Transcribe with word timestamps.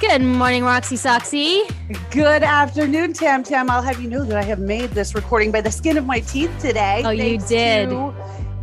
Good 0.00 0.22
morning, 0.22 0.64
Roxy 0.64 0.96
Soxy. 0.96 1.62
Good 2.10 2.42
afternoon, 2.42 3.12
Tam 3.12 3.42
Tam. 3.42 3.70
I'll 3.70 3.80
have 3.82 4.00
you 4.02 4.10
know 4.10 4.24
that 4.24 4.36
I 4.36 4.42
have 4.42 4.58
made 4.58 4.90
this 4.90 5.14
recording 5.14 5.50
by 5.52 5.60
the 5.60 5.70
skin 5.70 5.96
of 5.96 6.04
my 6.04 6.20
teeth 6.20 6.50
today. 6.60 7.02
Oh, 7.04 7.10
you 7.10 7.38
did. 7.38 7.90
to- 7.90 8.14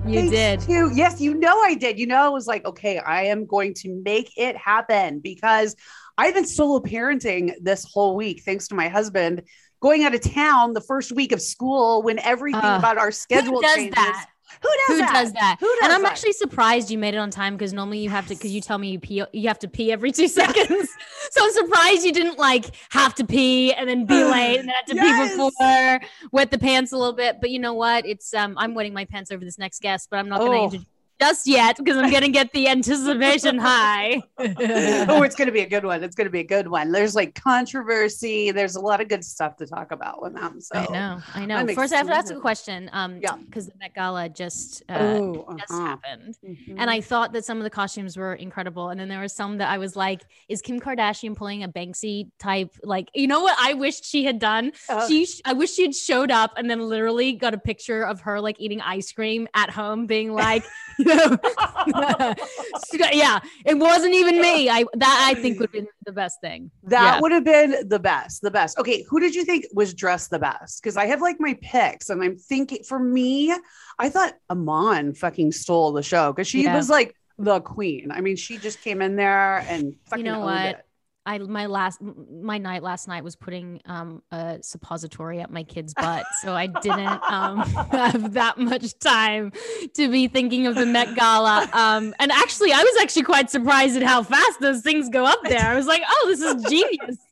You 0.05 0.29
did. 0.29 0.59
to- 0.61 0.91
yes, 0.93 1.21
you 1.21 1.33
know 1.33 1.59
I 1.61 1.73
did. 1.75 1.97
You 1.99 2.05
know, 2.07 2.17
I 2.21 2.29
was 2.29 2.47
like, 2.47 2.65
okay, 2.65 2.99
I 2.99 3.23
am 3.23 3.45
going 3.45 3.73
to 3.75 4.01
make 4.03 4.31
it 4.37 4.57
happen 4.57 5.19
because 5.19 5.75
I've 6.17 6.33
been 6.33 6.45
solo 6.45 6.79
parenting 6.79 7.53
this 7.61 7.85
whole 7.91 8.15
week, 8.15 8.43
thanks 8.43 8.67
to 8.67 8.75
my 8.75 8.89
husband 8.89 9.43
going 9.81 10.03
out 10.03 10.13
of 10.13 10.21
town 10.21 10.73
the 10.73 10.81
first 10.81 11.11
week 11.11 11.31
of 11.31 11.41
school 11.41 12.03
when 12.03 12.19
everything 12.19 12.61
Ugh. 12.63 12.79
about 12.79 12.99
our 12.99 13.11
schedule 13.11 13.61
changes. 13.61 13.95
that? 13.95 14.27
Who 14.61 14.69
does 14.87 14.87
that? 14.87 14.89
Who 14.89 14.97
that? 14.97 15.13
does 15.13 15.33
that? 15.33 15.57
Who 15.59 15.67
does 15.67 15.83
and 15.83 15.93
I'm 15.93 16.01
that? 16.03 16.11
actually 16.11 16.33
surprised 16.33 16.89
you 16.91 16.97
made 16.97 17.13
it 17.13 17.17
on 17.17 17.31
time 17.31 17.55
because 17.55 17.73
normally 17.73 17.99
you 17.99 18.09
have 18.09 18.27
to 18.27 18.35
because 18.35 18.51
you 18.51 18.61
tell 18.61 18.77
me 18.77 18.91
you 18.91 18.99
pee 18.99 19.23
you 19.33 19.47
have 19.47 19.59
to 19.59 19.67
pee 19.67 19.91
every 19.91 20.11
two 20.11 20.27
seconds. 20.27 20.89
so 21.31 21.43
I'm 21.43 21.51
surprised 21.51 22.03
you 22.05 22.11
didn't 22.13 22.37
like 22.37 22.65
have 22.89 23.15
to 23.15 23.25
pee 23.25 23.73
and 23.73 23.87
then 23.89 24.05
be 24.05 24.23
late 24.23 24.59
and 24.59 24.67
then 24.69 24.75
have 24.75 24.85
to 24.85 24.95
Yes. 25.01 25.31
pee 25.31 25.37
before, 25.37 26.09
wet 26.31 26.51
the 26.51 26.59
pants 26.59 26.91
a 26.91 26.97
little 26.97 27.13
bit. 27.13 27.37
But 27.41 27.49
you 27.51 27.59
know 27.59 27.73
what? 27.73 28.05
It's 28.05 28.33
um 28.33 28.55
I'm 28.57 28.73
wetting 28.73 28.93
my 28.93 29.05
pants 29.05 29.31
over 29.31 29.43
this 29.43 29.57
next 29.57 29.81
guest, 29.81 30.07
but 30.11 30.17
I'm 30.19 30.29
not 30.29 30.39
gonna 30.39 30.57
Oh. 30.57 30.63
introduce 30.65 30.85
just 31.21 31.47
yet 31.47 31.77
because 31.77 31.97
I'm 31.97 32.11
gonna 32.11 32.29
get 32.29 32.51
the 32.51 32.67
anticipation 32.67 33.57
high. 33.57 34.21
oh, 34.39 35.21
it's 35.23 35.35
going 35.35 35.45
to 35.47 35.51
be 35.51 35.61
a 35.61 35.69
good 35.69 35.85
one. 35.85 36.03
It's 36.03 36.15
going 36.15 36.25
to 36.25 36.31
be 36.31 36.39
a 36.39 36.43
good 36.43 36.67
one. 36.67 36.91
There's 36.91 37.15
like 37.15 37.35
controversy. 37.35 38.51
There's 38.51 38.75
a 38.75 38.79
lot 38.81 39.01
of 39.01 39.07
good 39.07 39.23
stuff 39.23 39.55
to 39.57 39.67
talk 39.67 39.91
about 39.91 40.21
with 40.21 40.33
them. 40.33 40.59
So 40.59 40.75
I 40.79 40.85
know, 40.91 41.21
I 41.35 41.45
know. 41.45 41.55
I'm 41.57 41.67
First, 41.75 41.93
I 41.93 41.97
have 41.97 42.07
to 42.07 42.13
ask 42.15 42.33
a 42.33 42.39
question. 42.39 42.89
Um, 42.93 43.19
Yeah. 43.21 43.35
because 43.35 43.67
the 43.67 43.73
Met 43.79 43.93
Gala 43.93 44.29
just 44.29 44.83
uh, 44.89 44.93
Oh, 44.99 45.55
just 45.59 45.71
uh-huh. 45.71 45.81
happened. 45.85 46.35
Mhm. 46.43 46.75
And 46.77 46.89
I 46.89 47.01
thought 47.01 47.33
that 47.33 47.45
some 47.45 47.57
of 47.57 47.63
the 47.63 47.69
costumes 47.69 48.17
were 48.17 48.33
incredible. 48.33 48.89
And 48.89 48.99
then 48.99 49.07
there 49.07 49.19
were 49.19 49.27
some 49.27 49.57
that 49.59 49.69
I 49.69 49.77
was 49.77 49.95
like, 49.95 50.21
is 50.49 50.61
Kim 50.61 50.79
Kardashian 50.79 51.35
pulling 51.35 51.63
a 51.63 51.69
Banksy 51.69 52.29
type? 52.39 52.73
Like, 52.83 53.09
you 53.13 53.27
know 53.27 53.41
what 53.41 53.55
I 53.59 53.73
wished 53.73 54.05
she 54.05 54.23
had 54.25 54.39
done? 54.39 54.71
Uh, 54.89 55.07
she, 55.07 55.25
sh- 55.25 55.41
I 55.45 55.53
wish 55.53 55.73
she 55.73 55.83
had 55.83 55.95
showed 55.95 56.31
up 56.31 56.53
and 56.57 56.69
then 56.69 56.79
literally 56.81 57.33
got 57.33 57.53
a 57.53 57.57
picture 57.59 58.01
of 58.03 58.21
her 58.21 58.41
like 58.41 58.55
eating 58.59 58.81
ice 58.81 59.11
cream 59.11 59.47
at 59.53 59.69
home, 59.69 60.07
being 60.07 60.33
like, 60.33 60.63
you 61.15 62.99
yeah, 63.13 63.39
it 63.65 63.77
wasn't 63.77 64.13
even 64.13 64.39
me. 64.41 64.69
I 64.69 64.85
that 64.95 65.29
I 65.29 65.39
think 65.39 65.59
would 65.59 65.69
have 65.69 65.71
been 65.73 65.87
the 66.05 66.11
best 66.11 66.39
thing. 66.41 66.71
That 66.83 67.15
Yeah. 67.15 67.21
would 67.21 67.31
have 67.31 67.43
been 67.43 67.87
the 67.87 67.99
best, 67.99 68.41
the 68.41 68.51
best. 68.51 68.77
Okay, 68.79 69.03
who 69.09 69.19
did 69.19 69.35
you 69.35 69.43
think 69.45 69.65
was 69.73 69.93
dressed 69.93 70.29
the 70.29 70.39
best? 70.39 70.81
Because 70.81 70.97
I 70.97 71.05
have 71.07 71.21
like 71.21 71.37
my 71.39 71.57
picks, 71.61 72.09
and 72.09 72.21
I'm 72.23 72.37
thinking 72.37 72.83
for 72.83 72.99
me, 72.99 73.53
I 73.99 74.09
thought 74.09 74.33
Amon 74.49 75.13
fucking 75.13 75.51
stole 75.51 75.91
the 75.91 76.03
show 76.03 76.31
because 76.31 76.47
she 76.47 76.63
Yeah. 76.63 76.75
was 76.75 76.89
like 76.89 77.15
the 77.37 77.59
queen. 77.61 78.11
I 78.11 78.21
mean, 78.21 78.35
she 78.35 78.57
just 78.57 78.81
came 78.81 79.01
in 79.01 79.15
there 79.15 79.65
and 79.67 79.95
fucking 80.09 80.25
know 80.25 80.41
what? 80.41 80.65
it. 80.65 80.85
I 81.25 81.37
my 81.37 81.67
last 81.67 81.99
my 82.01 82.57
night 82.57 82.81
last 82.81 83.07
night 83.07 83.23
was 83.23 83.35
putting 83.35 83.79
um 83.85 84.23
a 84.31 84.57
suppository 84.61 85.41
up 85.41 85.49
my 85.51 85.63
kid's 85.63 85.93
butt, 85.93 86.25
so 86.41 86.53
I 86.53 86.67
didn't 86.67 87.21
um 87.29 87.59
have 87.91 88.33
that 88.33 88.57
much 88.57 88.97
time 88.99 89.51
to 89.95 90.09
be 90.09 90.27
thinking 90.27 90.65
of 90.67 90.75
the 90.75 90.85
Met 90.85 91.15
Gala. 91.15 91.69
Um, 91.73 92.15
and 92.19 92.31
actually, 92.31 92.71
I 92.73 92.81
was 92.81 93.01
actually 93.01 93.23
quite 93.23 93.49
surprised 93.51 93.95
at 93.97 94.03
how 94.03 94.23
fast 94.23 94.59
those 94.61 94.81
things 94.81 95.09
go 95.09 95.25
up 95.25 95.39
there. 95.43 95.67
I 95.67 95.75
was 95.75 95.85
like, 95.87 96.01
oh, 96.07 96.25
this 96.27 96.41
is 96.41 96.63
genius. 96.69 97.17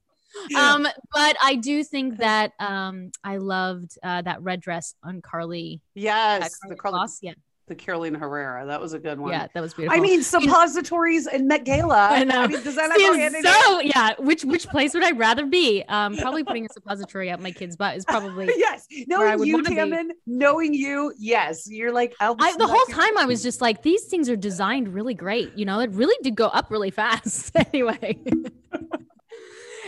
Um, 0.56 0.83
but 1.11 1.35
I 1.44 1.56
do 1.56 1.83
think 1.83 2.17
that 2.17 2.51
um 2.59 3.11
I 3.23 3.38
loved 3.38 3.97
uh, 4.03 4.21
that 4.21 4.41
red 4.44 4.61
dress 4.61 4.94
on 5.03 5.21
Karlie. 5.21 5.77
uh, 5.77 5.79
Yes, 5.95 6.56
Karlie 6.63 6.69
the 6.69 6.75
Karlie. 6.75 7.09
Yeah, 7.21 7.33
the 7.69 7.75
Carolina 7.75 8.19
Herrera. 8.19 8.66
That 8.66 8.81
was 8.81 8.94
a 8.94 9.00
good 9.00 9.19
one. 9.19 9.31
yeah, 9.31 9.47
that 9.53 9.62
was 9.62 9.74
beautiful. 9.74 9.97
I 9.97 10.02
mean, 10.02 10.22
suppositories 10.22 11.28
and 11.28 11.47
Met 11.47 11.63
Gala. 11.63 12.09
I 12.12 12.24
know. 12.25 12.47
mean, 12.47 12.62
does 12.62 12.75
that 12.75 12.90
not 12.90 12.97
go 12.97 13.13
hand 13.13 13.35
Seems 13.35 13.47
so 13.47 13.80
yeah. 13.80 14.16
Which 14.19 14.44
which 14.44 14.68
place 14.68 14.94
would 14.94 15.03
I 15.03 15.12
rather 15.12 15.46
be? 15.46 15.84
Um, 15.88 16.18
probably 16.18 16.44
putting 16.44 16.66
a 16.66 16.69
suppository 16.69 17.31
up 17.31 17.40
my 17.40 17.52
kid's 17.52 17.78
butt 17.78 17.96
is 17.96 18.03
probably. 18.03 18.50
yes, 18.57 18.88
I 18.91 19.06
knowing 19.07 19.46
you. 19.46 19.63
Tammin, 19.63 20.12
knowing 20.25 20.74
you, 20.74 21.13
yes, 21.18 21.69
you're 21.69 21.94
like 21.94 22.16
I, 22.19 22.34
the 22.57 22.68
whole 22.68 22.85
time 22.85 23.18
I 23.18 23.25
was 23.25 23.44
just 23.44 23.62
like, 23.62 23.84
these 23.84 24.06
things 24.06 24.30
are 24.30 24.36
designed 24.36 24.94
really 24.94 25.13
great. 25.13 25.56
You 25.56 25.66
know, 25.66 25.80
it 25.80 25.91
really 25.91 26.18
did 26.24 26.36
go 26.36 26.47
up 26.47 26.72
really 26.72 26.91
fast. 26.91 27.56
anyway. 27.74 28.18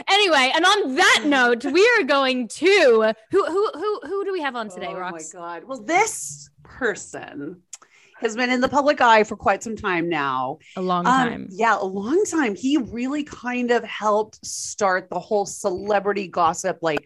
anyway, 0.08 0.52
and 0.56 0.66
on 0.66 0.96
that 0.96 1.24
note, 1.25 1.66
we 1.66 1.90
are 1.98 2.03
going 2.03 2.48
to 2.48 3.13
who 3.31 3.46
who 3.46 3.72
who 3.74 4.00
who 4.03 4.25
do 4.25 4.31
we 4.31 4.42
have 4.42 4.56
on 4.56 4.69
today, 4.69 4.88
oh 4.90 4.96
Rox? 4.96 5.12
my 5.12 5.40
god! 5.40 5.63
Well, 5.66 5.81
this 5.81 6.50
person 6.63 7.62
has 8.21 8.35
been 8.35 8.49
in 8.49 8.61
the 8.61 8.69
public 8.69 9.01
eye 9.01 9.23
for 9.23 9.35
quite 9.35 9.63
some 9.63 9.75
time 9.75 10.09
now. 10.09 10.59
A 10.75 10.81
long 10.81 11.05
Um, 11.05 11.11
time. 11.13 11.47
yeah, 11.51 11.77
a 11.79 11.83
long 11.83 12.23
time. 12.25 12.55
He 12.55 12.77
really 12.77 13.23
kind 13.23 13.71
of 13.71 13.83
helped 13.83 14.45
start 14.45 15.09
the 15.09 15.19
whole 15.19 15.45
celebrity 15.45 16.27
gossip, 16.27 16.79
like 16.81 17.05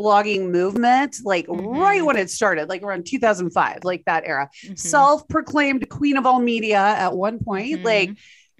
blogging 0.00 0.50
movement, 0.50 1.18
like 1.24 1.46
right 1.48 2.00
Mhm. 2.00 2.06
when 2.06 2.16
it 2.16 2.30
started, 2.30 2.68
like 2.68 2.82
around 2.82 3.04
2005, 3.04 3.84
like 3.84 4.02
that 4.06 4.24
era. 4.26 4.48
Mhm. 4.64 4.78
Self-proclaimed 4.78 5.88
queen 5.88 6.16
of 6.16 6.24
all 6.26 6.40
media 6.40 6.78
at 6.80 7.14
one 7.14 7.38
point, 7.38 7.80
Mhm. 7.80 7.84
like 7.84 8.10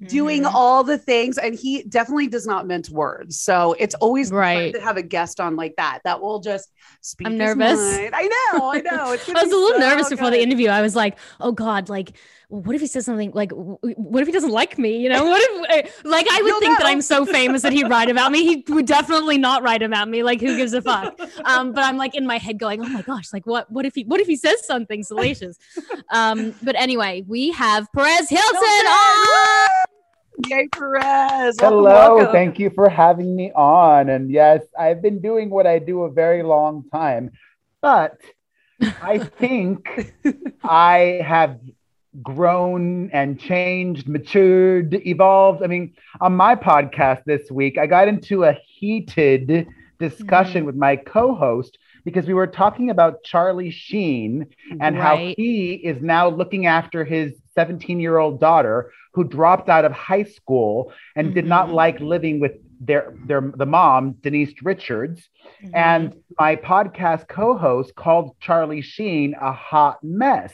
doing 0.09 0.43
Mhm. 0.43 0.53
all 0.55 0.83
the 0.85 0.99
things 0.99 1.39
and 1.39 1.55
he 1.55 1.83
definitely 1.85 2.27
does 2.27 2.47
not 2.47 2.67
mince 2.67 2.91
words 2.91 3.39
so 3.39 3.75
it's 3.79 3.95
always 3.97 4.31
Right. 4.31 4.75
to 4.75 4.81
have 4.81 4.97
a 4.97 5.03
guest 5.03 5.41
on 5.41 5.57
like 5.57 5.75
that 5.77 6.01
that 6.05 6.21
will 6.21 6.41
just 6.41 6.71
speak 7.01 7.27
I'm 7.29 7.37
nervous. 7.39 7.79
i 8.13 8.23
know 8.53 8.71
i 8.73 8.81
know 8.81 9.17
I 9.37 9.43
was 9.43 9.53
a 9.53 9.57
little 9.57 9.69
so 9.71 9.79
nervous 9.79 10.09
before 10.09 10.31
the 10.31 10.41
interview. 10.43 10.69
I 10.69 10.83
was 10.83 10.95
like, 10.97 11.19
"Oh 11.41 11.53
God, 11.53 11.89
like, 11.89 12.13
what 12.49 12.75
if 12.75 12.81
he 12.81 12.87
says 12.87 13.05
something 13.07 13.31
like, 13.33 13.51
what 13.53 14.21
if 14.23 14.27
he 14.27 14.33
doesn't 14.33 14.51
like 14.51 14.79
me? 14.79 14.99
You 14.99 15.09
know, 15.09 15.25
what 15.25 15.41
if, 15.43 15.87
uh, 15.87 15.91
like, 16.09 16.27
I 16.31 16.43
would 16.43 16.49
You'll 16.49 16.61
think 16.61 16.79
that. 16.79 16.87
I'm 16.87 17.01
so 17.01 17.25
famous 17.25 17.63
that 17.63 17.73
he'd 17.73 17.89
write 17.89 18.11
about 18.11 18.31
me. 18.31 18.45
He 18.45 18.73
would 18.73 18.87
definitely 18.87 19.39
not 19.39 19.63
write 19.63 19.83
about 19.83 20.09
me. 20.09 20.23
Like, 20.23 20.41
who 20.41 20.57
gives 20.57 20.73
a 20.75 20.83
fuck? 20.83 21.19
Um, 21.45 21.73
but 21.73 21.83
I'm 21.85 21.97
like 21.97 22.15
in 22.15 22.27
my 22.27 22.37
head 22.39 22.59
going, 22.59 22.81
oh 22.85 22.89
my 22.89 23.03
gosh, 23.03 23.33
like, 23.33 23.47
what, 23.47 23.71
what 23.71 23.87
if 23.87 23.95
he, 23.95 24.05
what 24.05 24.21
if 24.21 24.27
he 24.27 24.37
says 24.37 24.65
something 24.67 25.03
salacious? 25.03 25.57
Um, 26.11 26.55
but 26.63 26.75
anyway, 26.77 27.25
we 27.27 27.53
have 27.53 27.87
Perez 27.95 28.29
Hilton 28.29 28.87
on. 28.87 29.62
Yay, 30.49 30.69
Perez. 30.69 31.57
Hello, 31.61 32.17
welcome. 32.17 32.33
thank 32.33 32.59
you 32.59 32.71
for 32.71 32.89
having 32.89 33.37
me 33.37 33.53
on. 33.53 34.09
And 34.09 34.31
yes, 34.31 34.63
I've 34.79 35.03
been 35.03 35.21
doing 35.21 35.51
what 35.51 35.67
I 35.67 35.79
do 35.79 36.03
a 36.03 36.11
very 36.11 36.43
long 36.43 36.85
time, 36.91 37.31
but 37.81 38.19
I 38.81 39.19
think 39.39 40.15
I 40.65 41.23
have 41.25 41.61
grown 42.23 43.11
and 43.11 43.39
changed, 43.39 44.09
matured, 44.09 44.95
evolved. 45.07 45.63
I 45.63 45.67
mean, 45.67 45.95
on 46.21 46.35
my 46.35 46.57
podcast 46.57 47.25
this 47.25 47.51
week, 47.51 47.79
I 47.79 47.87
got 47.87 48.09
into 48.09 48.45
a 48.45 48.53
heated 48.53 49.67
discussion 49.99 50.63
mm. 50.63 50.67
with 50.67 50.77
my 50.77 50.97
co 50.97 51.35
host 51.35 51.79
because 52.05 52.27
we 52.27 52.35
were 52.35 52.47
talking 52.47 52.91
about 52.91 53.23
Charlie 53.23 53.71
Sheen 53.71 54.47
and 54.81 54.97
how 54.97 55.17
he 55.17 55.75
is 55.75 56.03
now 56.03 56.29
looking 56.29 56.67
after 56.67 57.05
his 57.05 57.42
17 57.55 58.01
year 58.01 58.19
old 58.19 58.41
daughter 58.41 58.91
who 59.15 59.25
dropped 59.25 59.69
out 59.69 59.85
of 59.85 59.93
high 59.93 60.23
school 60.25 60.93
and 61.17 61.35
did 61.35 61.47
not 61.47 61.69
Mhm. 61.69 61.75
like 61.75 62.01
living 62.01 62.41
with 62.41 62.53
their, 62.81 63.15
their 63.27 63.41
the 63.41 63.67
mom 63.67 64.13
Denise 64.23 64.55
Richards. 64.63 65.29
And 65.75 66.15
my 66.41 66.57
podcast 66.57 67.29
co-host 67.29 67.95
called 67.95 68.37
Charlie 68.41 68.81
Sheen 68.83 69.35
a 69.41 69.53
hot 69.53 70.03
mess. 70.03 70.53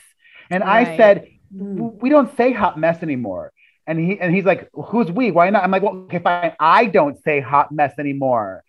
And 0.51 0.63
I 0.63 0.97
said 0.97 1.27
Mm. 1.55 1.99
we 1.99 2.09
don't 2.09 2.35
say 2.37 2.51
hot 2.51 2.77
mess 2.77 3.01
anymore. 3.01 3.51
And 3.87 3.97
he 3.97 4.19
and 4.19 4.33
he's 4.35 4.45
like 4.45 4.69
who's 4.73 5.11
we? 5.11 5.31
Why 5.31 5.49
not? 5.49 5.63
I'm 5.63 5.71
like 5.71 5.81
well 5.81 5.95
okay 6.05 6.19
fine. 6.19 6.53
I 6.59 6.85
don't 6.85 7.17
say 7.23 7.39
hot 7.39 7.71
mess 7.71 7.97
anymore. 7.97 8.63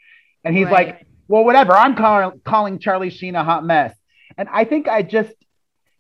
And 0.44 0.56
he's 0.56 0.64
Right. 0.66 0.86
like 0.88 1.06
well 1.28 1.44
whatever. 1.44 1.72
I'm 1.72 1.94
call, 1.94 2.32
calling 2.44 2.78
Charlie 2.78 3.10
Sheen 3.10 3.34
a 3.34 3.44
hot 3.44 3.64
mess. 3.66 3.94
And 4.38 4.48
I 4.50 4.64
think 4.64 4.88
I 4.88 5.02
just 5.02 5.34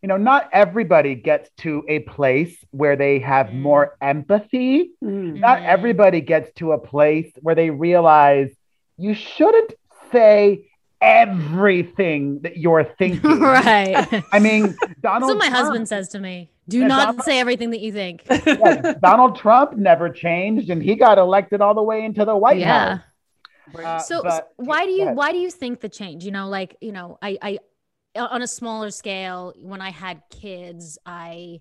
you 0.02 0.08
know, 0.08 0.16
not 0.16 0.48
everybody 0.52 1.14
gets 1.14 1.50
to 1.58 1.84
a 1.88 1.98
place 2.00 2.56
where 2.70 2.96
they 2.96 3.18
have 3.18 3.48
Mm. 3.48 3.60
more 3.60 3.96
empathy. 4.00 4.92
Mm. 5.04 5.38
Not 5.40 5.58
Mhm. 5.58 5.66
everybody 5.66 6.20
gets 6.22 6.50
to 6.54 6.72
a 6.72 6.78
place 6.78 7.30
where 7.42 7.54
they 7.54 7.70
realize 7.70 8.50
you 8.96 9.12
shouldn't 9.14 9.74
say 10.12 10.66
everything 11.02 12.40
that 12.42 12.56
you're 12.56 12.84
thinking. 12.84 13.40
right. 13.40 14.22
I 14.32 14.38
mean, 14.38 14.62
That's 14.80 15.00
Donald 15.00 15.30
what 15.30 15.38
my 15.38 15.48
Trump, 15.48 15.56
husband 15.66 15.88
says 15.88 16.08
to 16.10 16.20
me. 16.20 16.50
Do 16.68 16.80
Yeah, 16.80 16.86
not 16.86 17.06
Donald- 17.06 17.24
say 17.24 17.40
everything 17.40 17.70
that 17.70 17.80
you 17.80 17.92
think. 17.92 18.22
yeah, 18.46 18.94
Donald 19.02 19.36
Trump 19.36 19.76
never 19.76 20.08
changed 20.08 20.70
and 20.70 20.82
he 20.82 20.94
got 20.94 21.18
elected 21.18 21.60
all 21.60 21.74
the 21.74 21.82
way 21.82 22.04
into 22.04 22.24
the 22.24 22.36
White 22.36 22.58
yeah. 22.58 22.96
House. 22.96 23.00
Uh, 23.84 23.98
so, 23.98 24.22
but- 24.22 24.30
so 24.32 24.42
why 24.56 24.84
do 24.84 24.92
you 24.92 25.06
why 25.10 25.30
do 25.32 25.38
you 25.38 25.48
think 25.50 25.80
the 25.80 25.88
change 25.88 26.24
you 26.24 26.32
know 26.32 26.48
like 26.48 26.76
you 26.80 26.90
know 26.90 27.18
i 27.22 27.38
i 27.40 27.58
on 28.16 28.42
a 28.42 28.46
smaller 28.46 28.90
scale 28.90 29.52
when 29.60 29.80
i 29.80 29.90
had 29.90 30.22
kids 30.30 30.98
i 31.06 31.60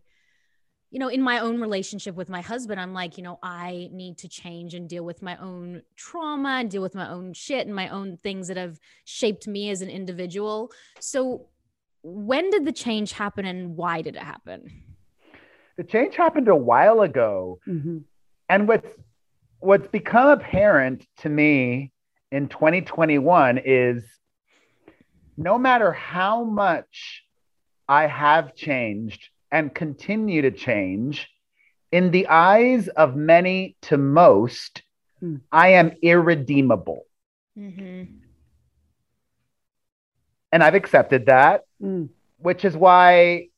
you 0.91 0.99
know 0.99 1.07
in 1.07 1.21
my 1.21 1.39
own 1.39 1.61
relationship 1.61 2.15
with 2.15 2.29
my 2.29 2.41
husband 2.41 2.79
i'm 2.79 2.93
like 2.93 3.17
you 3.17 3.23
know 3.23 3.37
i 3.43 3.87
need 3.91 4.17
to 4.17 4.27
change 4.27 4.73
and 4.73 4.89
deal 4.89 5.03
with 5.05 5.21
my 5.21 5.37
own 5.37 5.81
trauma 5.95 6.57
and 6.59 6.71
deal 6.71 6.81
with 6.81 6.95
my 6.95 7.09
own 7.09 7.33
shit 7.33 7.67
and 7.67 7.75
my 7.75 7.87
own 7.89 8.17
things 8.17 8.47
that 8.47 8.57
have 8.57 8.79
shaped 9.05 9.47
me 9.47 9.69
as 9.69 9.81
an 9.81 9.89
individual 9.89 10.71
so 10.99 11.47
when 12.01 12.49
did 12.49 12.65
the 12.65 12.71
change 12.71 13.11
happen 13.11 13.45
and 13.45 13.75
why 13.75 14.01
did 14.01 14.15
it 14.15 14.23
happen 14.23 14.71
The 15.77 15.83
change 15.85 16.15
happened 16.17 16.49
a 16.49 16.55
while 16.55 16.99
ago. 17.01 17.59
Mhm. 17.65 18.03
And 18.49 18.67
what's 18.67 18.89
what's 19.59 19.87
become 19.87 20.27
apparent 20.27 21.05
to 21.19 21.29
me 21.29 21.93
in 22.31 22.49
2021 22.49 23.59
is 23.63 24.03
no 25.39 25.57
matter 25.57 25.93
how 25.93 26.43
much 26.43 27.23
I 27.87 28.07
have 28.07 28.55
changed 28.55 29.29
and 29.51 29.73
continue 29.73 30.41
to 30.43 30.51
change, 30.51 31.27
in 31.91 32.11
the 32.11 32.27
eyes 32.27 32.87
of 32.89 33.15
many 33.15 33.75
to 33.83 33.97
most, 33.97 34.83
Hmm. 35.21 35.37
I 35.51 35.69
am 35.69 35.91
irredeemable. 36.01 37.05
mm-hmm. 37.57 38.03
And 40.51 40.63
I've 40.63 40.75
accepted 40.75 41.25
that, 41.27 41.63
Mm. 41.81 42.09
which 42.37 42.63
is 42.65 42.75
why 42.75 43.49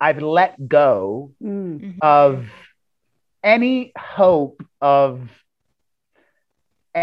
I've 0.00 0.22
let 0.22 0.68
go 0.68 1.32
Mm. 1.42 1.98
of 2.00 2.46
any 3.42 3.92
hope 3.98 4.62
of 4.80 5.28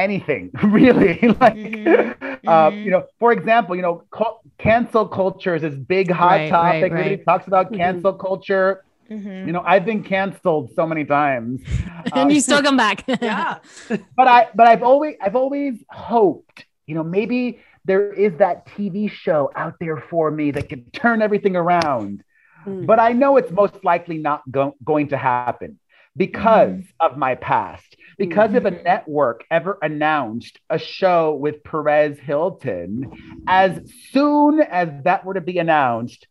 anything 0.04 0.50
really 0.64 1.20
like 1.44 1.56
Mhm. 1.56 2.16
uh, 2.48 2.70
Mhm. 2.72 2.84
you 2.86 2.92
know 2.92 3.04
for 3.20 3.32
example 3.32 3.76
you 3.76 3.82
know 3.88 3.96
cul- 4.12 4.42
cancel 4.58 5.06
culture 5.08 5.56
is 5.56 5.62
this 5.62 5.76
big 5.76 6.10
hot 6.12 6.32
Right, 6.32 6.42
right, 6.42 6.50
topic 6.50 6.84
everybody 6.92 7.16
right. 7.18 7.26
talks 7.30 7.46
about 7.48 7.72
Mhm. 7.72 7.78
cancel 7.78 8.14
culture 8.14 8.84
Mm-hmm. 9.12 9.48
you 9.48 9.52
know 9.56 9.62
i've 9.72 9.86
been 9.92 10.02
canceled 10.02 10.66
so 10.78 10.84
many 10.92 11.04
times 11.06 11.62
and 12.16 12.28
Uh, 12.32 12.34
you 12.34 12.40
still 12.40 12.64
come 12.68 12.78
back 12.86 12.98
Yeah. 13.22 13.60
but 14.20 14.28
i 14.38 14.40
but 14.58 14.66
i've 14.72 14.82
always 14.92 15.14
i've 15.24 15.36
always 15.44 15.76
hoped 15.90 16.58
you 16.88 16.96
know 16.98 17.04
maybe 17.18 17.42
there 17.90 18.14
is 18.26 18.32
that 18.44 18.56
tv 18.72 18.96
show 19.26 19.42
out 19.62 19.76
there 19.84 20.00
for 20.10 20.26
me 20.40 20.46
that 20.56 20.66
can 20.72 20.82
turn 21.02 21.18
everything 21.28 21.56
around 21.64 22.24
Mm. 22.66 22.86
but 22.90 22.98
I 22.98 23.12
know 23.22 23.32
it's 23.40 23.52
most 23.52 23.76
likely 23.92 24.18
not 24.30 24.40
go- 24.58 24.76
going 24.92 25.08
to 25.14 25.18
happen 25.18 25.72
because 26.16 26.80
of 27.06 27.18
my 27.26 27.34
past. 27.36 27.90
Because 28.28 28.54
if 28.56 28.66
a 28.66 28.72
network 28.72 29.44
ever 29.52 29.78
announced 29.82 30.60
a 30.70 30.80
show 30.80 31.36
with 31.36 31.64
Perez 31.64 32.18
Hilton, 32.20 33.12
as 33.48 33.80
soon 34.12 34.62
as 34.62 34.90
that 35.04 35.26
were 35.26 35.34
to 35.34 35.42
be 35.42 35.58
announced, 35.60 36.28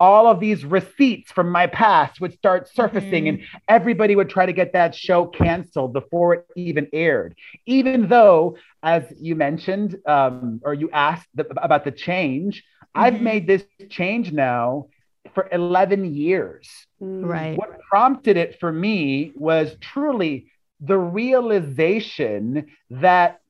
all 0.00 0.26
of 0.26 0.40
these 0.40 0.64
receipts 0.64 1.30
from 1.32 1.50
my 1.50 1.66
past 1.66 2.20
would 2.20 2.32
start 2.32 2.68
surfacing 2.68 3.28
and 3.28 3.40
everybody 3.68 4.16
would 4.16 4.28
try 4.28 4.44
to 4.46 4.52
get 4.52 4.72
that 4.72 4.94
show 4.94 5.26
canceled 5.26 5.92
before 5.92 6.34
it 6.34 6.46
even 6.56 6.88
aired. 6.92 7.36
Even 7.66 8.08
though, 8.08 8.56
as 8.82 9.04
you 9.20 9.36
mentioned, 9.36 9.96
um, 10.06 10.60
or 10.64 10.74
you 10.74 10.90
asked 10.90 11.28
the, 11.34 11.46
about 11.62 11.84
the 11.84 11.92
change, 11.92 12.64
I've 12.94 13.14
Mhm. 13.14 13.20
made 13.22 13.46
this 13.46 13.64
change 13.88 14.32
now 14.32 14.86
for 15.34 15.48
11 15.50 16.14
years. 16.14 16.68
Mm. 17.02 17.24
right 17.28 17.56
What 17.58 17.80
prompted 17.90 18.36
it 18.36 18.58
for 18.60 18.72
me 18.72 19.32
was 19.34 19.76
truly 19.80 20.46
the 20.84 20.98
realization 20.98 22.66
that 22.90 23.40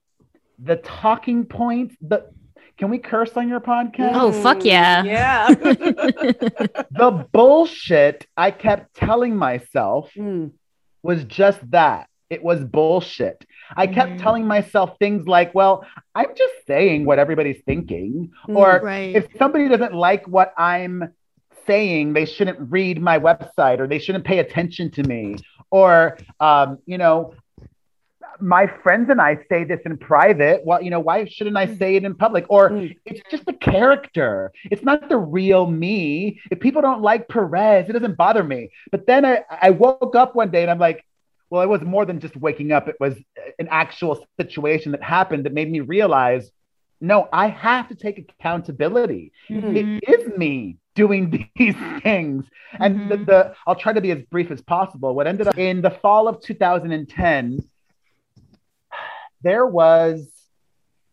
the 0.58 0.76
talking 0.76 1.44
points, 1.44 1.94
the 2.00 2.26
can 2.76 2.90
we 2.90 2.98
curse 2.98 3.36
on 3.36 3.48
your 3.48 3.60
podcast? 3.60 4.12
Oh, 4.14 4.32
fuck 4.32 4.64
yeah. 4.64 5.02
Yeah. 5.04 5.48
The 6.90 7.26
bullshit 7.32 8.26
I 8.36 8.50
kept 8.50 8.94
telling 8.96 9.36
myself 9.36 10.10
Mm. 10.16 10.52
was 11.02 11.24
just 11.24 11.60
that. 11.70 12.08
It 12.30 12.42
was 12.42 12.64
bullshit. 12.64 13.44
I 13.76 13.86
kept 13.86 14.12
Mhm. 14.12 14.22
telling 14.22 14.46
myself 14.46 14.96
things 14.98 15.26
like, 15.28 15.54
well, 15.54 15.84
I'm 16.14 16.30
just 16.36 16.54
saying 16.66 17.04
what 17.04 17.18
everybody's 17.18 17.62
thinking. 17.64 18.30
Mm, 18.48 18.56
Or 18.56 18.80
right 18.82 19.14
if 19.14 19.28
somebody 19.38 19.68
doesn't 19.68 19.94
like 19.94 20.26
what 20.26 20.52
I'm 20.56 21.12
saying, 21.66 22.12
they 22.12 22.24
shouldn't 22.24 22.58
read 22.70 23.00
my 23.00 23.18
website 23.18 23.78
or 23.80 23.86
they 23.86 23.98
shouldn't 23.98 24.24
pay 24.24 24.38
attention 24.40 24.90
to 24.92 25.02
me. 25.02 25.36
Or, 25.74 26.18
um, 26.38 26.78
you 26.86 26.98
know, 26.98 27.34
my 28.38 28.64
friends 28.84 29.10
and 29.10 29.20
I 29.20 29.38
say 29.50 29.64
this 29.64 29.80
in 29.84 29.96
private. 29.98 30.62
Well, 30.64 30.80
you 30.80 30.90
know, 30.90 31.00
why 31.00 31.24
shouldn't 31.24 31.56
I 31.56 31.66
say 31.80 31.96
it 31.96 32.04
in 32.04 32.14
public? 32.14 32.44
Or 32.48 32.70
Mm. 32.70 32.96
it's 33.04 33.22
just 33.28 33.44
a 33.48 33.52
character. 33.52 34.52
It's 34.72 34.84
not 34.84 35.08
the 35.08 35.16
real 35.16 35.66
me. 35.66 36.40
If 36.52 36.60
people 36.60 36.80
don't 36.80 37.02
like 37.02 37.26
Perez, 37.28 37.88
it 37.88 37.92
doesn't 37.92 38.16
bother 38.16 38.44
me. 38.44 38.70
But 38.92 39.06
then 39.08 39.24
I, 39.24 39.42
I 39.50 39.70
woke 39.70 40.14
up 40.14 40.36
one 40.36 40.50
day 40.50 40.62
and 40.62 40.70
I'm 40.70 40.78
like, 40.78 41.04
well, 41.50 41.62
it 41.62 41.68
was 41.68 41.82
more 41.82 42.04
than 42.04 42.20
just 42.20 42.36
waking 42.36 42.70
up. 42.70 42.86
It 42.88 42.96
was 43.00 43.14
an 43.58 43.68
actual 43.70 44.24
situation 44.40 44.92
that 44.92 45.02
happened 45.02 45.44
that 45.44 45.52
made 45.52 45.70
me 45.70 45.80
realize, 45.80 46.50
no, 47.06 47.28
I 47.32 47.48
have 47.48 47.88
to 47.88 47.94
take 47.94 48.18
accountability. 48.18 49.32
Mhm. 49.50 49.76
It 49.76 50.08
is 50.08 50.36
me 50.38 50.78
doing 50.94 51.22
these 51.56 51.76
things. 52.02 52.44
And 52.80 53.10
the, 53.10 53.16
Mhm. 53.18 53.26
the 53.26 53.54
I'll 53.66 53.76
try 53.76 53.92
to 53.92 54.00
be 54.00 54.10
as 54.10 54.22
brief 54.30 54.50
as 54.50 54.60
possible. 54.62 55.14
What 55.14 55.26
ended 55.26 55.46
up 55.46 55.58
in 55.58 55.82
the 55.82 55.90
fall 55.90 56.28
of 56.28 56.40
2010, 56.40 57.58
there 59.42 59.66
was 59.66 60.26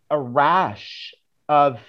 a 0.09 0.19
rash 0.19 1.13
of 1.49 1.79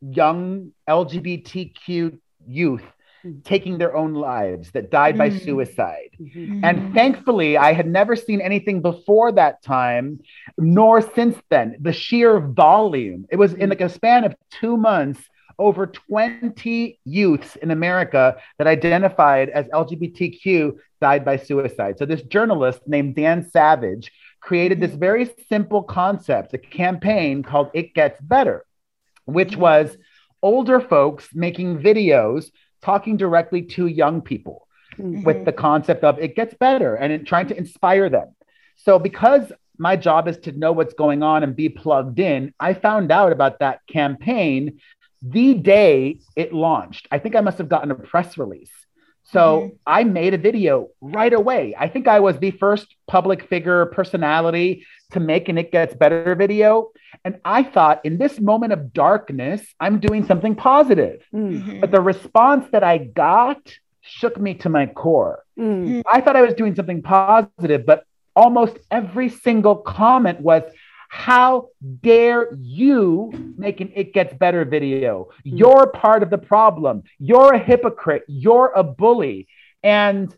young 0.00 0.72
LGBTQ 0.88 2.18
youth. 2.46 2.84
Mm-hmm. 3.24 3.40
taking 3.40 3.76
their 3.76 3.94
own 3.94 4.14
lives 4.14 4.70
that 4.70 4.90
died 4.90 5.18
by 5.18 5.28
Mm. 5.28 5.40
suicide. 5.44 6.10
Mhm. 6.18 6.60
And 6.64 6.78
mm-hmm. 6.78 6.94
thankfully, 6.94 7.58
I 7.58 7.74
had 7.74 7.86
never 7.86 8.16
seen 8.16 8.40
anything 8.40 8.80
before 8.80 9.30
that 9.32 9.62
time, 9.62 10.20
nor 10.56 11.02
since 11.02 11.36
then. 11.50 11.76
The 11.80 11.92
sheer 11.92 12.40
volume. 12.40 13.26
It 13.30 13.36
was 13.36 13.52
in 13.52 13.68
like 13.68 13.82
a 13.82 13.90
span 13.90 14.24
of 14.24 14.34
two 14.50 14.78
months, 14.78 15.20
over 15.58 15.86
20 15.86 16.98
youths 17.04 17.56
in 17.56 17.70
America 17.70 18.36
that 18.56 18.66
identified 18.66 19.50
as 19.50 19.66
LGBTQ 19.68 20.76
died 21.02 21.22
by 21.22 21.36
suicide. 21.36 21.98
So 21.98 22.06
this 22.06 22.22
journalist 22.22 22.80
named 22.86 23.16
Dan 23.16 23.48
Savage 23.50 24.10
created 24.40 24.80
this 24.80 24.94
very 24.94 25.28
simple 25.50 25.82
concept, 25.82 26.54
a 26.54 26.58
campaign 26.58 27.42
called 27.42 27.68
It 27.74 27.92
Gets 27.92 28.18
Better, 28.22 28.64
which 29.26 29.56
was 29.56 29.98
older 30.42 30.80
folks 30.80 31.28
making 31.34 31.78
videos 31.80 32.50
talking 32.82 33.16
directly 33.16 33.62
to 33.62 33.86
young 33.86 34.20
people 34.20 34.66
mm-hmm. 34.98 35.22
with 35.22 35.44
the 35.44 35.52
concept 35.52 36.04
of 36.04 36.18
it 36.18 36.36
gets 36.36 36.54
better 36.54 36.94
and 36.94 37.12
in 37.12 37.24
trying 37.24 37.48
to 37.48 37.56
inspire 37.56 38.08
them. 38.08 38.34
So, 38.76 38.98
because 38.98 39.52
my 39.78 39.96
job 39.96 40.28
is 40.28 40.38
to 40.38 40.52
know 40.52 40.72
what's 40.72 40.94
going 40.94 41.22
on 41.22 41.42
and 41.42 41.56
be 41.56 41.68
plugged 41.68 42.18
in, 42.18 42.54
I 42.60 42.74
found 42.74 43.10
out 43.10 43.32
about 43.32 43.60
that 43.60 43.80
campaign 43.86 44.80
the 45.22 45.54
day 45.54 46.20
it 46.36 46.52
launched. 46.52 47.08
I 47.10 47.18
think 47.18 47.34
I 47.34 47.40
must 47.40 47.58
have 47.58 47.68
gotten 47.68 47.90
a 47.90 47.94
press 47.94 48.38
release. 48.38 48.70
So 49.32 49.72
I 49.86 50.04
made 50.04 50.34
a 50.34 50.38
video 50.38 50.88
right 51.00 51.32
away. 51.32 51.74
I 51.78 51.88
think 51.88 52.08
I 52.08 52.20
was 52.20 52.38
the 52.38 52.50
first 52.52 52.94
public 53.06 53.46
figure 53.48 53.86
personality 53.86 54.84
to 55.12 55.20
make 55.20 55.48
an 55.48 55.58
It 55.58 55.70
Gets 55.70 55.94
Better 55.94 56.34
video. 56.34 56.90
And 57.24 57.38
I 57.44 57.62
thought 57.62 58.00
in 58.04 58.18
this 58.18 58.40
moment 58.40 58.72
of 58.72 58.92
darkness, 58.92 59.62
I'm 59.78 60.00
doing 60.00 60.26
something 60.26 60.54
positive. 60.54 61.22
Mm. 61.34 61.62
Mhm. 61.62 61.80
But 61.80 61.90
the 61.90 62.00
response 62.00 62.66
that 62.72 62.82
I 62.82 62.98
got 62.98 63.60
shook 64.00 64.40
me 64.40 64.54
to 64.54 64.68
my 64.68 64.86
core. 64.86 65.44
Mm. 65.58 66.02
I 66.10 66.20
thought 66.20 66.36
I 66.36 66.42
was 66.42 66.54
doing 66.54 66.74
something 66.74 67.02
positive, 67.02 67.84
but 67.86 68.04
almost 68.34 68.78
every 68.90 69.28
single 69.28 69.76
comment 69.76 70.40
was, 70.40 70.62
How 71.12 71.70
dare 72.02 72.54
you 72.54 73.32
make 73.58 73.80
an 73.80 73.90
It 73.96 74.14
Gets 74.14 74.32
Better 74.34 74.64
video? 74.64 75.30
You're 75.42 75.88
part 75.88 76.22
of 76.22 76.30
the 76.30 76.38
problem. 76.38 77.02
You're 77.18 77.52
a 77.52 77.58
hypocrite. 77.58 78.22
You're 78.28 78.70
a 78.76 78.84
bully. 78.84 79.48
And 79.82 80.32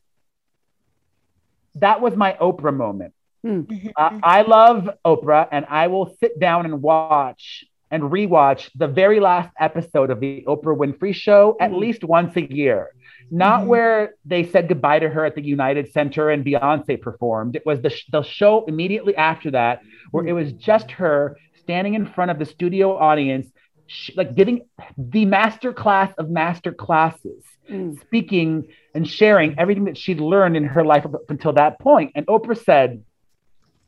that 1.75 2.01
was 2.01 2.17
my 2.17 2.33
Oprah 2.41 2.75
moment. 2.75 3.13
Mhm. 3.45 3.93
Uh, 3.95 4.19
I 4.23 4.43
love 4.43 4.89
Oprah, 5.05 5.47
and 5.53 5.67
I 5.69 5.89
will 5.89 6.07
sit 6.19 6.41
down 6.41 6.65
and 6.65 6.81
watch 6.81 7.67
and 7.91 8.05
rewatch 8.05 8.71
the 8.75 8.87
very 8.89 9.21
last 9.21 9.51
episode 9.61 10.11
of 10.11 10.21
the 10.21 10.43
Oprah 10.49 10.75
Winfrey 10.75 11.15
Show 11.15 11.55
at 11.61 11.71
Mhm. 11.71 11.79
least 11.81 12.03
once 12.03 12.35
a 12.37 12.51
year. 12.51 12.93
Not 13.35 13.63
Mhm. 13.63 13.67
where 13.69 14.15
they 14.27 14.45
said 14.45 14.69
goodbye 14.69 14.99
to 14.99 15.09
her 15.09 15.25
at 15.25 15.35
the 15.35 15.41
United 15.43 15.91
Center 15.91 16.29
and 16.29 16.45
Beyonce 16.45 17.01
performed. 17.01 17.57
It 17.57 17.65
was 17.65 17.81
the, 17.81 17.89
sh- 17.89 18.05
the 18.13 18.23
show 18.23 18.65
immediately 18.67 19.17
after 19.17 19.51
that, 19.53 19.81
where 20.11 20.27
it 20.27 20.35
was 20.35 20.53
just 20.53 20.91
her 20.93 21.39
standing 21.55 21.95
in 21.95 22.05
front 22.05 22.31
of 22.31 22.39
the 22.39 22.45
studio 22.45 22.95
audience, 22.95 23.47
sh- 23.87 24.11
like 24.17 24.35
giving 24.35 24.63
the 24.99 25.25
master 25.25 25.73
class 25.73 26.13
of 26.19 26.29
master 26.29 26.73
classes, 26.73 27.43
Mm. 27.71 27.99
speaking 28.01 28.67
and 28.95 29.09
sharing 29.09 29.59
everything 29.59 29.85
that 29.85 29.97
she'd 29.97 30.21
learned 30.21 30.57
in 30.57 30.65
her 30.65 30.85
life 30.85 31.07
up 31.07 31.31
until 31.31 31.55
that 31.55 31.79
point. 31.79 32.13
And 32.15 32.27
Oprah 32.27 32.59
said, 32.59 33.03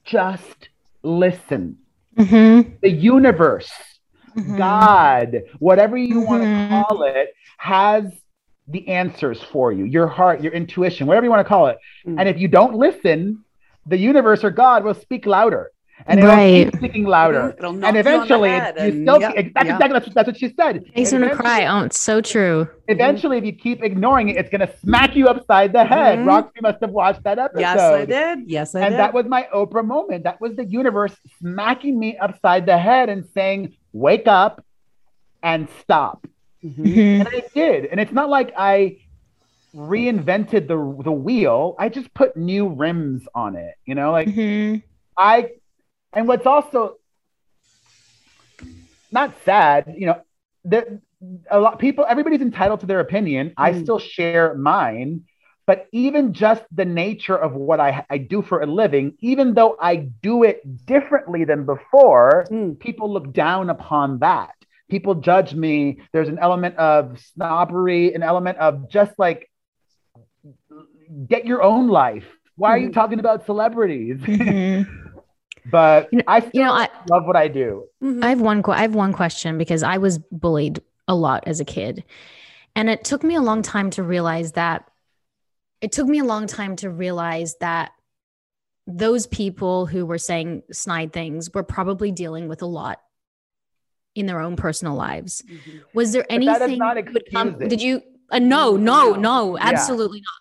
just 0.04 0.68
listen. 1.02 1.78
Mhm. 2.16 2.80
The 2.80 2.90
universe, 2.90 3.72
Mhm. 4.36 4.56
God, 4.56 5.42
whatever 5.58 5.96
you 5.96 6.20
want 6.20 6.42
to 6.44 6.46
Mhm. 6.48 6.68
call 6.88 7.02
it, 7.02 7.34
has 7.58 8.04
the 8.68 8.86
answers 8.88 9.42
for 9.42 9.72
you. 9.72 9.84
Your 9.84 10.06
heart, 10.06 10.42
your 10.42 10.52
intuition, 10.52 11.06
whatever 11.06 11.24
you 11.26 11.30
want 11.30 11.44
to 11.44 11.48
call 11.48 11.66
it. 11.66 11.78
Mm. 12.06 12.18
And 12.18 12.28
if 12.28 12.38
you 12.38 12.48
don't 12.48 12.74
listen, 12.74 13.44
the 13.86 13.98
universe 13.98 14.42
or 14.42 14.50
God 14.50 14.84
will 14.84 14.94
speak 14.94 15.26
louder. 15.26 15.70
And 16.06 16.18
it'll 16.18 16.32
Right. 16.32 16.64
keep 16.64 16.76
speaking 16.76 17.04
louder. 17.04 17.54
It'll 17.56 17.70
and 17.70 17.80
you 17.82 17.86
on 17.86 17.96
eventually, 17.96 18.50
head 18.50 18.74
you 18.76 18.82
and- 18.82 19.02
still, 19.08 19.20
yeah, 19.20 19.30
that's, 19.32 19.66
yeah. 19.66 19.74
exactly, 19.74 19.88
that's, 19.92 20.14
that's 20.14 20.26
what 20.26 20.36
she 20.36 20.52
said. 20.58 20.84
Makes 20.96 21.12
him 21.12 21.20
to 21.22 21.30
cry. 21.36 21.66
Oh, 21.66 21.84
it's 21.84 22.00
so 22.00 22.20
true. 22.20 22.68
Eventually, 22.88 23.38
if 23.38 23.44
you 23.44 23.52
keep 23.52 23.82
ignoring 23.82 24.28
it, 24.30 24.36
it's 24.36 24.50
going 24.50 24.60
to 24.66 24.76
smack 24.78 25.14
you 25.14 25.28
upside 25.28 25.72
the 25.72 25.84
head. 25.84 26.18
Mhm. 26.18 26.26
Roxy 26.26 26.60
must 26.62 26.80
have 26.80 26.90
watched 26.90 27.22
that 27.24 27.38
episode. 27.38 27.60
Yes, 27.60 27.80
I 27.80 28.04
did. 28.06 28.50
Yes, 28.50 28.74
I 28.74 28.80
and 28.80 28.84
did. 28.86 28.92
And 28.94 29.00
that 29.00 29.14
was 29.14 29.26
my 29.26 29.46
Oprah 29.54 29.86
moment. 29.86 30.24
That 30.24 30.40
was 30.40 30.56
the 30.56 30.64
universe 30.64 31.14
smacking 31.38 31.96
me 31.98 32.16
upside 32.18 32.66
the 32.66 32.76
head 32.76 33.08
and 33.08 33.24
saying, 33.32 33.76
wake 33.92 34.26
up 34.26 34.64
and 35.44 35.68
stop. 35.80 36.26
Mhm. 36.64 36.74
Mhm. 36.76 37.18
And 37.20 37.28
I 37.28 37.42
did. 37.54 37.86
And 37.86 38.00
it's 38.00 38.12
not 38.12 38.28
like 38.30 38.52
I 38.56 38.98
reinvented 39.74 40.68
the 40.68 41.02
the 41.02 41.12
wheel. 41.12 41.74
I 41.78 41.88
just 41.88 42.12
put 42.14 42.36
new 42.36 42.68
rims 42.68 43.26
on 43.34 43.56
it. 43.56 43.74
You 43.86 43.94
know, 43.94 44.12
like 44.12 44.28
Mhm. 44.28 44.82
I 45.18 45.50
and 46.12 46.28
what's 46.28 46.46
also 46.46 46.96
not 49.10 49.34
sad, 49.44 49.94
you 49.96 50.06
know, 50.06 50.20
that 50.64 50.86
a 51.50 51.58
lot 51.58 51.78
people 51.78 52.04
everybody's 52.08 52.40
entitled 52.40 52.80
to 52.80 52.86
their 52.86 53.00
opinion. 53.00 53.52
I 53.56 53.72
Mm. 53.72 53.82
still 53.82 53.98
share 53.98 54.54
mine. 54.54 55.24
But 55.66 55.86
even 55.92 56.34
just 56.34 56.62
the 56.72 56.84
nature 56.84 57.36
of 57.36 57.54
what 57.54 57.80
I, 57.80 58.04
I 58.10 58.18
do 58.18 58.42
for 58.42 58.60
a 58.60 58.66
living, 58.66 59.16
even 59.20 59.54
though 59.54 59.76
I 59.80 59.96
do 59.96 60.42
it 60.42 60.60
differently 60.84 61.44
than 61.44 61.64
before, 61.64 62.44
Mm. 62.50 62.78
people 62.78 63.10
look 63.10 63.32
down 63.32 63.70
upon 63.70 64.18
that. 64.18 64.54
People 64.90 65.14
judge 65.16 65.54
me. 65.54 66.00
There's 66.12 66.28
an 66.28 66.38
element 66.38 66.76
of 66.76 67.18
snobbery, 67.34 68.14
an 68.14 68.22
element 68.22 68.58
of 68.58 68.88
just 68.90 69.18
like, 69.18 69.50
get 71.26 71.46
your 71.46 71.62
own 71.62 71.88
life. 71.88 72.24
Why 72.56 72.70
are 72.70 72.78
you 72.78 72.88
Mhm. 72.90 72.94
talking 72.94 73.18
about 73.18 73.46
celebrities? 73.46 74.18
Mhm. 74.22 74.86
but 75.70 76.08
You 76.12 76.18
know- 76.18 76.24
I 76.26 76.40
still 76.40 76.50
you 76.54 76.64
know, 76.64 76.72
I- 76.72 76.90
love 77.10 77.24
what 77.26 77.36
I 77.36 77.48
do. 77.48 77.84
Mhm. 78.02 78.22
I 78.22 78.28
have 78.28 78.40
one. 78.40 78.62
I 78.68 78.82
have 78.82 78.94
one 78.94 79.12
question 79.14 79.56
because 79.56 79.82
I 79.82 79.96
was 79.98 80.18
bullied 80.30 80.80
a 81.08 81.14
lot 81.14 81.44
as 81.46 81.58
a 81.60 81.64
kid, 81.64 82.04
and 82.76 82.90
it 82.90 83.02
took 83.04 83.22
me 83.24 83.34
a 83.34 83.40
long 83.40 83.62
time 83.62 83.88
to 83.90 84.02
realize 84.02 84.52
that. 84.52 84.86
It 85.80 85.90
took 85.92 86.06
me 86.06 86.18
a 86.18 86.24
long 86.24 86.46
time 86.46 86.76
to 86.76 86.90
realize 86.90 87.56
that 87.60 87.92
those 88.86 89.26
people 89.26 89.86
who 89.86 90.04
were 90.04 90.18
saying 90.18 90.62
snide 90.70 91.12
things 91.14 91.52
were 91.54 91.62
probably 91.62 92.10
dealing 92.12 92.48
with 92.48 92.60
a 92.60 92.66
lot 92.66 93.00
in 94.14 94.26
their 94.26 94.40
own 94.40 94.56
personal 94.56 94.94
lives. 94.94 95.42
Mhm. 95.48 95.82
Was 95.94 96.12
there 96.12 96.24
anything? 96.30 96.78
come- 97.32 97.58
did 97.58 97.82
you? 97.82 98.02
Uh, 98.30 98.38
no, 98.38 98.76
no, 98.76 99.10
No. 99.12 99.14
no, 99.20 99.56
Yeah. 99.58 99.64
absolutely 99.64 100.20
not. 100.20 100.40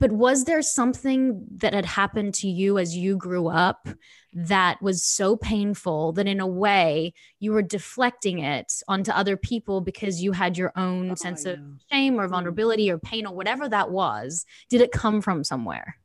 But 0.00 0.12
was 0.12 0.44
there 0.44 0.60
something 0.60 1.46
that 1.56 1.72
had 1.72 1.86
happened 1.86 2.34
to 2.34 2.48
you 2.48 2.78
as 2.78 2.96
you 2.96 3.16
grew 3.16 3.48
up 3.48 3.88
that 4.32 4.82
was 4.82 5.02
so 5.04 5.36
painful 5.36 6.12
that, 6.12 6.26
in 6.26 6.40
a 6.40 6.46
way, 6.46 7.12
you 7.38 7.52
were 7.52 7.62
deflecting 7.62 8.40
it 8.40 8.72
onto 8.88 9.12
other 9.12 9.36
people 9.36 9.80
because 9.80 10.20
you 10.22 10.32
had 10.32 10.58
your 10.58 10.72
own 10.76 11.12
Oh, 11.12 11.14
sense 11.14 11.44
of 11.44 11.58
shame 11.90 12.20
or 12.20 12.26
Mm. 12.26 12.30
vulnerability 12.30 12.90
or 12.90 12.98
pain 12.98 13.26
or 13.26 13.34
whatever 13.34 13.68
that 13.68 13.90
was? 13.90 14.44
Did 14.68 14.80
it 14.80 14.90
come 14.92 15.20
from 15.22 15.44
somewhere? 15.44 15.96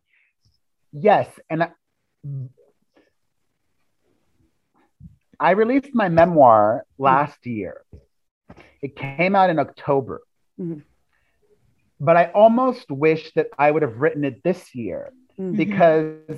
Yes, 0.92 1.28
and 1.50 1.64
I, 1.64 1.72
I 5.40 5.52
released 5.52 5.94
my 5.94 6.10
memoir 6.10 6.86
last 6.98 7.46
year. 7.46 7.82
It 8.82 8.96
came 8.96 9.36
out 9.36 9.50
in 9.50 9.60
October. 9.60 10.22
Mhm. 10.60 10.84
But 12.00 12.18
I 12.18 12.26
almost 12.34 12.90
wish 12.92 13.34
that 13.34 13.48
I 13.58 13.72
would 13.72 13.82
have 13.82 13.98
written 14.00 14.24
it 14.24 14.42
this 14.44 14.74
year 14.74 15.12
Mhm. 15.38 15.56
because 15.58 16.38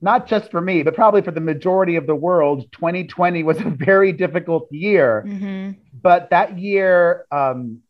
not 0.00 0.26
just 0.26 0.50
for 0.50 0.60
me, 0.60 0.82
but 0.82 0.94
probably 0.94 1.22
for 1.22 1.30
the 1.30 1.40
majority 1.40 1.96
of 1.96 2.06
the 2.06 2.14
world, 2.14 2.70
2020 2.72 3.42
was 3.42 3.58
a 3.60 3.70
very 3.70 4.12
difficult 4.12 4.70
year. 4.70 5.24
Mm-hmm. 5.26 5.80
But 6.02 6.28
that 6.30 6.58
year 6.58 7.24
um, 7.30 7.80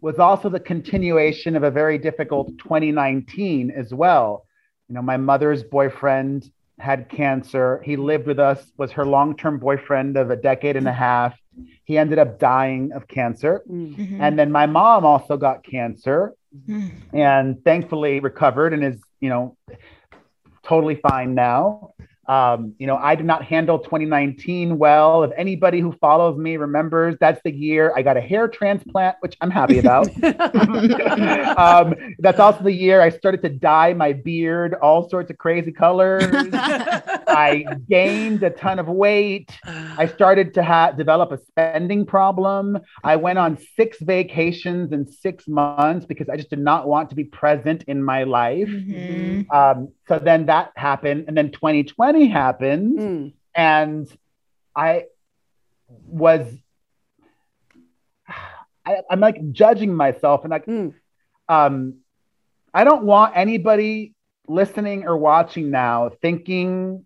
was 0.00 0.18
also 0.18 0.48
the 0.48 0.60
continuation 0.60 1.54
of 1.54 1.62
a 1.62 1.70
very 1.70 1.98
difficult 1.98 2.58
2019 2.58 3.70
as 3.70 3.94
well. 3.94 4.44
You 4.88 4.94
know, 4.96 5.02
my 5.02 5.16
mother's 5.16 5.62
boyfriend 5.62 6.50
had 6.78 7.08
cancer. 7.08 7.82
He 7.84 7.96
lived 7.96 8.26
with 8.26 8.38
us, 8.38 8.72
was 8.76 8.92
her 8.92 9.04
long 9.04 9.36
term 9.36 9.58
boyfriend 9.58 10.16
of 10.16 10.30
a 10.30 10.36
decade 10.36 10.76
and 10.76 10.88
a 10.88 10.92
half. 10.92 11.38
He 11.84 11.96
ended 11.96 12.18
up 12.18 12.38
dying 12.38 12.92
of 12.92 13.08
cancer. 13.08 13.62
Mm. 13.70 13.96
Mm-hmm. 13.96 14.20
And 14.20 14.38
then 14.38 14.52
my 14.52 14.66
mom 14.66 15.04
also 15.04 15.36
got 15.36 15.64
cancer 15.64 16.34
Mm. 16.66 16.90
and 17.12 17.62
thankfully 17.64 18.20
recovered 18.20 18.72
and 18.72 18.82
is, 18.82 18.98
you 19.20 19.28
know, 19.28 19.56
totally 20.62 20.94
fine 20.94 21.34
now. 21.34 21.92
Um, 22.28 22.74
you 22.78 22.86
know, 22.86 22.96
I 22.96 23.14
did 23.14 23.26
not 23.26 23.44
handle 23.44 23.78
2019 23.78 24.78
well. 24.78 25.22
If 25.22 25.30
anybody 25.36 25.80
who 25.80 25.92
follows 26.00 26.36
me 26.36 26.56
remembers, 26.56 27.16
that's 27.20 27.40
the 27.44 27.52
year 27.52 27.92
I 27.96 28.02
got 28.02 28.16
a 28.16 28.20
hair 28.20 28.48
transplant, 28.48 29.16
which 29.20 29.36
I'm 29.40 29.50
happy 29.50 29.78
about. 29.78 30.08
um, 31.58 31.94
that's 32.18 32.40
also 32.40 32.64
the 32.64 32.72
year 32.72 33.00
I 33.00 33.10
started 33.10 33.42
to 33.42 33.48
dye 33.48 33.92
my 33.94 34.12
beard 34.12 34.74
all 34.74 35.08
sorts 35.08 35.30
of 35.30 35.38
crazy 35.38 35.72
colors. 35.72 36.24
I 36.52 37.64
gained 37.88 38.42
a 38.42 38.50
ton 38.50 38.78
of 38.78 38.88
weight. 38.88 39.50
I 39.64 40.06
started 40.06 40.54
to 40.54 40.62
ha- 40.62 40.92
develop 40.92 41.32
a 41.32 41.38
spending 41.38 42.06
problem. 42.06 42.78
I 43.04 43.16
went 43.16 43.38
on 43.38 43.58
six 43.76 43.98
vacations 44.00 44.92
in 44.92 45.06
six 45.06 45.46
months 45.46 46.06
because 46.06 46.28
I 46.28 46.36
just 46.36 46.50
did 46.50 46.58
not 46.58 46.88
want 46.88 47.10
to 47.10 47.16
be 47.16 47.24
present 47.24 47.84
in 47.86 48.02
my 48.02 48.24
life. 48.24 48.68
Mhm. 48.68 49.52
Um, 49.52 49.88
so 50.08 50.18
then 50.18 50.46
that 50.46 50.72
happened, 50.76 51.24
and 51.28 51.36
then 51.36 51.50
2020 51.50 52.28
happened, 52.28 52.98
Mm. 52.98 53.32
and 53.54 54.08
I 54.74 55.04
was. 55.88 56.46
I, 58.84 58.98
I'm 59.10 59.20
like 59.20 59.52
judging 59.52 59.94
myself, 59.94 60.42
and 60.44 60.50
like 60.50 60.66
Mm. 60.66 60.94
um, 61.48 61.94
I 62.72 62.84
don't 62.84 63.04
want 63.04 63.36
anybody 63.36 64.14
listening 64.48 65.04
or 65.06 65.16
watching 65.16 65.70
now 65.70 66.10
thinking 66.22 67.04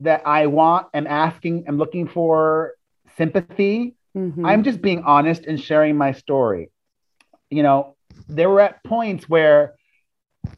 that 0.00 0.22
I 0.26 0.46
want 0.46 0.88
and 0.94 1.06
asking 1.06 1.64
and 1.66 1.78
looking 1.78 2.08
for 2.08 2.72
sympathy. 3.16 3.94
Mhm. 4.16 4.44
I'm 4.44 4.62
just 4.62 4.80
being 4.80 5.02
honest 5.02 5.46
and 5.46 5.60
sharing 5.60 5.96
my 5.96 6.12
story. 6.12 6.70
You 7.50 7.62
know, 7.62 7.96
there 8.28 8.48
were 8.48 8.60
at 8.60 8.82
points 8.84 9.28
where 9.28 9.74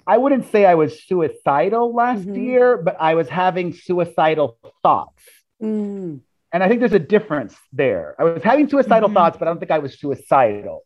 I 0.06 0.16
wouldn't 0.18 0.50
say 0.50 0.64
I 0.64 0.74
was 0.74 1.02
suicidal 1.06 1.94
last 1.94 2.26
Mhm. 2.26 2.36
year, 2.44 2.76
but 2.76 2.96
I 3.00 3.14
was 3.14 3.28
having 3.28 3.72
suicidal 3.72 4.56
thoughts. 4.82 5.22
Mm. 5.62 6.20
And 6.52 6.62
I 6.64 6.68
think 6.68 6.80
there's 6.80 6.92
a 6.92 6.98
difference 6.98 7.56
there. 7.72 8.16
I 8.18 8.24
was 8.24 8.42
having 8.42 8.68
suicidal 8.68 9.08
Mhm. 9.08 9.14
thoughts, 9.14 9.36
but 9.38 9.46
I 9.46 9.50
don't 9.52 9.58
think 9.60 9.70
I 9.70 9.78
was 9.78 9.98
suicidal. 10.00 10.82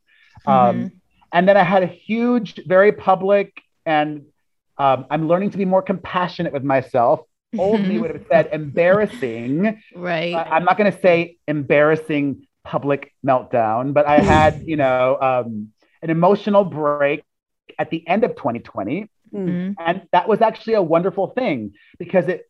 Um, 0.46 0.90
and 1.32 1.48
then 1.48 1.56
I 1.56 1.62
had 1.62 1.82
a 1.82 1.86
huge, 1.86 2.64
very 2.66 2.92
public, 2.92 3.60
and 3.86 4.26
um, 4.76 5.06
I'm 5.08 5.28
learning 5.28 5.50
to 5.50 5.58
be 5.58 5.64
more 5.64 5.82
compassionate 5.82 6.52
with 6.52 6.64
myself. 6.64 7.20
Old 7.56 7.80
me 7.80 7.98
would 7.98 8.10
have 8.10 8.26
said 8.32 8.48
embarrassing. 8.52 9.80
right. 9.94 10.34
I- 10.34 10.48
I'm 10.56 10.64
not 10.64 10.76
going 10.76 10.90
to 10.92 10.98
say 11.00 11.36
embarrassing 11.46 12.46
public 12.64 13.12
meltdown, 13.24 13.92
but 13.94 14.06
I 14.06 14.20
had, 14.20 14.62
you 14.66 14.76
know, 14.76 15.16
um, 15.20 15.68
an 16.02 16.10
emotional 16.10 16.64
break 16.64 17.22
at 17.78 17.90
the 17.90 18.06
end 18.08 18.24
of 18.24 18.36
2020. 18.36 19.08
Mm. 19.32 19.48
Mhm. 19.48 19.74
And 19.78 20.08
that 20.12 20.28
was 20.28 20.40
actually 20.40 20.74
a 20.74 20.82
wonderful 20.82 21.28
thing 21.28 21.74
because 21.98 22.28
it 22.28 22.48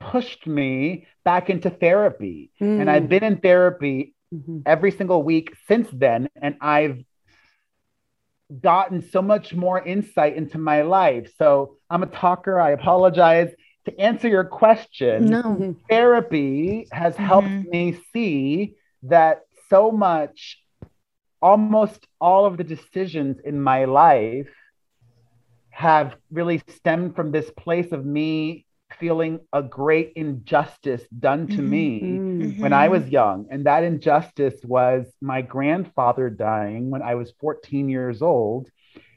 pushed 0.00 0.46
me 0.46 1.06
back 1.24 1.50
into 1.50 1.70
therapy. 1.70 2.50
And 2.60 2.90
I've 2.90 3.08
been 3.08 3.24
in 3.24 3.38
therapy 3.38 4.14
Mhm. 4.34 4.62
every 4.66 4.90
single 4.90 5.22
week 5.22 5.54
since 5.68 5.88
then. 5.92 6.28
And 6.40 6.56
I've 6.60 7.02
gotten 8.60 9.02
so 9.02 9.22
much 9.22 9.54
more 9.54 9.82
insight 9.82 10.36
into 10.36 10.58
my 10.58 10.82
life. 10.82 11.32
So 11.38 11.76
I'm 11.88 12.02
a 12.02 12.06
talker. 12.06 12.60
I 12.60 12.70
apologize. 12.70 13.50
To 13.86 14.00
answer 14.00 14.28
your 14.28 14.44
question, 14.44 15.24
No. 15.26 15.74
Therapy 15.88 16.86
has 16.92 17.16
helped 17.16 17.48
Mhm. 17.48 17.68
me 17.70 17.98
see 18.12 18.76
that 19.04 19.42
so 19.68 19.90
much, 19.90 20.61
almost 21.42 22.06
all 22.20 22.46
of 22.46 22.56
the 22.56 22.64
decisions 22.64 23.38
in 23.44 23.60
my 23.60 23.84
life 23.84 24.48
have 25.70 26.16
really 26.30 26.58
stemmed 26.68 27.16
from 27.16 27.32
this 27.32 27.50
place 27.50 27.92
of 27.92 28.04
me 28.04 28.66
feeling 29.00 29.40
a 29.54 29.62
great 29.62 30.12
injustice 30.16 31.02
done 31.18 31.46
to 31.48 31.62
Mhm. 31.62 31.68
me 31.68 32.00
Mm. 32.02 32.42
Mm. 32.42 32.60
when 32.60 32.72
I 32.74 32.88
was 32.88 33.08
young. 33.08 33.46
And 33.50 33.64
that 33.64 33.84
injustice 33.84 34.62
was 34.64 35.10
my 35.20 35.40
grandfather 35.40 36.28
dying 36.28 36.90
when 36.90 37.00
I 37.02 37.14
was 37.14 37.32
14 37.40 37.88
years 37.88 38.20
old. 38.20 38.68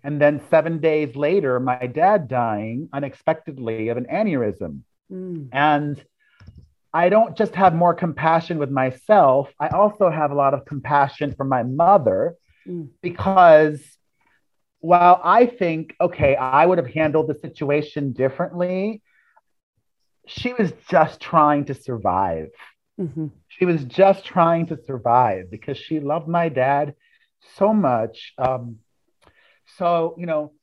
And 0.04 0.22
then 0.22 0.40
seven 0.50 0.80
days 0.80 1.16
later, 1.16 1.60
my 1.60 1.88
dad 1.88 2.28
dying 2.30 2.88
unexpectedly 2.94 3.90
of 3.90 3.98
an 3.98 4.06
aneurysm. 4.06 4.80
Mm. 5.12 5.50
And 5.52 6.04
I 6.96 7.10
don't 7.10 7.36
just 7.36 7.54
have 7.56 7.76
more 7.76 7.94
compassion 7.94 8.58
with 8.58 8.72
myself, 8.72 9.52
I 9.60 9.68
also 9.68 10.10
have 10.10 10.32
a 10.32 10.36
lot 10.36 10.54
of 10.54 10.66
compassion 10.66 11.34
for 11.36 11.44
my 11.44 11.64
mother 11.64 12.36
Mm. 12.68 12.90
because 13.02 13.80
while 14.80 15.20
I 15.24 15.46
think, 15.46 15.94
okay, 16.02 16.36
I 16.36 16.66
would 16.66 16.80
have 16.80 16.88
handled 16.88 17.28
the 17.28 17.36
situation 17.36 18.14
differently, 18.14 19.04
she 20.26 20.54
was 20.54 20.72
just 20.90 21.20
trying 21.20 21.66
to 21.66 21.74
survive. 21.76 22.50
Mhm. 23.00 23.32
She 23.50 23.66
was 23.66 23.84
just 23.84 24.26
trying 24.26 24.66
to 24.68 24.78
survive 24.78 25.52
because 25.52 25.78
she 25.78 26.00
loved 26.00 26.28
my 26.28 26.50
dad 26.50 26.96
so 27.58 27.74
much. 27.74 28.34
Um, 28.38 28.80
so, 29.78 30.16
you 30.18 30.26
know, 30.26 30.54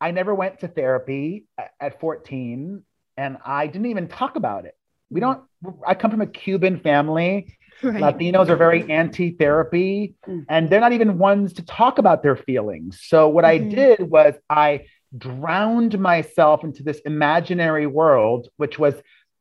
I 0.00 0.12
never 0.12 0.34
went 0.34 0.60
to 0.60 0.68
therapy 0.68 1.46
at 1.80 2.00
14 2.00 2.84
and 3.16 3.36
I 3.44 3.66
didn't 3.66 3.86
even 3.94 4.08
talk 4.08 4.36
about 4.36 4.64
it. 4.64 4.76
We 5.12 5.20
don't, 5.20 5.40
I 5.86 5.94
come 5.94 6.10
from 6.10 6.20
a 6.22 6.26
Cuban 6.26 6.80
family. 6.80 7.56
Right. 7.84 8.00
Latinos 8.00 8.48
are 8.48 8.54
very 8.54 8.88
anti 8.92 9.32
therapy 9.32 10.14
Mm. 10.28 10.44
and 10.48 10.70
they're 10.70 10.78
not 10.80 10.92
even 10.92 11.18
ones 11.18 11.52
to 11.54 11.64
talk 11.64 11.98
about 11.98 12.22
their 12.22 12.36
feelings. 12.36 13.00
So, 13.02 13.28
what 13.28 13.44
I 13.44 13.58
Mhm. 13.58 13.70
did 13.74 14.00
was 14.08 14.34
I 14.48 14.86
drowned 15.18 15.98
myself 15.98 16.62
into 16.62 16.84
this 16.84 17.00
imaginary 17.00 17.88
world, 17.88 18.46
which 18.56 18.78
was 18.78 18.94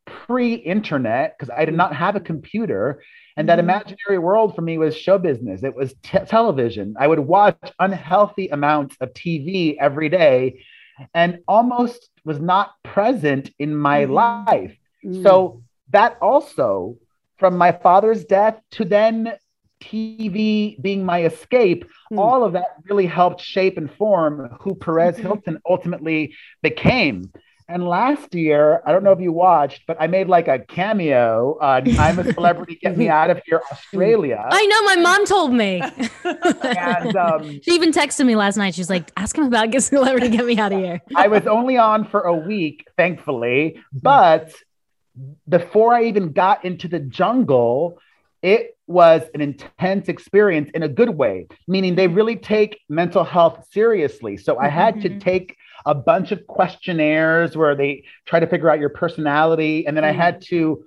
pre 0.08 0.56
internet 0.56 1.36
because 1.38 1.51
I 1.56 1.66
did 1.66 1.75
not 1.75 1.96
have 1.96 2.16
a 2.16 2.20
computer. 2.20 3.04
And 3.38 3.48
that 3.48 3.60
Mhm. 3.60 3.66
imaginary 3.70 4.18
world 4.18 4.56
for 4.56 4.63
me 4.63 4.80
was 4.80 4.98
show 4.98 5.20
business. 5.20 5.63
It 5.63 5.75
was 5.75 5.94
te- 6.01 6.25
television. 6.25 6.96
I 7.00 7.06
would 7.08 7.20
watch 7.20 7.58
unhealthy 7.80 8.48
amounts 8.48 8.98
of 9.01 9.13
TV 9.13 9.78
every 9.80 10.10
day 10.10 10.63
and 11.13 11.40
almost 11.48 12.10
was 12.25 12.40
not 12.40 12.72
present 12.84 13.51
in 13.60 13.75
my 13.75 14.06
Mhm. 14.06 14.12
life. 14.48 14.75
Mm. 15.05 15.24
So 15.24 15.62
that 15.89 16.17
also, 16.22 16.98
from 17.38 17.58
my 17.58 17.72
father's 17.72 18.24
death 18.25 18.60
to 18.72 18.86
then 18.86 19.34
TV 19.81 20.79
being 20.81 21.03
my 21.03 21.24
escape, 21.24 21.86
Hmm. 22.10 22.20
all 22.20 22.43
of 22.43 22.53
that 22.53 22.75
really 22.89 23.08
helped 23.08 23.41
shape 23.41 23.77
and 23.77 23.91
form 23.93 24.55
who 24.62 24.75
Perez 24.75 25.17
Mhm. 25.17 25.22
Hilton 25.22 25.58
ultimately 25.67 26.34
became. 26.62 27.31
And 27.67 27.88
last 27.88 28.36
year, 28.36 28.81
I 28.86 28.91
don't 28.91 29.01
know 29.03 29.13
if 29.13 29.22
you 29.22 29.31
watched, 29.31 29.84
but 29.88 29.96
I 30.00 30.08
made 30.08 30.27
like 30.27 30.48
a 30.50 30.60
cameo 30.60 31.58
on 31.62 31.84
I'm 32.00 32.20
a 32.20 32.34
Celebrity, 32.34 32.77
Get 32.81 32.98
Me 32.98 33.08
Out 33.08 33.29
of 33.29 33.41
Here, 33.46 33.62
Australia. 33.72 34.43
I 34.51 34.65
know 34.65 34.81
my 34.84 34.96
mom 34.98 35.25
told 35.25 35.53
me. 35.53 35.81
And 36.24 37.15
um, 37.27 37.60
she 37.63 37.72
even 37.72 37.91
texted 37.91 38.25
me 38.25 38.36
last 38.36 38.58
night. 38.58 38.75
She's 38.75 38.89
like, 38.89 39.10
ask 39.15 39.38
him 39.38 39.46
about 39.46 39.72
get 39.72 39.84
celebrity, 39.84 40.29
get 40.29 40.46
me 40.46 40.58
out 40.58 40.74
of 40.74 40.79
here. 40.79 41.00
I 41.15 41.27
was 41.27 41.48
only 41.48 41.77
on 41.77 42.05
for 42.05 42.22
a 42.22 42.36
week, 42.36 42.86
thankfully. 42.98 43.81
But 43.93 44.51
before 45.48 45.94
I 45.94 46.06
even 46.06 46.32
got 46.32 46.63
into 46.65 46.88
the 46.88 47.00
jungle, 47.00 48.00
it 48.41 48.77
was 48.88 49.22
an 49.34 49.41
intense 49.41 50.10
experience 50.10 50.70
in 50.74 50.84
a 50.84 50.88
good 50.88 51.10
way, 51.10 51.48
meaning 51.68 51.96
they 51.96 52.08
really 52.08 52.36
take 52.36 52.80
mental 52.89 53.24
health 53.24 53.68
seriously. 53.72 54.38
So 54.38 54.58
I 54.58 54.68
had 54.68 55.01
to 55.01 55.10
Mhm. 55.10 55.20
take 55.20 55.56
a 55.86 55.94
bunch 55.96 56.32
of 56.32 56.46
questionnaires 56.48 57.56
where 57.56 57.75
they 57.75 58.03
try 58.25 58.39
to 58.39 58.48
figure 58.48 58.70
out 58.70 58.80
your 58.80 58.89
personality. 58.89 59.86
And 59.86 59.96
then 59.96 60.03
I 60.03 60.13
Mm. 60.13 60.18
had 60.18 60.41
to, 60.44 60.84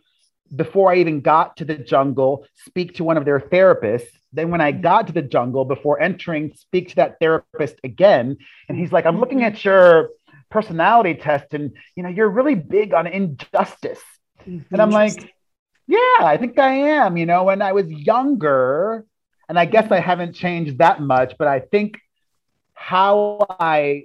before 0.57 0.93
I 0.93 0.97
even 0.97 1.21
got 1.21 1.57
to 1.59 1.64
the 1.64 1.76
jungle, 1.76 2.47
speak 2.54 2.95
to 2.95 3.04
one 3.04 3.16
of 3.16 3.25
their 3.25 3.40
therapists. 3.40 4.11
Then, 4.33 4.50
when 4.50 4.61
I 4.61 4.73
got 4.73 5.07
to 5.09 5.12
the 5.12 5.23
jungle, 5.23 5.64
before 5.64 6.00
entering, 6.00 6.52
speak 6.54 6.88
to 6.90 6.97
that 6.97 7.19
therapist 7.21 7.76
again. 7.85 8.37
And 8.69 8.78
he's 8.78 8.93
like, 8.93 9.07
I'm 9.07 9.21
looking 9.21 9.40
Mhm. 9.40 9.47
at 9.47 9.64
your 9.64 10.11
personality 10.50 11.14
test, 11.14 11.55
and 11.55 11.72
you 11.96 12.03
know, 12.03 12.09
you're 12.09 12.29
really 12.29 12.55
big 12.55 12.94
on 12.94 13.07
injustice. 13.07 14.03
And 14.46 14.83
I'm 14.83 14.90
like, 14.90 15.35
yeah, 15.87 15.98
I 16.20 16.37
think 16.37 16.59
I 16.59 16.74
am. 16.74 17.16
You 17.16 17.26
know, 17.26 17.44
when 17.44 17.62
I 17.62 17.72
was 17.72 17.87
younger, 17.88 19.04
and 19.48 19.59
I 19.59 19.66
guess 19.66 19.90
I 19.90 20.00
haven't 20.00 20.35
changed 20.35 20.78
that 20.78 21.00
much, 21.00 21.35
but 21.38 21.48
I 21.48 21.61
think 21.61 21.98
how 22.74 23.46
I 23.61 24.04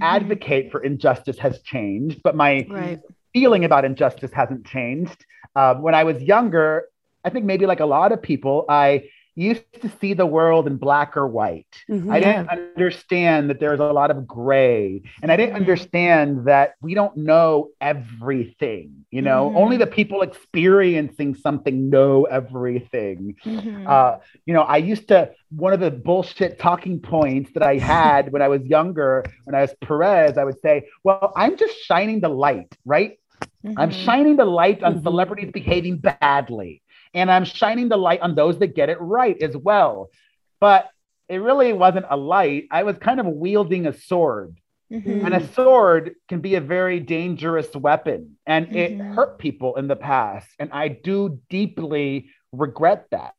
advocate 0.00 0.70
for 0.70 0.82
injustice 0.82 1.38
has 1.38 1.60
changed, 1.62 2.20
but 2.22 2.34
my 2.36 2.66
Right. 2.68 3.00
feeling 3.32 3.64
about 3.64 3.84
injustice 3.84 4.32
hasn't 4.32 4.66
changed. 4.66 5.24
Um, 5.54 5.82
when 5.82 5.94
I 5.94 6.04
was 6.04 6.22
younger, 6.22 6.86
I 7.24 7.30
think 7.30 7.44
maybe 7.44 7.66
like 7.66 7.80
a 7.80 7.86
lot 7.86 8.12
of 8.12 8.22
people, 8.22 8.64
I 8.68 9.08
used 9.34 9.64
to 9.80 9.88
see 10.00 10.12
the 10.14 10.26
world 10.26 10.66
in 10.66 10.76
black 10.76 11.16
or 11.16 11.26
white. 11.26 11.66
Mhm. 11.88 12.10
I 12.12 12.20
didn't 12.20 12.48
understand 12.48 13.48
that 13.50 13.60
there's 13.60 13.80
a 13.80 13.84
lot 13.84 14.10
of 14.10 14.26
gray. 14.26 15.02
And 15.22 15.30
I 15.32 15.36
didn't 15.36 15.54
Mhm. 15.54 15.60
understand 15.62 16.44
that 16.46 16.74
we 16.82 16.94
don't 16.94 17.16
know 17.16 17.70
everything. 17.80 19.06
You 19.10 19.22
know, 19.22 19.50
Mhm. 19.50 19.56
only 19.56 19.76
the 19.76 19.86
people 19.86 20.22
experiencing 20.22 21.34
something 21.34 21.90
know 21.90 22.24
everything. 22.24 23.36
Mhm. 23.44 23.88
Uh, 23.88 24.18
you 24.46 24.54
know, 24.54 24.62
I 24.62 24.78
used 24.78 25.08
to, 25.08 25.30
one 25.50 25.72
of 25.72 25.80
the 25.80 25.90
bullshit 25.90 26.58
talking 26.58 27.00
points 27.00 27.52
that 27.54 27.62
I 27.62 27.76
had 27.78 28.32
when 28.32 28.42
I 28.42 28.48
was 28.48 28.62
younger, 28.64 29.24
when 29.44 29.54
I 29.54 29.62
was 29.62 29.74
Perez, 29.80 30.38
I 30.38 30.44
would 30.44 30.60
say, 30.60 30.88
well, 31.02 31.32
I'm 31.36 31.56
just 31.56 31.76
shining 31.78 32.20
the 32.20 32.28
light, 32.28 32.76
right? 32.84 33.18
I'm 33.76 33.90
Mhm. 33.90 33.92
shining 33.92 34.36
the 34.36 34.44
light 34.44 34.82
on 34.82 34.96
Mhm. 34.96 35.02
celebrities 35.02 35.50
behaving 35.52 35.98
badly. 35.98 36.82
And 37.14 37.30
I'm 37.30 37.44
shining 37.44 37.88
the 37.88 37.96
light 37.96 38.20
on 38.20 38.34
those 38.34 38.58
that 38.58 38.74
get 38.74 38.88
it 38.88 39.00
right 39.00 39.40
as 39.42 39.56
well. 39.56 40.10
But 40.60 40.88
it 41.28 41.38
really 41.38 41.72
wasn't 41.72 42.06
a 42.08 42.16
light. 42.16 42.66
I 42.70 42.82
was 42.82 42.98
kind 42.98 43.20
of 43.20 43.26
wielding 43.26 43.86
a 43.86 43.92
sword. 43.92 44.56
Mhm. 44.90 45.24
And 45.24 45.34
a 45.34 45.46
sword 45.52 46.16
can 46.28 46.40
be 46.40 46.56
a 46.56 46.60
very 46.60 46.98
dangerous 47.00 47.74
weapon. 47.74 48.36
And 48.46 48.74
it 48.74 48.98
Mhm. 48.98 49.14
hurt 49.14 49.38
people 49.38 49.76
in 49.76 49.86
the 49.86 49.96
past. 49.96 50.48
And 50.58 50.70
I 50.72 50.88
do 50.88 51.40
deeply 51.48 52.30
regret 52.52 53.06
that. 53.10 53.34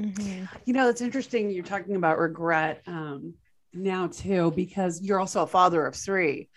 Mhm. 0.00 0.48
You 0.64 0.74
know, 0.74 0.88
it's 0.88 1.00
interesting 1.00 1.50
you're 1.50 1.64
talking 1.64 1.94
about 1.96 2.18
regret 2.18 2.82
um, 2.86 3.34
now 3.72 4.08
too, 4.08 4.52
because 4.52 5.00
you're 5.00 5.20
also 5.20 5.42
a 5.42 5.46
father 5.46 5.86
of 5.86 5.94
three. 5.94 6.48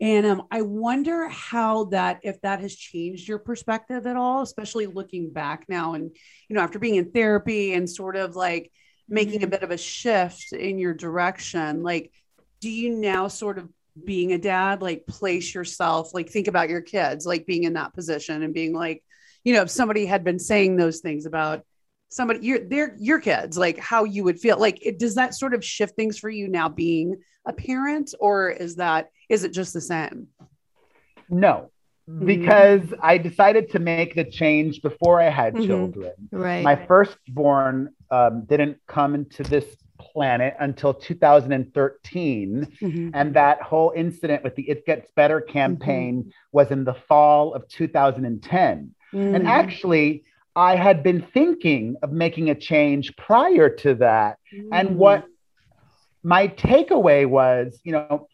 And 0.00 0.26
um, 0.26 0.42
I 0.50 0.62
wonder 0.62 1.28
how 1.28 1.84
that, 1.84 2.20
if 2.22 2.40
that 2.42 2.60
has 2.60 2.76
changed 2.76 3.28
your 3.28 3.38
perspective 3.38 4.06
at 4.06 4.16
all, 4.16 4.42
especially 4.42 4.86
looking 4.86 5.30
back 5.30 5.64
now 5.68 5.94
and, 5.94 6.14
you 6.48 6.56
know, 6.56 6.60
after 6.62 6.78
being 6.78 6.96
in 6.96 7.12
therapy 7.12 7.72
and 7.72 7.88
sort 7.88 8.16
of 8.16 8.36
like 8.36 8.70
making 9.08 9.42
a 9.42 9.46
Mhm. 9.46 9.50
bit 9.50 9.62
of 9.62 9.70
a 9.70 9.78
shift 9.78 10.52
in 10.52 10.78
your 10.78 10.92
direction. 10.92 11.82
Like, 11.82 12.12
do 12.60 12.70
you 12.70 12.90
now 12.90 13.28
sort 13.28 13.58
of 13.58 13.68
being 14.04 14.32
a 14.32 14.38
dad, 14.38 14.82
like 14.82 15.06
place 15.06 15.54
yourself, 15.54 16.12
like 16.12 16.28
think 16.28 16.48
about 16.48 16.68
your 16.68 16.82
kids, 16.82 17.24
like 17.24 17.46
being 17.46 17.64
in 17.64 17.74
that 17.74 17.94
position 17.94 18.42
and 18.42 18.52
being 18.52 18.74
like, 18.74 19.02
you 19.44 19.54
know, 19.54 19.62
if 19.62 19.70
somebody 19.70 20.04
had 20.04 20.24
been 20.24 20.38
saying 20.38 20.76
those 20.76 21.00
things 21.00 21.24
about 21.24 21.62
somebody 22.08 22.46
your 22.46 22.60
they're 22.60 22.94
your 23.00 23.18
kids 23.18 23.58
like 23.58 23.76
how 23.78 24.04
you 24.04 24.22
would 24.22 24.38
feel 24.38 24.56
like 24.60 24.78
it 24.86 24.96
does 24.96 25.16
that 25.16 25.34
sort 25.34 25.52
of 25.54 25.64
shift 25.64 25.96
things 25.96 26.16
for 26.16 26.30
you 26.30 26.46
now 26.46 26.68
being 26.68 27.16
a 27.44 27.52
parent 27.52 28.14
or 28.20 28.48
is 28.48 28.76
that 28.76 29.08
is 29.28 29.44
it 29.44 29.52
just 29.52 29.72
the 29.72 29.80
same 29.80 30.28
No, 31.28 31.70
Mhm. 32.08 32.24
because 32.26 32.94
I 33.02 33.18
decided 33.18 33.70
to 33.70 33.80
make 33.80 34.14
the 34.14 34.22
change 34.24 34.80
before 34.80 35.20
I 35.20 35.28
had 35.28 35.54
Mhm. 35.54 35.66
children. 35.66 36.12
Right. 36.30 36.62
My 36.62 36.76
firstborn 36.86 37.90
um, 38.12 38.44
didn't 38.44 38.78
come 38.86 39.16
into 39.16 39.42
this 39.42 39.66
planet 39.98 40.54
until 40.60 40.94
2013. 40.94 42.66
Mhm. 42.80 43.10
And 43.12 43.34
that 43.34 43.60
whole 43.62 43.92
incident 43.96 44.44
with 44.44 44.54
the 44.54 44.68
It 44.70 44.86
Gets 44.86 45.10
Better 45.16 45.40
campaign 45.40 46.30
was 46.52 46.70
in 46.70 46.84
the 46.84 46.94
fall 46.94 47.52
of 47.54 47.66
2010. 47.66 48.94
And 49.12 49.42
Mhm. 49.44 49.46
actually, 49.48 50.22
I 50.54 50.76
had 50.76 51.02
been 51.02 51.22
thinking 51.22 51.96
of 52.02 52.12
making 52.12 52.50
a 52.50 52.54
change 52.54 53.16
prior 53.16 53.68
to 53.68 53.94
that. 53.96 54.38
And 54.72 54.96
what 54.96 55.24
my 56.22 56.46
takeaway 56.48 57.26
was, 57.26 57.80
you 57.84 57.90
know, 57.92 58.28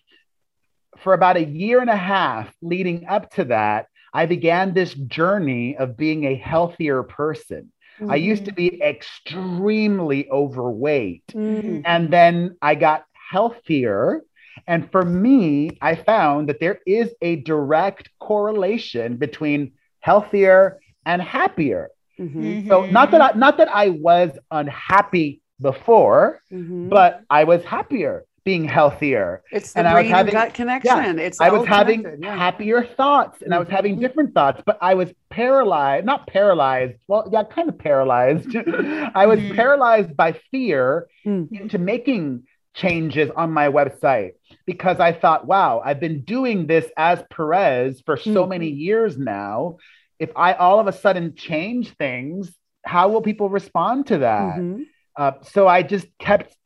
for 0.99 1.15
about 1.15 1.37
a 1.37 1.45
year 1.45 1.81
and 1.81 1.91
a 1.91 1.97
half 1.97 2.55
leading 2.63 3.07
up 3.07 3.31
to 3.35 3.45
that, 3.47 3.87
I 4.13 4.27
began 4.27 4.73
this 4.75 4.95
journey 4.95 5.77
of 5.77 5.97
being 5.97 6.25
a 6.25 6.35
healthier 6.35 7.03
person. 7.03 7.73
I 8.09 8.17
used 8.17 8.45
to 8.47 8.53
be 8.53 8.81
extremely 8.83 10.29
overweight. 10.31 11.25
Mhm. 11.35 11.83
And 11.85 12.11
then 12.13 12.57
I 12.61 12.75
got 12.75 13.05
healthier. 13.31 14.23
And 14.67 14.91
for 14.91 15.05
me, 15.05 15.71
I 15.81 15.95
found 15.95 16.49
that 16.49 16.61
there 16.61 16.81
is 16.87 17.15
a 17.23 17.37
direct 17.37 18.11
correlation 18.21 19.17
between 19.17 19.73
healthier 20.01 20.79
and 21.07 21.23
happier. 21.23 21.89
Mhm. 22.19 22.67
So 22.69 22.87
not 22.91 23.11
that 23.13 23.21
Mm-hmm. 23.21 23.37
I, 23.37 23.39
not 23.39 23.57
that 23.59 23.69
I 23.69 23.89
was 23.91 24.31
unhappy 24.51 25.41
before, 25.61 26.41
Mhm. 26.53 26.89
but 26.91 27.23
I 27.31 27.45
was 27.45 27.65
happier 27.65 28.25
being 28.45 28.65
healthier. 28.65 29.43
It's 29.53 29.73
the 29.73 29.81
And 29.81 29.89
I 29.89 30.03
was 30.03 30.11
having- 30.11 30.33
gut 30.33 30.55
connection. 30.55 31.19
It's 31.19 31.41
I 31.41 31.51
was 31.51 31.67
having 31.67 32.05
yeah. 32.21 32.35
happier 32.37 32.83
thoughts 32.85 33.41
and 33.43 33.55
I 33.55 33.59
was 33.59 33.69
having 33.69 33.97
Mhm. 33.97 34.01
different 34.01 34.35
thoughts, 34.35 34.63
but 34.67 34.79
I 34.81 34.95
was 34.95 35.13
paralyzed, 35.31 36.05
not 36.07 36.27
paralyzed. 36.27 36.95
Well, 37.07 37.29
yeah, 37.33 37.45
kind 37.45 37.69
of 37.69 37.79
paralyzed. 37.79 38.49
I 39.15 39.27
was 39.27 39.39
Mhm. 39.39 39.55
paralyzed 39.55 40.17
by 40.17 40.33
fear 40.51 41.07
Mm. 41.25 41.49
into 41.53 41.79
making 41.79 42.43
changes 42.75 43.31
on 43.37 43.53
my 43.53 43.69
website 43.69 44.33
because 44.67 44.99
I 44.99 45.13
thought, 45.13 45.47
wow, 45.47 45.81
I've 45.85 46.01
been 46.01 46.23
doing 46.23 46.67
this 46.67 46.91
as 46.97 47.23
Perez 47.31 48.01
for 48.05 48.17
so 48.17 48.45
Mm. 48.47 48.49
many 48.49 48.69
years 48.69 49.17
now. 49.19 49.77
If 50.19 50.31
I 50.37 50.55
all 50.55 50.81
of 50.81 50.87
a 50.87 50.93
sudden 50.93 51.35
change 51.37 51.95
things, 51.97 52.53
how 52.85 53.09
will 53.09 53.23
people 53.23 53.49
respond 53.51 54.07
to 54.09 54.19
that? 54.19 54.57
Mhm. 54.57 54.85
Uh, 55.17 55.33
so 55.43 55.69
I 55.69 55.83
just 55.83 56.09
kept 56.19 56.57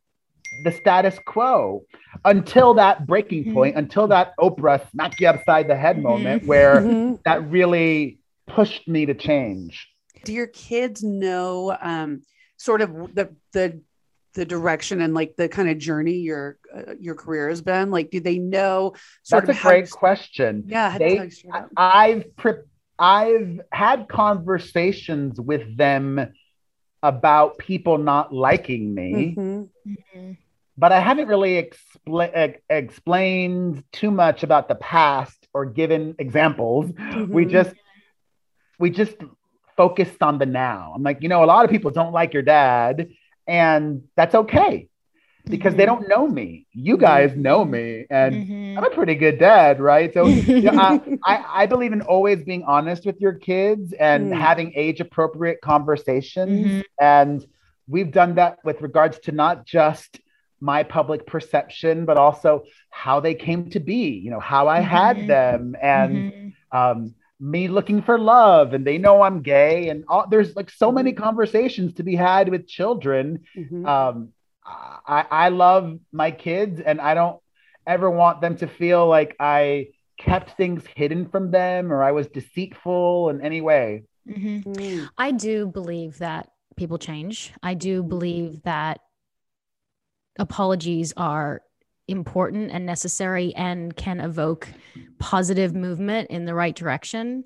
the 0.64 0.72
status 0.72 1.18
quo 1.24 1.84
until 2.24 2.74
that 2.74 3.06
breaking 3.06 3.44
Mhm. 3.46 3.54
point, 3.54 3.76
until 3.76 4.06
that 4.08 4.32
Oprah 4.40 4.88
smack 4.90 5.18
you 5.20 5.28
upside 5.28 5.68
the 5.68 5.76
head 5.76 5.96
Mhm. 5.98 6.02
moment 6.02 6.46
where 6.46 6.80
Mhm. 6.80 7.22
that 7.24 7.48
really 7.48 8.18
pushed 8.46 8.86
me 8.88 9.06
to 9.06 9.14
change. 9.14 9.88
Do 10.24 10.32
your 10.32 10.46
kids 10.46 11.02
know 11.02 11.76
um, 11.80 12.22
sort 12.56 12.80
of 12.82 12.90
the 13.14 13.34
the 13.52 13.80
the 14.34 14.44
direction 14.44 15.00
and 15.00 15.14
like 15.14 15.34
the 15.36 15.48
kind 15.48 15.68
of 15.70 15.78
journey 15.78 16.16
your 16.18 16.58
uh, 16.74 16.94
your 17.00 17.14
career 17.14 17.48
has 17.48 17.62
been? 17.62 17.90
Like, 17.90 18.10
do 18.10 18.20
they 18.20 18.38
know 18.38 18.92
sort 19.22 19.46
That's 19.46 19.56
of 19.56 19.56
a 19.56 19.58
how 19.64 19.70
great 19.70 19.86
to- 19.86 19.92
question. 19.92 20.64
Yeah, 20.66 20.98
They- 20.98 21.16
tell 21.16 21.24
you 21.24 21.30
straight 21.30 21.54
up. 21.54 21.70
I've 21.76 22.36
pre- 22.36 22.62
I've 22.98 23.60
had 23.72 24.08
conversations 24.08 25.40
with 25.40 25.76
them 25.76 26.32
about 27.02 27.58
people 27.58 27.98
not 27.98 28.32
liking 28.34 28.94
me, 28.94 29.34
Mhm. 29.36 29.68
Mhm. 29.86 30.36
But 30.76 30.92
I 30.92 31.00
haven't 31.00 31.28
really 31.28 31.54
expla- 31.62 32.30
ex- 32.34 32.60
explained 32.68 33.82
too 33.92 34.10
much 34.10 34.42
about 34.42 34.68
the 34.68 34.74
past 34.76 35.46
or 35.54 35.64
given 35.66 36.14
examples. 36.18 36.92
We 37.30 37.46
Mhm. 37.46 37.50
just 37.50 37.74
we 38.78 38.90
just 38.90 39.16
focused 39.76 40.22
on 40.22 40.38
the 40.38 40.46
now. 40.46 40.92
I'm 40.94 41.02
like, 41.02 41.22
you 41.22 41.28
know, 41.28 41.44
a 41.44 41.46
lot 41.46 41.64
of 41.64 41.70
people 41.70 41.90
don't 41.90 42.12
like 42.12 42.32
your 42.34 42.42
dad, 42.42 43.08
and 43.46 44.02
that's 44.16 44.34
okay 44.34 44.88
because 45.48 45.74
they 45.74 45.84
Mhm. 45.84 45.86
don't 45.86 46.08
know 46.08 46.26
me. 46.26 46.66
You 46.72 46.96
guys 46.96 47.34
know 47.36 47.64
me, 47.64 48.06
and 48.10 48.34
Mhm. 48.36 48.78
I'm 48.78 48.84
a 48.84 48.90
pretty 48.90 49.14
good 49.14 49.38
dad, 49.38 49.80
right? 49.80 50.12
So 50.12 50.28
you 50.60 50.70
know, 50.70 50.72
I, 50.76 51.00
I, 51.24 51.62
I 51.62 51.66
believe 51.66 51.92
in 51.92 52.02
always 52.02 52.42
being 52.44 52.64
honest 52.64 53.06
with 53.06 53.20
your 53.20 53.34
kids 53.34 53.92
and 53.94 54.32
Mm. 54.32 54.36
having 54.38 54.72
age 54.74 55.00
appropriate 55.00 55.60
conversations. 55.62 56.82
And 57.00 57.46
we've 57.88 58.10
done 58.12 58.34
that 58.34 58.58
with 58.64 58.82
regards 58.82 59.18
to 59.20 59.32
not 59.32 59.66
just 59.66 60.20
my 60.60 60.82
public 60.82 61.26
perception, 61.26 62.04
but 62.06 62.16
also 62.16 62.64
how 62.90 63.20
they 63.20 63.34
came 63.34 63.70
to 63.70 63.80
be, 63.80 64.08
you 64.24 64.30
know, 64.30 64.40
how 64.40 64.68
I 64.68 64.80
had 64.80 65.18
Mhm. 65.18 65.26
them 65.26 65.76
and 65.82 66.32
Mhm. 66.32 66.52
um, 66.72 67.14
me 67.38 67.68
looking 67.68 68.02
for 68.02 68.18
love. 68.18 68.72
And 68.72 68.86
they 68.86 68.98
know 68.98 69.22
I'm 69.22 69.42
gay. 69.42 69.88
And 69.90 70.04
all, 70.08 70.26
there's 70.28 70.56
like 70.56 70.70
so 70.70 70.90
many 70.90 71.12
Mhm. 71.12 71.16
conversations 71.16 71.94
to 71.94 72.02
be 72.02 72.16
had 72.16 72.48
with 72.48 72.66
children 72.66 73.44
Mhm. 73.56 73.86
um, 73.86 74.32
I, 75.06 75.24
I 75.30 75.48
love 75.50 75.98
my 76.12 76.30
kids 76.32 76.80
and 76.80 77.00
I 77.00 77.14
don't 77.14 77.38
ever 77.86 78.10
want 78.10 78.40
them 78.40 78.56
to 78.56 78.66
feel 78.66 79.06
like 79.06 79.36
I 79.38 79.88
kept 80.18 80.56
things 80.56 80.82
hidden 80.96 81.28
from 81.28 81.50
them 81.52 81.92
or 81.92 82.02
I 82.02 82.12
was 82.12 82.26
deceitful 82.26 83.28
in 83.30 83.40
any 83.42 83.60
way. 83.60 84.04
Mhm. 84.28 84.64
Mm. 84.64 85.08
I 85.16 85.30
do 85.30 85.68
believe 85.68 86.18
that 86.18 86.50
people 86.76 86.98
change. 86.98 87.52
I 87.62 87.74
do 87.74 88.02
believe 88.02 88.62
that 88.64 89.00
apologies 90.38 91.12
are 91.16 91.62
important 92.08 92.70
and 92.70 92.86
necessary 92.86 93.54
and 93.54 93.96
can 93.96 94.20
evoke 94.20 94.68
positive 95.18 95.74
movement 95.74 96.30
in 96.30 96.44
the 96.44 96.54
right 96.54 96.74
direction. 96.74 97.44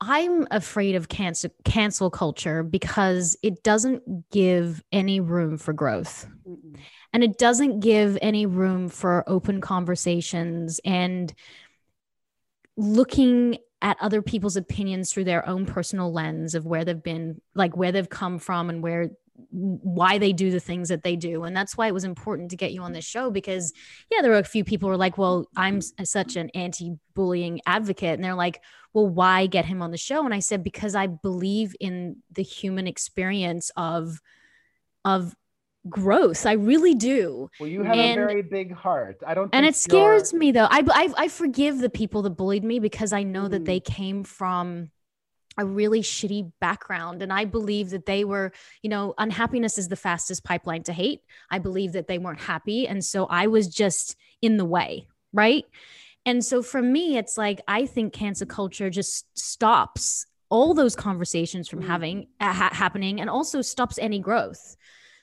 I'm 0.00 0.46
afraid 0.50 0.96
of 0.96 1.08
cancel 1.08 1.50
cancel 1.64 2.10
culture 2.10 2.62
because 2.62 3.36
it 3.42 3.62
doesn't 3.62 4.30
give 4.30 4.82
any 4.92 5.20
room 5.20 5.56
for 5.56 5.72
growth 5.72 6.26
Mm-mm. 6.46 6.76
and 7.12 7.24
it 7.24 7.38
doesn't 7.38 7.80
give 7.80 8.18
any 8.20 8.44
room 8.44 8.88
for 8.88 9.24
open 9.26 9.60
conversations 9.60 10.80
and 10.84 11.32
looking 12.76 13.56
at 13.80 13.96
other 14.00 14.20
people's 14.20 14.56
opinions 14.56 15.12
through 15.12 15.24
their 15.24 15.46
own 15.48 15.64
personal 15.64 16.12
lens 16.12 16.54
of 16.54 16.66
where 16.66 16.84
they've 16.84 17.02
been 17.02 17.40
like 17.54 17.76
where 17.76 17.92
they've 17.92 18.08
come 18.08 18.38
from 18.38 18.68
and 18.68 18.82
where 18.82 19.10
why 19.50 20.18
they 20.18 20.32
do 20.32 20.50
the 20.50 20.60
things 20.60 20.88
that 20.88 21.02
they 21.02 21.16
do. 21.16 21.42
And 21.44 21.56
that's 21.56 21.76
why 21.76 21.88
it 21.88 21.94
was 21.94 22.04
important 22.04 22.50
to 22.50 22.56
get 22.56 22.72
you 22.72 22.82
on 22.82 22.92
this 22.92 23.04
show 23.04 23.30
because 23.30 23.72
yeah 24.10 24.22
there 24.22 24.30
were 24.30 24.38
a 24.38 24.44
few 24.44 24.62
people 24.64 24.86
who 24.88 24.90
were 24.92 24.96
like 24.96 25.18
well 25.18 25.48
i'm 25.56 25.80
such 25.80 26.36
an 26.36 26.50
anti-bullying 26.54 27.60
advocate. 27.66 28.14
And 28.14 28.22
they're 28.24 28.34
like 28.34 28.60
well 28.92 29.08
why 29.08 29.46
get 29.46 29.64
him 29.64 29.82
on 29.82 29.90
the 29.90 29.96
show? 29.98 30.24
And 30.24 30.32
i 30.34 30.38
said 30.38 30.62
because 30.62 30.94
i 30.94 31.06
believe 31.08 31.74
in 31.80 32.22
the 32.32 32.42
human 32.42 32.86
experience 32.86 33.70
of 33.76 34.20
of 35.04 35.34
growth. 35.88 36.46
I 36.46 36.52
really 36.52 36.94
do. 36.94 37.50
Well, 37.60 37.68
you 37.68 37.82
have 37.82 37.94
And- 37.96 38.20
a 38.20 38.24
very 38.24 38.42
big 38.42 38.72
heart. 38.72 39.18
I 39.26 39.34
don't 39.34 39.50
and 39.52 39.64
think 39.64 39.74
it 39.74 39.76
scares 39.76 40.32
me 40.32 40.50
though. 40.52 40.68
I, 40.70 40.82
I 40.90 41.08
i 41.24 41.28
forgive 41.28 41.78
the 41.78 41.90
people 41.90 42.22
that 42.22 42.30
bullied 42.30 42.64
me 42.64 42.78
because 42.78 43.12
i 43.12 43.22
know 43.22 43.44
Mm. 43.46 43.50
that 43.50 43.64
they 43.66 43.80
came 43.80 44.24
from 44.24 44.90
a 45.56 45.64
really 45.64 46.00
shitty 46.02 46.50
background 46.60 47.22
and 47.22 47.32
i 47.32 47.44
believe 47.44 47.90
that 47.90 48.06
they 48.06 48.24
were 48.24 48.52
you 48.82 48.90
know 48.90 49.14
unhappiness 49.18 49.78
is 49.78 49.88
the 49.88 49.96
fastest 49.96 50.42
pipeline 50.44 50.82
to 50.82 50.92
hate. 50.92 51.20
I 51.50 51.58
believe 51.58 51.92
that 51.92 52.08
they 52.08 52.18
weren't 52.18 52.40
happy 52.40 52.86
and 52.88 53.04
so 53.04 53.26
i 53.26 53.46
was 53.46 53.68
just 53.68 54.16
in 54.42 54.56
the 54.56 54.64
way 54.64 55.06
right? 55.32 55.64
And 56.26 56.44
so 56.44 56.62
for 56.62 56.80
me 56.80 57.16
it's 57.18 57.36
like 57.36 57.60
i 57.68 57.86
think 57.86 58.12
cancel 58.12 58.46
culture 58.46 58.90
just 58.90 59.26
stops 59.38 60.26
all 60.50 60.74
those 60.74 60.94
conversations 60.94 61.68
from 61.68 61.80
Mm. 61.82 61.86
having 61.86 62.26
uh, 62.40 62.52
ha- 62.52 62.70
happening 62.72 63.20
and 63.20 63.28
also 63.28 63.60
stops 63.60 63.98
any 63.98 64.20
growth. 64.20 64.76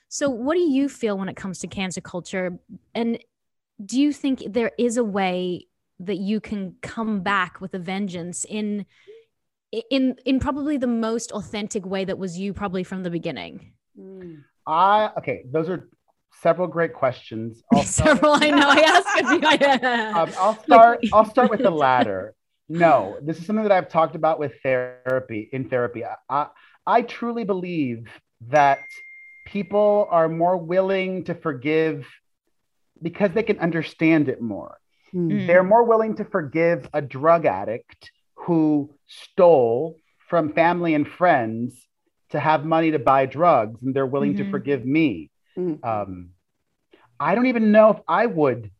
So 0.08 0.28
what 0.28 0.54
do 0.54 0.60
you 0.60 0.88
feel 0.90 1.16
when 1.16 1.28
it 1.30 1.36
comes 1.36 1.60
to 1.60 1.66
cancel 1.68 2.02
culture? 2.02 2.58
And 2.94 3.18
do 3.84 3.98
you 3.98 4.12
think 4.12 4.42
there 4.46 4.72
is 4.78 4.98
a 4.98 5.04
way 5.04 5.68
that 6.00 6.18
you 6.18 6.40
can 6.40 6.74
come 6.82 7.22
back 7.22 7.60
with 7.62 7.72
a 7.72 7.78
vengeance 7.78 8.44
in 8.44 8.84
in 9.90 10.16
in 10.24 10.38
probably 10.38 10.76
the 10.76 10.86
most 10.86 11.32
authentic 11.32 11.86
way 11.86 12.04
that 12.04 12.18
was 12.18 12.38
you 12.38 12.52
probably 12.52 12.84
from 12.84 13.02
the 13.02 13.10
beginning 13.10 13.72
Mm. 13.98 14.44
I 14.66 15.10
okay, 15.18 15.44
those 15.50 15.68
are 15.68 15.88
several 16.40 16.66
great 16.66 16.94
questions. 16.94 17.62
I'll 17.74 17.82
start, 17.82 18.18
several 18.18 18.32
i 18.34 18.50
know 18.50 18.68
i 18.68 18.80
asked 20.14 20.14
um, 20.16 20.32
I'll 20.38 20.62
start 20.62 21.00
I'll 21.12 21.24
start 21.28 21.50
with 21.50 21.62
the 21.62 21.70
latter. 21.86 22.34
No, 22.68 23.18
this 23.22 23.38
is 23.38 23.44
something 23.44 23.64
that 23.64 23.72
I've 23.72 23.90
talked 23.90 24.14
about 24.14 24.38
with 24.38 24.52
therapy 24.62 25.50
in 25.52 25.68
therapy. 25.68 26.04
I, 26.04 26.14
I, 26.30 26.46
I 26.86 27.02
truly 27.02 27.44
believe 27.44 28.08
that 28.48 28.80
people 29.46 30.08
are 30.10 30.28
more 30.28 30.56
willing 30.56 31.24
to 31.24 31.34
forgive 31.34 32.06
because 33.02 33.32
they 33.32 33.42
can 33.42 33.58
understand 33.58 34.30
it 34.30 34.40
more. 34.40 34.78
Mm. 35.12 35.46
They're 35.46 35.64
more 35.64 35.84
willing 35.84 36.16
to 36.16 36.24
forgive 36.24 36.88
a 36.94 37.02
drug 37.02 37.44
addict 37.44 38.10
who 38.46 38.90
stole 39.06 39.96
from 40.28 40.52
family 40.52 40.94
and 40.94 41.06
friends 41.06 41.74
to 42.30 42.40
have 42.40 42.64
money 42.64 42.92
to 42.92 42.98
buy 42.98 43.26
drugs, 43.26 43.82
and 43.82 43.94
they're 43.94 44.06
willing 44.06 44.34
to 44.36 44.44
Mhm. 44.44 44.50
forgive 44.50 44.84
me. 44.84 45.30
Mm. 45.58 45.84
Um, 45.84 46.30
I 47.20 47.34
don't 47.34 47.46
even 47.46 47.72
know 47.72 47.90
if 47.90 48.00
I 48.08 48.26
would 48.26 48.70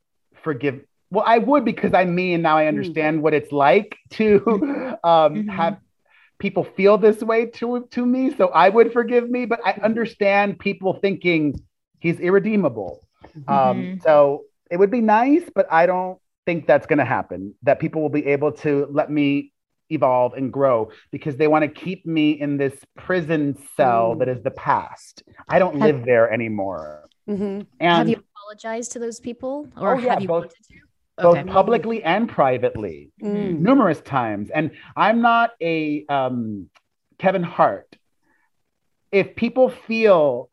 forgive. 0.42 0.80
Well, 1.10 1.24
I 1.26 1.38
would 1.38 1.64
because 1.64 1.92
I'm 1.94 2.14
me, 2.14 2.34
and 2.34 2.42
now 2.42 2.56
I 2.56 2.66
understand 2.66 3.22
what 3.22 3.34
it's 3.34 3.52
like 3.52 3.96
to 4.12 4.40
um, 5.04 5.44
Mhm. 5.44 5.48
have 5.48 5.78
people 6.38 6.64
feel 6.64 6.98
this 6.98 7.22
way 7.22 7.46
to 7.46 7.86
to 7.90 8.04
me. 8.06 8.34
So 8.36 8.48
I 8.48 8.68
would 8.68 8.92
forgive 8.92 9.28
me, 9.30 9.46
but 9.46 9.60
I 9.64 9.72
understand 9.82 10.58
people 10.58 10.94
thinking 10.94 11.54
he's 12.00 12.18
irredeemable. 12.20 13.06
Um, 13.48 13.92
Mhm. 13.92 14.02
so 14.02 14.44
it 14.70 14.78
would 14.78 14.90
be 14.90 15.00
nice, 15.00 15.44
but 15.54 15.66
I 15.70 15.86
don't 15.86 16.18
think 16.46 16.66
that's 16.66 16.86
going 16.86 16.98
to 16.98 17.04
happen. 17.04 17.54
That 17.62 17.78
people 17.78 18.02
will 18.02 18.08
be 18.08 18.26
able 18.26 18.52
to 18.64 18.88
let 18.90 19.10
me 19.10 19.51
evolve 19.92 20.34
and 20.34 20.52
grow 20.52 20.90
because 21.10 21.36
they 21.36 21.46
want 21.48 21.62
to 21.62 21.68
keep 21.68 22.06
me 22.06 22.32
in 22.32 22.56
this 22.56 22.74
prison 22.96 23.56
cell 23.76 24.14
Mm. 24.14 24.18
that 24.20 24.28
is 24.28 24.42
the 24.42 24.50
past. 24.50 25.22
I 25.48 25.58
don't 25.58 25.78
Have- 25.78 25.82
live 25.96 26.04
there 26.04 26.30
anymore. 26.32 27.08
Mhm. 27.28 27.66
And 27.80 27.98
have 27.98 28.08
you 28.08 28.22
apologized 28.34 28.92
to 28.92 28.98
those 28.98 29.20
people 29.20 29.68
or 29.76 29.94
Oh, 29.94 29.98
yeah, 29.98 30.14
have 30.14 30.22
you 30.22 30.28
both- 30.28 30.52
both 31.18 31.36
Okay. 31.38 31.44
publicly 31.44 32.02
and 32.02 32.28
privately, 32.28 33.12
Mm. 33.22 33.60
numerous 33.60 34.00
times. 34.00 34.50
And 34.50 34.72
I'm 34.96 35.20
not 35.20 35.50
a 35.60 36.04
um, 36.06 36.68
Kevin 37.18 37.42
Hart. 37.44 37.96
If 39.12 39.36
people 39.36 39.68
feel, 39.68 40.48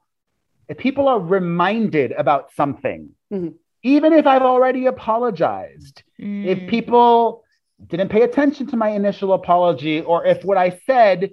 if 0.67 0.77
people 0.77 1.07
are 1.07 1.19
reminded 1.19 2.11
about 2.11 2.51
something, 2.51 3.09
Mhm. 3.31 3.55
even 3.83 4.11
if 4.13 4.27
I've 4.27 4.41
already 4.43 4.85
apologized, 4.85 6.03
if 6.17 6.59
Mm. 6.59 6.67
people 6.69 7.43
didn't 7.87 8.09
pay 8.09 8.21
attention 8.23 8.67
to 8.67 8.77
my 8.77 8.89
initial 8.89 9.33
apology, 9.33 10.01
or 10.01 10.25
if 10.25 10.43
what 10.43 10.57
I 10.57 10.79
said 10.85 11.31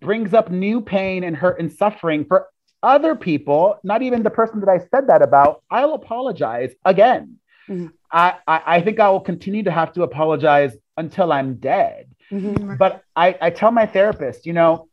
brings 0.00 0.34
up 0.34 0.50
new 0.50 0.80
pain 0.80 1.24
and 1.24 1.36
hurt 1.36 1.60
and 1.60 1.72
suffering 1.72 2.24
for 2.24 2.48
other 2.82 3.14
people, 3.14 3.78
not 3.82 4.02
even 4.02 4.22
the 4.22 4.30
person 4.30 4.60
that 4.60 4.68
I 4.68 4.78
said 4.78 5.06
that 5.08 5.22
about, 5.22 5.62
I'll 5.70 5.94
apologize 5.94 6.72
again. 6.84 7.38
Mhm. 7.68 7.92
I, 8.12 8.34
I, 8.46 8.62
I 8.66 8.80
think 8.82 9.00
I 9.00 9.08
will 9.10 9.20
continue 9.20 9.62
to 9.64 9.70
have 9.70 9.92
to 9.94 10.02
apologize 10.02 10.76
until 10.96 11.32
I'm 11.32 11.54
dead. 11.54 12.14
Mhm. 12.30 12.76
But 12.78 13.02
I, 13.16 13.36
I 13.40 13.50
tell 13.50 13.70
my 13.70 13.86
therapist, 13.86 14.46
you 14.46 14.52
know, 14.52 14.88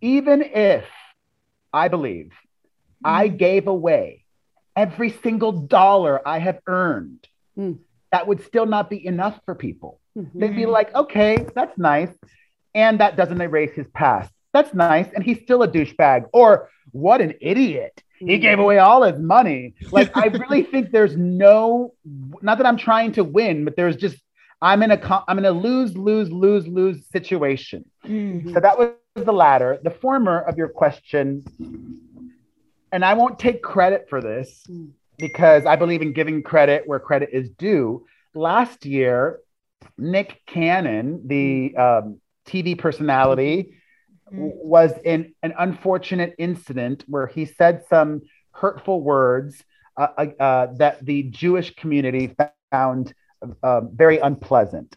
even 0.00 0.42
if 0.42 0.84
I 1.72 1.88
believe 1.88 2.32
I 3.04 3.28
gave 3.28 3.68
away 3.68 4.24
every 4.74 5.10
single 5.10 5.52
dollar 5.52 6.26
I 6.26 6.38
have 6.38 6.60
earned, 6.66 7.26
Mm. 7.56 7.78
That 8.12 8.26
would 8.26 8.42
still 8.44 8.66
not 8.66 8.88
be 8.90 9.04
enough 9.04 9.40
for 9.44 9.54
people. 9.54 10.00
Mhm. 10.16 10.30
They'd 10.34 10.56
be 10.56 10.66
like, 10.66 10.94
okay, 10.94 11.46
that's 11.54 11.76
nice. 11.78 12.10
And 12.74 13.00
that 13.00 13.16
doesn't 13.16 13.40
erase 13.40 13.72
his 13.72 13.86
past. 13.88 14.32
That's 14.52 14.72
nice. 14.74 15.08
And 15.14 15.24
he's 15.24 15.40
still 15.42 15.62
a 15.62 15.68
douchebag. 15.68 16.26
Or 16.32 16.70
what 16.92 17.20
an 17.20 17.34
idiot. 17.40 18.02
He 18.18 18.38
gave 18.38 18.58
away 18.58 18.78
all 18.78 19.02
his 19.02 19.20
money. 19.20 19.74
Like, 19.90 20.16
I 20.16 20.26
really 20.48 20.62
think 20.62 20.90
there's 20.90 21.16
no, 21.16 21.92
not 22.40 22.56
that 22.58 22.66
I'm 22.66 22.78
trying 22.78 23.12
to 23.12 23.24
win, 23.24 23.64
but 23.64 23.76
there's 23.76 23.96
just, 23.96 24.16
I'm 24.62 24.82
in 24.82 24.90
a, 24.90 25.24
I'm 25.28 25.38
in 25.38 25.44
a 25.44 25.50
lose, 25.50 25.94
lose, 25.96 26.30
lose, 26.30 26.66
lose 26.66 27.06
situation. 27.08 27.84
Mm. 28.06 28.54
So 28.54 28.60
that 28.60 28.78
was 28.78 28.92
the 29.14 29.32
latter. 29.32 29.78
The 29.82 29.90
former 29.90 30.40
of 30.40 30.56
your 30.56 30.68
question, 30.68 31.44
and 32.90 33.04
I 33.04 33.12
won't 33.12 33.38
take 33.38 33.62
credit 33.62 34.06
for 34.08 34.22
this 34.22 34.64
Mm. 34.70 34.92
Because 35.18 35.66
I 35.66 35.76
believe 35.76 36.02
in 36.02 36.12
giving 36.12 36.42
credit 36.42 36.82
where 36.86 36.98
credit 36.98 37.30
is 37.32 37.50
due. 37.50 38.06
Last 38.34 38.84
year, 38.84 39.40
Nick 39.98 40.40
Cannon, 40.46 41.26
the 41.26 41.76
um, 41.76 42.20
TV 42.46 42.78
personality, 42.78 43.76
w- 44.30 44.52
was 44.54 44.92
in 45.04 45.34
an 45.42 45.54
unfortunate 45.58 46.34
incident 46.38 47.04
where 47.06 47.26
he 47.26 47.44
said 47.44 47.84
some 47.88 48.22
hurtful 48.52 49.00
words 49.00 49.62
uh, 49.96 50.08
uh, 50.18 50.26
uh, 50.42 50.66
that 50.76 51.04
the 51.04 51.24
Jewish 51.24 51.74
community 51.74 52.34
found 52.70 53.14
uh, 53.62 53.80
very 53.80 54.18
unpleasant. 54.18 54.96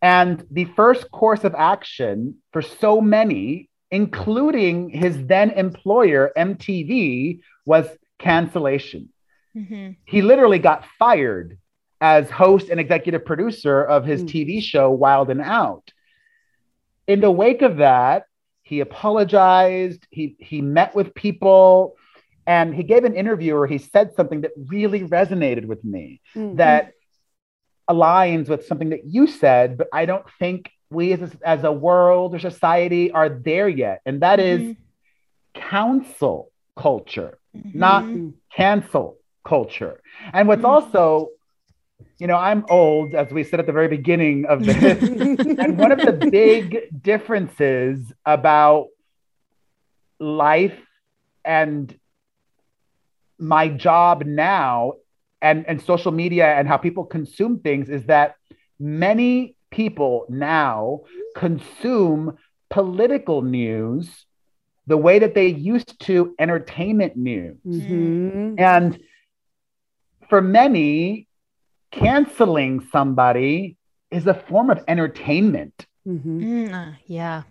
And 0.00 0.44
the 0.50 0.64
first 0.64 1.10
course 1.10 1.44
of 1.44 1.54
action 1.54 2.36
for 2.52 2.60
so 2.60 3.00
many, 3.00 3.70
including 3.90 4.90
his 4.90 5.26
then 5.26 5.50
employer, 5.50 6.32
MTV, 6.36 7.40
was 7.64 7.86
cancellation. 8.22 9.08
Mhm. 9.56 9.96
He 10.04 10.22
literally 10.22 10.58
got 10.58 10.84
fired 10.98 11.58
as 12.00 12.30
host 12.30 12.68
and 12.70 12.80
executive 12.80 13.24
producer 13.24 13.82
of 13.82 14.04
his 14.04 14.24
Mm. 14.24 14.28
TV 14.28 14.60
show, 14.62 14.90
Wild 14.90 15.30
and 15.30 15.40
Out. 15.40 15.92
In 17.06 17.20
the 17.20 17.30
wake 17.30 17.62
of 17.62 17.76
that, 17.78 18.24
he 18.62 18.80
apologized, 18.80 20.06
he, 20.10 20.36
he 20.38 20.62
met 20.62 20.94
with 20.94 21.14
people, 21.14 21.96
and 22.46 22.74
he 22.74 22.82
gave 22.82 23.04
an 23.04 23.14
interview 23.14 23.54
where 23.54 23.66
he 23.66 23.78
said 23.78 24.14
something 24.14 24.40
that 24.42 24.52
really 24.56 25.00
resonated 25.02 25.66
with 25.66 25.84
me 25.84 26.20
Mhm. 26.34 26.56
that 26.56 26.92
aligns 27.90 28.48
with 28.48 28.64
something 28.66 28.90
that 28.90 29.04
you 29.04 29.26
said, 29.26 29.76
but 29.76 29.88
I 29.92 30.06
don't 30.06 30.24
think 30.38 30.70
we 30.90 31.12
as 31.12 31.22
a, 31.22 31.30
as 31.48 31.64
a 31.64 31.72
world 31.72 32.34
or 32.34 32.38
society 32.38 33.10
are 33.10 33.28
there 33.28 33.68
yet. 33.68 34.00
And 34.06 34.20
that 34.22 34.40
is 34.40 34.60
Mhm. 34.62 34.76
council 35.54 36.50
culture, 36.76 37.38
not 37.72 38.04
Mhm. 38.04 38.34
cancel 38.54 39.16
culture. 39.44 40.00
And 40.32 40.48
what's 40.48 40.62
Mhm. 40.62 40.68
also, 40.68 41.28
you 42.18 42.26
know, 42.26 42.36
I'm 42.36 42.64
old, 42.68 43.14
as 43.14 43.32
we 43.32 43.44
said 43.44 43.60
at 43.60 43.66
the 43.66 43.72
very 43.72 43.88
beginning 43.88 44.46
of 44.46 44.64
this. 44.64 45.02
and 45.58 45.78
one 45.78 45.92
of 45.92 46.04
the 46.04 46.12
big 46.12 47.02
differences 47.02 48.12
about 48.24 48.86
life 50.20 50.78
and 51.44 51.98
my 53.38 53.68
job 53.68 54.24
now 54.24 54.92
and, 55.40 55.66
and 55.66 55.82
social 55.82 56.12
media 56.12 56.46
and 56.54 56.68
how 56.68 56.76
people 56.76 57.04
consume 57.04 57.58
things 57.58 57.88
is 57.88 58.06
that 58.06 58.36
many 58.78 59.56
people 59.70 60.26
now 60.28 61.00
consume 61.34 62.36
political 62.70 63.42
news 63.42 64.26
the 64.86 64.96
way 64.96 65.18
that 65.18 65.34
they 65.34 65.46
used 65.46 66.00
to 66.00 66.34
entertainment 66.38 67.16
news. 67.16 67.56
Mhm. 67.66 68.58
And 68.58 68.98
for 70.28 70.40
many, 70.40 71.28
canceling 71.90 72.80
somebody 72.90 73.76
is 74.10 74.26
a 74.26 74.34
form 74.34 74.70
of 74.70 74.82
entertainment. 74.88 75.86
Mhm. 76.06 76.42
Mm, 76.42 76.72
uh, 76.74 76.92
yeah. 77.06 77.42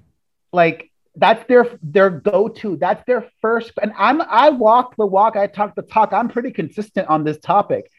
Like 0.52 0.92
that's 1.16 1.46
their 1.48 1.68
their 1.82 2.10
go-to. 2.10 2.78
That's 2.78 3.04
their 3.06 3.26
first. 3.42 3.74
And 3.82 3.94
I'm 3.98 4.22
I 4.22 4.50
walk 4.50 4.96
the 4.98 5.06
walk, 5.06 5.36
I 5.36 5.48
talk 5.48 5.76
the 5.76 5.82
talk. 5.82 6.14
I'm 6.14 6.30
pretty 6.30 6.52
consistent 6.52 7.08
on 7.08 7.24
this 7.24 7.40
topic. 7.40 7.90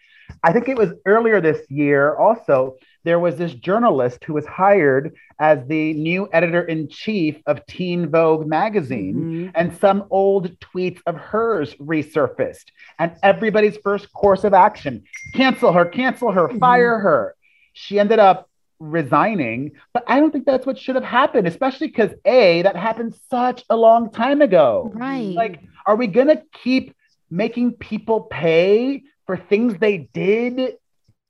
I 0.42 0.52
think 0.52 0.68
it 0.68 0.76
was 0.76 0.92
earlier 1.06 1.40
this 1.40 1.60
year 1.70 2.14
also, 2.16 2.76
there 3.04 3.18
was 3.18 3.36
this 3.36 3.52
journalist 3.54 4.22
who 4.24 4.32
was 4.34 4.46
hired 4.46 5.14
as 5.38 5.58
the 5.66 5.92
new 5.94 6.28
editor 6.32 6.62
in 6.62 6.88
chief 6.88 7.40
of 7.46 7.64
Teen 7.66 8.08
Vogue 8.08 8.46
magazine. 8.46 9.14
Mhm. 9.14 9.50
and 9.54 9.76
some 9.78 10.04
old 10.10 10.58
tweets 10.60 11.00
of 11.06 11.16
hers 11.16 11.74
resurfaced. 11.76 12.66
And 12.98 13.12
everybody's 13.22 13.76
first 13.78 14.12
course 14.12 14.44
of 14.44 14.54
action 14.54 15.02
cancel 15.34 15.72
her, 15.72 15.84
cancel 15.84 16.30
her, 16.32 16.48
fire 16.58 16.98
her. 16.98 17.34
She 17.72 17.98
ended 17.98 18.18
up 18.18 18.48
resigning, 18.78 19.72
but 19.92 20.04
I 20.06 20.18
don't 20.18 20.30
think 20.32 20.44
that's 20.44 20.66
what 20.66 20.78
should 20.78 20.94
have 20.96 21.04
happened, 21.04 21.46
especially 21.46 21.86
because 21.88 22.10
A, 22.24 22.62
that 22.62 22.76
happened 22.76 23.14
such 23.30 23.64
a 23.70 23.76
long 23.76 24.10
time 24.10 24.42
ago. 24.42 24.90
Right. 24.94 25.34
Like, 25.34 25.60
are 25.86 25.96
we 25.96 26.06
going 26.06 26.28
to 26.28 26.42
keep 26.62 26.94
making 27.30 27.72
people 27.74 28.22
pay 28.22 29.02
for 29.26 29.36
things 29.36 29.78
they 29.78 30.08
did? 30.12 30.74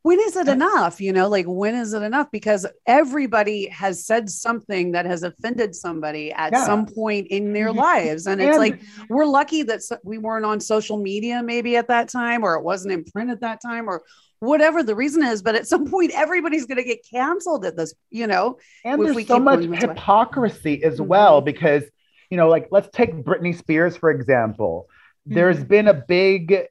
When 0.03 0.19
is 0.21 0.37
it 0.37 0.49
enough 0.49 1.01
you 1.01 1.13
know 1.13 1.29
like 1.29 1.47
when 1.47 1.75
is 1.75 1.93
it 1.93 2.03
enough 2.03 2.29
because 2.31 2.67
everybody 2.87 3.69
has 3.69 4.05
said 4.05 4.29
something 4.29 4.93
that 4.93 5.07
has 5.07 5.23
offended 5.23 5.75
somebody 5.75 6.33
at 6.33 6.53
Yeah. 6.53 6.65
some 6.65 6.87
point 6.87 7.29
in 7.29 7.53
their 7.53 7.73
lives 7.73 8.27
and 8.27 8.41
it's 8.41 8.59
like 8.59 8.81
we're 9.09 9.27
lucky 9.27 9.63
that 9.65 9.81
we 10.05 10.19
weren't 10.19 10.45
on 10.45 10.61
social 10.61 10.99
media 10.99 11.43
maybe 11.43 11.77
at 11.77 11.89
that 11.89 12.09
time 12.09 12.43
or 12.45 12.55
it 12.57 12.63
wasn't 12.65 12.93
in 12.93 13.05
print 13.05 13.31
at 13.31 13.41
that 13.41 13.61
time 13.63 13.89
or 13.89 14.03
whatever 14.41 14.83
the 14.83 14.97
reason 14.97 15.23
is 15.23 15.41
but 15.43 15.55
at 15.55 15.67
some 15.69 15.87
point 15.89 16.11
everybody's 16.15 16.67
going 16.67 16.79
to 16.79 16.85
get 16.85 16.99
canceled 17.09 17.65
at 17.65 17.77
this 17.77 17.95
you 18.11 18.27
know 18.27 18.59
And 18.85 19.01
if 19.01 19.05
there's 19.07 19.17
we 19.17 19.25
so 19.25 19.39
much 19.39 19.61
going 19.61 19.71
this 19.71 19.83
way. 19.83 19.89
hypocrisy 19.89 20.83
as 20.83 20.99
Mhm. 20.99 21.07
well 21.07 21.41
because, 21.43 21.85
you 22.29 22.37
know, 22.37 22.49
like 22.49 22.67
let's 22.73 22.89
take 22.93 23.13
Britney 23.15 23.55
Spears, 23.57 23.97
for 23.97 24.11
example. 24.11 24.89
There's 25.27 25.59
Mhm. 25.63 25.69
been 25.69 25.89
a 25.89 25.95
big 25.95 26.67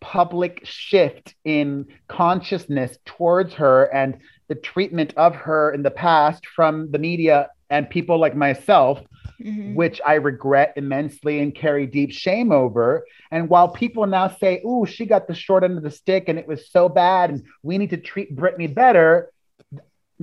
public 0.00 0.60
shift 0.64 1.34
in 1.44 1.86
consciousness 2.08 2.98
towards 3.04 3.54
her 3.54 3.84
and 3.94 4.18
the 4.48 4.54
treatment 4.54 5.12
of 5.16 5.34
her 5.34 5.72
in 5.72 5.82
the 5.82 5.90
past 5.90 6.46
from 6.46 6.90
the 6.90 6.98
media 6.98 7.50
and 7.68 7.90
people 7.90 8.18
like 8.18 8.36
myself, 8.36 9.02
Mhm. 9.40 9.74
which 9.74 10.00
I 10.06 10.14
regret 10.14 10.74
immensely 10.76 11.40
and 11.40 11.54
carry 11.54 11.86
deep 11.86 12.12
shame 12.12 12.52
over. 12.52 13.04
And 13.30 13.48
while 13.48 13.68
people 13.68 14.06
now 14.06 14.28
say, 14.28 14.62
"Ooh, 14.64 14.86
she 14.86 15.04
got 15.04 15.26
the 15.26 15.34
short 15.34 15.64
end 15.64 15.76
of 15.76 15.82
the 15.82 15.90
stick 15.90 16.28
and 16.28 16.38
it 16.38 16.46
was 16.46 16.70
so 16.70 16.88
bad 16.88 17.30
and 17.30 17.42
we 17.62 17.76
need 17.76 17.90
to 17.90 17.96
treat 17.96 18.36
Britney 18.36 18.72
better," 18.72 19.30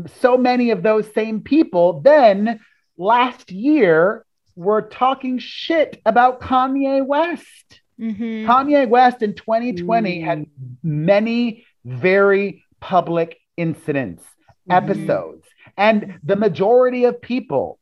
so 0.07 0.37
many 0.37 0.71
of 0.71 0.83
those 0.83 1.13
same 1.13 1.41
people 1.41 1.99
then 1.99 2.59
last 2.97 3.51
year 3.51 4.25
were 4.55 4.81
talking 4.81 5.37
shit 5.37 5.99
about 6.05 6.39
Kanye 6.39 7.05
West. 7.05 7.81
Mhm. 8.03 8.45
Kanye 8.45 8.87
West 8.89 9.21
in 9.21 9.33
2020 9.33 10.19
Mm. 10.19 10.23
had 10.25 10.45
many 10.83 11.63
very 11.85 12.63
public 12.79 13.37
incidents, 13.57 14.23
Mhm. 14.69 14.75
episodes, 14.75 15.47
and 15.77 16.15
the 16.23 16.35
majority 16.35 17.05
of 17.05 17.21
people, 17.21 17.79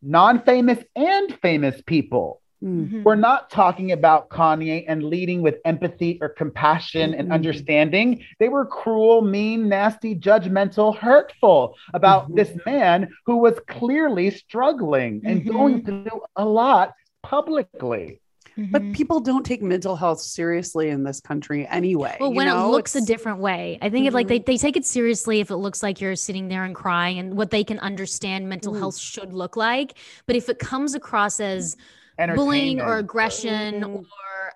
non 0.00 0.38
famous 0.40 0.78
and 0.94 1.34
famous 1.42 1.82
people, 1.82 2.40
Mm. 2.62 2.88
Mhm. 2.90 3.04
we're 3.04 3.14
not 3.30 3.50
talking 3.50 3.92
about 3.92 4.28
Kanye 4.30 4.84
and 4.88 5.02
leading 5.04 5.42
with 5.42 5.56
empathy 5.64 6.18
or 6.20 6.28
compassion 6.28 7.14
and 7.14 7.28
Mhm. 7.28 7.32
understanding. 7.34 8.20
They 8.40 8.48
were 8.48 8.66
cruel, 8.66 9.22
mean, 9.22 9.68
nasty, 9.68 10.14
judgmental, 10.16 10.96
hurtful 10.96 11.74
about 11.94 12.30
Mhm. 12.30 12.36
this 12.36 12.52
man 12.66 13.08
who 13.26 13.36
was 13.38 13.58
clearly 13.60 14.30
struggling 14.30 15.22
and 15.24 15.42
Mhm. 15.42 15.48
going 15.52 15.82
through 15.84 16.20
a 16.36 16.44
lot 16.44 16.94
publicly. 17.22 18.20
But 18.70 18.82
Mhm. 18.82 18.92
people 18.94 19.20
don't 19.20 19.46
take 19.46 19.62
mental 19.62 19.94
health 19.94 20.20
seriously 20.20 20.88
in 20.88 21.04
this 21.04 21.20
country 21.20 21.66
anyway 21.68 22.16
Well, 22.18 22.30
you 22.30 22.36
when 22.36 22.46
know? 22.48 22.66
it 22.68 22.70
looks 22.72 22.96
a 22.96 23.00
different 23.00 23.38
way, 23.38 23.78
I 23.80 23.88
think 23.88 24.06
if 24.06 24.14
like 24.14 24.26
Mhm. 24.26 24.30
they, 24.30 24.38
they 24.40 24.56
take 24.56 24.76
it 24.76 24.84
seriously 24.84 25.38
if 25.40 25.50
it 25.50 25.56
looks 25.56 25.82
like 25.82 26.00
you're 26.00 26.16
sitting 26.16 26.48
there 26.48 26.64
and 26.64 26.74
crying 26.74 27.18
and 27.18 27.36
what 27.36 27.50
they 27.50 27.62
can 27.62 27.78
understand 27.78 28.48
mental 28.48 28.72
Mm. 28.74 28.78
health 28.80 28.98
should 28.98 29.32
look 29.32 29.56
like. 29.56 29.94
But 30.26 30.34
if 30.36 30.48
it 30.48 30.58
comes 30.58 30.94
across 30.94 31.38
as 31.40 31.76
bullying 32.34 32.80
or 32.80 32.98
Entertainment. 32.98 33.00
aggression 33.00 33.74
Mhm. 33.82 33.94
or 34.00 34.04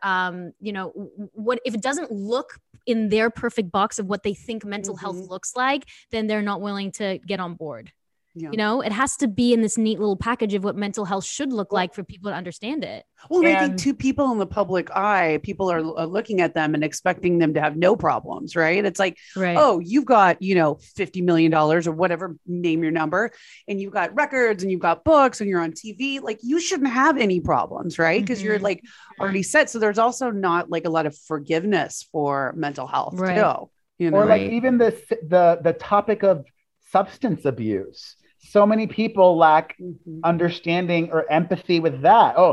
um, 0.04 0.52
you 0.60 0.72
know, 0.72 0.88
what 1.34 1.60
if 1.64 1.74
it 1.74 1.80
doesn't 1.80 2.10
look 2.10 2.58
in 2.86 3.08
their 3.08 3.30
perfect 3.30 3.70
box 3.70 4.00
of 4.00 4.06
what 4.06 4.24
they 4.24 4.34
think 4.34 4.64
mental 4.64 4.96
health 4.96 5.16
looks 5.28 5.54
like, 5.54 5.84
then 6.10 6.26
they're 6.26 6.42
not 6.42 6.60
willing 6.60 6.90
to 6.90 7.18
get 7.24 7.38
on 7.38 7.54
board. 7.54 7.92
Yeah. 8.34 8.50
You 8.50 8.56
know, 8.56 8.80
it 8.80 8.92
has 8.92 9.16
to 9.18 9.28
be 9.28 9.52
in 9.52 9.60
this 9.60 9.76
neat 9.76 9.98
little 9.98 10.16
package 10.16 10.54
of 10.54 10.64
what 10.64 10.74
mental 10.74 11.04
health 11.04 11.24
should 11.24 11.52
look 11.52 11.70
like 11.70 11.92
for 11.92 12.02
people 12.02 12.30
to 12.30 12.34
understand 12.36 12.82
it. 12.82 13.04
Well, 13.28 13.44
and 13.44 13.54
I 13.54 13.60
think 13.60 13.76
two 13.76 13.92
people 13.92 14.32
in 14.32 14.38
the 14.38 14.46
public 14.46 14.90
eye, 14.90 15.38
people 15.42 15.70
are, 15.70 15.80
are 15.98 16.06
looking 16.06 16.40
at 16.40 16.54
them 16.54 16.74
and 16.74 16.82
expecting 16.82 17.38
them 17.38 17.52
to 17.54 17.60
have 17.60 17.76
no 17.76 17.94
problems, 17.94 18.56
right? 18.56 18.82
It's 18.82 18.98
like, 18.98 19.18
Right. 19.36 19.58
oh, 19.58 19.80
you've 19.80 20.06
got, 20.06 20.40
you 20.40 20.54
know, 20.54 20.76
$50 20.76 21.22
million 21.22 21.52
or 21.52 21.80
whatever, 21.92 22.36
name 22.46 22.82
your 22.82 22.90
number, 22.90 23.32
and 23.68 23.78
you've 23.78 23.92
got 23.92 24.14
records 24.14 24.62
and 24.62 24.72
you've 24.72 24.80
got 24.80 25.04
books 25.04 25.42
and 25.42 25.50
you're 25.50 25.60
on 25.60 25.72
TV. 25.72 26.18
Like, 26.22 26.38
you 26.42 26.58
shouldn't 26.58 26.88
have 26.90 27.18
any 27.18 27.38
problems, 27.40 27.98
right? 27.98 28.20
Because 28.20 28.42
you're 28.42 28.58
Mhm. 28.58 28.62
like 28.62 28.82
already 29.20 29.42
set. 29.42 29.68
So 29.68 29.78
there's 29.78 29.98
also 29.98 30.30
not 30.30 30.70
like 30.70 30.86
a 30.86 30.90
lot 30.90 31.04
of 31.04 31.14
forgiveness 31.18 32.08
for 32.10 32.54
mental 32.56 32.86
health, 32.86 33.18
Right. 33.18 33.34
too. 33.34 33.68
You 33.98 34.10
know, 34.10 34.16
or 34.16 34.24
like 34.24 34.40
Right. 34.40 34.52
even 34.54 34.78
the 34.78 34.90
the 35.28 35.60
the 35.62 35.74
topic 35.74 36.22
of 36.24 36.46
substance 36.90 37.44
abuse 37.44 38.16
so 38.52 38.66
many 38.72 38.86
people 38.86 39.28
lack 39.46 39.66
Mhm. 39.80 40.20
understanding 40.32 41.02
or 41.14 41.20
empathy 41.38 41.78
with 41.86 41.96
that 42.08 42.30
oh 42.42 42.52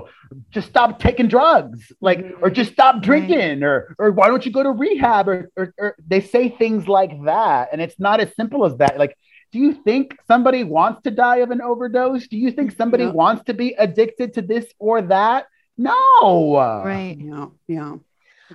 just 0.56 0.68
stop 0.74 0.90
taking 1.08 1.28
drugs 1.36 1.78
like 2.08 2.20
Mhm. 2.20 2.42
or 2.42 2.50
just 2.60 2.72
stop 2.78 2.96
drinking 3.10 3.64
or 3.70 3.78
or 4.02 4.08
why 4.18 4.28
don't 4.30 4.46
you 4.46 4.52
go 4.60 4.64
to 4.64 4.72
rehab 4.86 5.28
or, 5.32 5.40
or 5.60 5.66
or 5.84 5.90
they 6.12 6.22
say 6.34 6.44
things 6.62 6.88
like 6.88 7.14
that 7.32 7.64
and 7.72 7.80
it's 7.86 8.00
not 8.08 8.18
as 8.24 8.30
simple 8.40 8.62
as 8.70 8.74
that 8.82 8.94
like 9.04 9.14
do 9.54 9.58
you 9.66 9.72
think 9.88 10.16
somebody 10.32 10.62
wants 10.78 11.02
to 11.06 11.12
die 11.12 11.38
of 11.46 11.50
an 11.56 11.62
overdose 11.72 12.28
do 12.34 12.38
you 12.44 12.52
think 12.58 12.70
somebody 12.82 13.06
Yeah. 13.06 13.18
wants 13.24 13.42
to 13.50 13.54
be 13.64 13.70
addicted 13.86 14.30
to 14.36 14.42
this 14.52 14.66
or 14.80 14.96
that 15.16 15.42
no 15.78 16.58
right. 16.86 17.18
Yeah. 17.20 17.46
Yeah. 17.68 17.94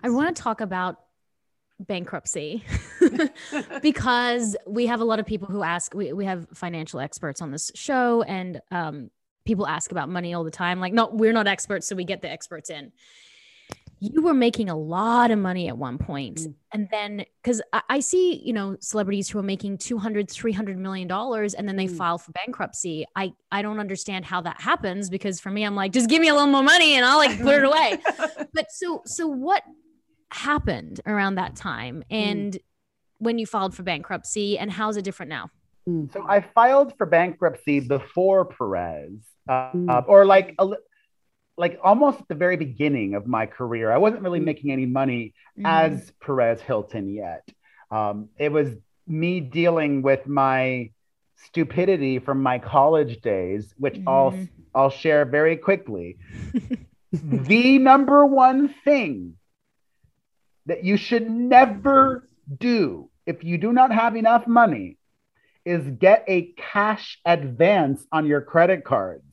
I 0.02 0.08
want 0.10 0.34
to 0.34 0.42
talk 0.42 0.60
about 0.60 0.92
bankruptcy 1.80 2.64
because 3.82 4.56
we 4.66 4.86
have 4.86 5.00
a 5.00 5.04
lot 5.04 5.18
of 5.18 5.26
people 5.26 5.48
who 5.48 5.62
ask 5.62 5.94
we, 5.94 6.12
we 6.12 6.24
have 6.24 6.46
financial 6.54 7.00
experts 7.00 7.40
on 7.42 7.50
this 7.50 7.70
show 7.74 8.22
and 8.22 8.60
um, 8.70 9.10
people 9.44 9.66
ask 9.66 9.90
about 9.92 10.08
money 10.08 10.34
all 10.34 10.44
the 10.44 10.50
time 10.50 10.80
like 10.80 10.92
no 10.92 11.08
we're 11.12 11.32
not 11.32 11.46
experts 11.46 11.86
so 11.86 11.96
we 11.96 12.04
get 12.04 12.22
the 12.22 12.30
experts 12.30 12.70
in 12.70 12.92
you 14.00 14.22
were 14.22 14.34
making 14.34 14.68
a 14.68 14.76
lot 14.76 15.30
of 15.30 15.38
money 15.38 15.68
at 15.68 15.78
one 15.78 15.98
point 15.98 16.38
Mm. 16.40 16.54
and 16.72 16.88
then 16.90 17.24
because 17.42 17.62
I, 17.72 17.82
I 17.88 18.00
see 18.00 18.40
you 18.44 18.52
know 18.52 18.76
celebrities 18.80 19.28
who 19.28 19.38
are 19.38 19.42
making 19.42 19.78
200 19.78 20.30
300 20.30 20.78
million 20.78 21.08
dollars 21.08 21.54
and 21.54 21.66
then 21.68 21.76
they 21.76 21.86
Mm. 21.86 21.96
file 21.96 22.18
for 22.18 22.32
bankruptcy 22.32 23.04
i 23.16 23.32
i 23.52 23.62
don't 23.62 23.78
understand 23.80 24.24
how 24.24 24.40
that 24.42 24.60
happens 24.60 25.10
because 25.10 25.40
for 25.40 25.50
me 25.50 25.64
i'm 25.64 25.74
like 25.74 25.92
just 25.92 26.08
give 26.08 26.20
me 26.20 26.28
a 26.28 26.34
little 26.34 26.48
more 26.48 26.62
money 26.62 26.94
and 26.94 27.04
i'll 27.04 27.18
like 27.18 27.40
put 27.40 27.54
it 27.56 27.64
away 27.64 27.98
but 28.54 28.70
so 28.70 29.02
so 29.06 29.26
what 29.26 29.62
happened 30.34 31.00
around 31.06 31.36
that 31.36 31.54
time 31.56 32.02
and 32.10 32.58
when 33.18 33.38
you 33.38 33.46
filed 33.46 33.74
for 33.74 33.82
bankruptcy 33.82 34.58
and 34.58 34.70
how's 34.72 34.96
it 34.96 35.02
different 35.02 35.30
now 35.30 35.50
Mm. 35.88 36.10
So 36.14 36.24
I 36.26 36.40
filed 36.40 36.96
for 36.96 37.04
bankruptcy 37.04 37.80
before 37.80 38.46
Perez, 38.46 39.12
uh, 39.46 39.72
Mm. 39.74 40.08
or 40.08 40.24
like 40.24 40.54
a, 40.58 40.66
like 41.58 41.78
almost 41.84 42.22
at 42.22 42.28
the 42.28 42.34
very 42.34 42.56
beginning 42.56 43.14
of 43.14 43.26
my 43.26 43.44
career. 43.44 43.92
I 43.92 43.98
wasn't 43.98 44.22
really 44.22 44.40
Mm. 44.40 44.44
making 44.44 44.70
any 44.72 44.86
money 44.86 45.34
Mm. 45.58 45.66
as 45.66 46.10
Perez 46.24 46.62
Hilton 46.62 47.10
yet. 47.10 47.46
Um, 47.90 48.30
it 48.38 48.50
was 48.50 48.74
me 49.06 49.40
dealing 49.40 50.00
with 50.00 50.26
my 50.26 50.90
stupidity 51.36 52.18
from 52.18 52.42
my 52.42 52.58
college 52.58 53.20
days, 53.20 53.74
which 53.76 54.00
I'll 54.06 54.32
Mhm. 54.32 54.48
I'll 54.74 54.88
share 54.90 55.26
very 55.26 55.58
quickly. 55.58 56.16
the 57.12 57.78
number 57.78 58.24
one 58.24 58.68
thing 58.84 59.34
that 60.66 60.84
you 60.84 60.96
should 60.96 61.28
never 61.30 62.28
do 62.58 63.10
if 63.26 63.44
you 63.44 63.58
do 63.58 63.72
not 63.72 63.92
have 63.92 64.16
enough 64.16 64.46
money 64.46 64.98
is 65.64 65.82
get 65.98 66.24
a 66.28 66.52
cash 66.56 67.18
advance 67.24 68.04
on 68.12 68.26
your 68.26 68.40
credit 68.40 68.84
cards. 68.84 69.24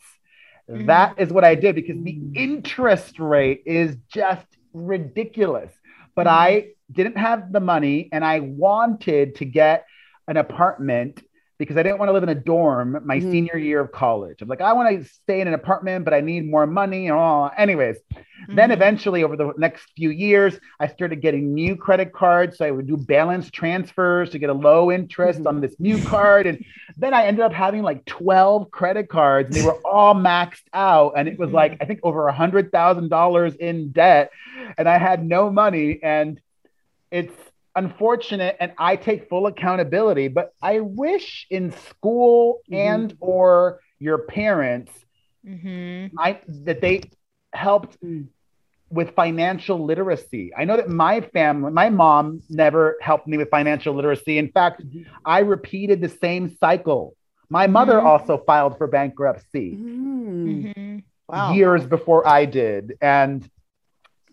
Mhm. 0.70 0.86
That 0.88 1.20
is 1.20 1.32
what 1.32 1.44
I 1.44 1.56
did 1.56 1.76
because 1.76 2.02
the 2.02 2.22
interest 2.36 3.20
rate 3.20 3.64
is 3.66 3.98
just 4.08 4.46
ridiculous. 4.74 5.72
But 6.16 6.28
Mhm. 6.28 6.32
I 6.32 6.68
didn't 6.92 7.18
have 7.18 7.52
the 7.52 7.60
money 7.60 8.10
and 8.12 8.24
I 8.24 8.40
wanted 8.40 9.36
to 9.36 9.46
get 9.46 9.86
an 10.28 10.38
apartment 10.38 11.22
because 11.62 11.78
I 11.78 11.84
didn't 11.84 12.00
want 12.00 12.10
to 12.10 12.14
live 12.14 12.24
in 12.24 12.30
a 12.30 12.36
dorm 12.36 13.00
my 13.06 13.20
Mhm. 13.20 13.32
senior 13.32 13.56
year 13.56 13.80
of 13.80 13.92
college. 13.92 14.42
I'm 14.42 14.48
like, 14.48 14.62
I 14.62 14.74
want 14.74 14.90
to 14.90 15.08
stay 15.08 15.42
in 15.42 15.48
an 15.48 15.54
apartment, 15.54 16.06
but 16.06 16.14
I 16.14 16.20
need 16.20 16.50
more 16.50 16.66
money. 16.66 17.06
And 17.06 17.16
all. 17.16 17.52
Anyways, 17.56 17.98
then 18.48 18.72
Mhm. 18.72 18.74
eventually, 18.74 19.24
over 19.24 19.36
the 19.36 19.54
next 19.60 19.92
few 19.96 20.10
years, 20.10 20.60
I 20.80 20.88
started 20.88 21.22
getting 21.22 21.54
new 21.54 21.76
credit 21.76 22.14
cards. 22.14 22.58
So 22.58 22.66
I 22.66 22.72
would 22.72 22.88
do 22.88 22.98
balance 22.98 23.52
transfers 23.52 24.32
to 24.32 24.40
get 24.40 24.50
a 24.50 24.54
low 24.54 24.92
interest 24.92 25.42
Mhm. 25.42 25.48
on 25.48 25.62
this 25.62 25.80
new 25.80 26.00
card. 26.00 26.48
And 26.48 26.66
then 26.98 27.14
I 27.14 27.26
ended 27.26 27.44
up 27.46 27.54
having 27.54 27.84
like 27.84 28.06
12 28.06 28.72
credit 28.72 29.08
cards. 29.08 29.50
And 29.50 29.56
they 29.56 29.62
were 29.62 29.78
all 29.86 30.16
maxed 30.16 30.64
out. 30.74 31.14
And 31.16 31.28
it 31.28 31.38
was 31.38 31.52
like, 31.52 31.78
I 31.80 31.86
think 31.86 32.00
over 32.02 32.28
a 32.28 32.34
$100,000 32.34 33.56
in 33.56 33.92
debt. 33.92 34.32
And 34.80 34.90
I 34.90 34.98
had 34.98 35.24
no 35.24 35.52
money. 35.52 36.00
And 36.02 36.42
it's 37.12 37.51
unfortunate 37.76 38.56
and 38.60 38.72
i 38.78 38.96
take 38.96 39.30
full 39.30 39.48
accountability 39.48 40.28
but 40.28 40.54
i 40.62 40.80
wish 40.80 41.48
in 41.50 41.72
school 41.72 42.60
Mhm. 42.70 42.78
and 42.78 43.18
or 43.20 43.80
your 44.00 44.20
parents 44.20 44.92
Mhm. 45.46 46.12
I 46.20 46.40
that 46.66 46.82
they 46.82 47.02
helped 47.54 48.00
Mm. 48.04 48.28
with 48.92 49.16
financial 49.16 49.78
literacy. 49.84 50.52
I 50.56 50.66
know 50.66 50.76
that 50.78 50.90
my 50.90 51.22
family, 51.22 51.72
my 51.72 51.90
mom 51.90 52.42
never 52.50 52.98
helped 53.02 53.26
me 53.26 53.38
with 53.38 53.50
financial 53.50 53.94
literacy. 53.96 54.38
In 54.38 54.50
fact, 54.50 54.84
Mhm. 54.86 55.06
I 55.26 55.40
repeated 55.40 56.00
the 56.02 56.10
same 56.10 56.50
cycle. 56.50 57.16
My 57.50 57.66
mother 57.68 57.98
Mhm. 58.00 58.06
also 58.06 58.38
filed 58.38 58.78
for 58.78 58.88
bankruptcy 58.88 59.70
Mm. 59.78 60.46
Mhm. 60.76 61.04
Wow. 61.30 61.54
years 61.54 61.88
before 61.88 62.28
I 62.28 62.46
did. 62.46 62.98
And 63.02 63.50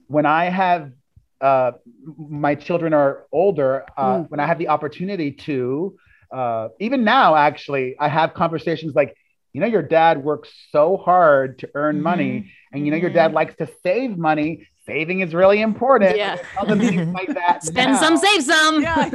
when 0.08 0.26
I 0.26 0.44
have 0.46 0.92
uh, 1.40 1.72
my 2.16 2.54
children 2.54 2.92
are 2.94 3.26
older, 3.32 3.84
uh, 3.96 4.18
Mm. 4.18 4.30
when 4.30 4.40
I 4.40 4.46
have 4.46 4.58
the 4.58 4.68
opportunity 4.68 5.32
to, 5.32 5.96
uh, 6.32 6.68
even 6.80 7.04
now, 7.04 7.34
actually, 7.36 7.96
I 7.98 8.08
have 8.08 8.34
conversations 8.34 8.94
like, 8.94 9.14
you 9.52 9.60
know, 9.60 9.66
your 9.66 9.82
dad 9.82 10.22
works 10.22 10.50
so 10.72 10.96
hard 10.96 11.58
to 11.60 11.70
earn 11.74 12.02
money, 12.02 12.52
and 12.72 12.84
you 12.84 12.90
know, 12.90 12.96
your 12.98 13.10
dad 13.10 13.30
Mhm. 13.30 13.34
likes 13.34 13.54
to 13.56 13.68
save 13.82 14.16
money. 14.18 14.66
Saving 14.86 15.20
is 15.20 15.34
really 15.34 15.60
important. 15.60 16.16
Yeah. 16.16 16.36
Tell 16.54 16.66
them 16.66 16.80
things 16.80 17.08
like 17.14 17.28
that. 17.34 17.62
Spend 17.72 17.92
now. 17.92 17.98
some, 18.00 18.16
save 18.16 18.42
some. 18.42 18.82
Yeah. 18.82 19.10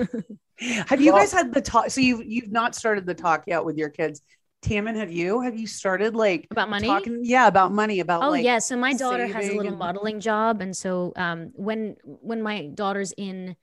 Have 0.88 1.02
you 1.02 1.12
Well- 1.14 1.22
guys 1.22 1.34
had 1.34 1.54
the 1.54 1.62
talk? 1.62 1.90
So 1.90 2.00
you've 2.00 2.24
you've 2.26 2.52
not 2.52 2.76
started 2.76 3.06
the 3.06 3.14
talk 3.16 3.44
yet 3.48 3.66
with 3.66 3.78
your 3.78 3.90
kids. 3.90 4.22
Tammin, 4.64 4.96
have 4.96 5.12
you? 5.12 5.42
Have 5.42 5.58
you 5.58 5.68
started 5.68 6.16
like 6.16 6.48
About 6.50 6.70
money? 6.70 6.88
talking? 6.88 7.20
Yeah, 7.22 7.48
about 7.48 7.72
money. 7.72 8.00
About 8.00 8.24
Oh 8.24 8.30
like 8.30 8.44
yeah, 8.44 8.60
so 8.60 8.76
my 8.78 8.94
daughter 8.94 9.28
has 9.28 9.48
a 9.48 9.54
little 9.54 9.68
and- 9.74 9.78
modeling 9.80 10.20
job, 10.20 10.62
and 10.62 10.76
so 10.76 11.14
um, 11.16 11.52
when 11.54 11.96
when 12.04 12.42
my 12.42 12.68
daughter's 12.74 13.12
in 13.18 13.56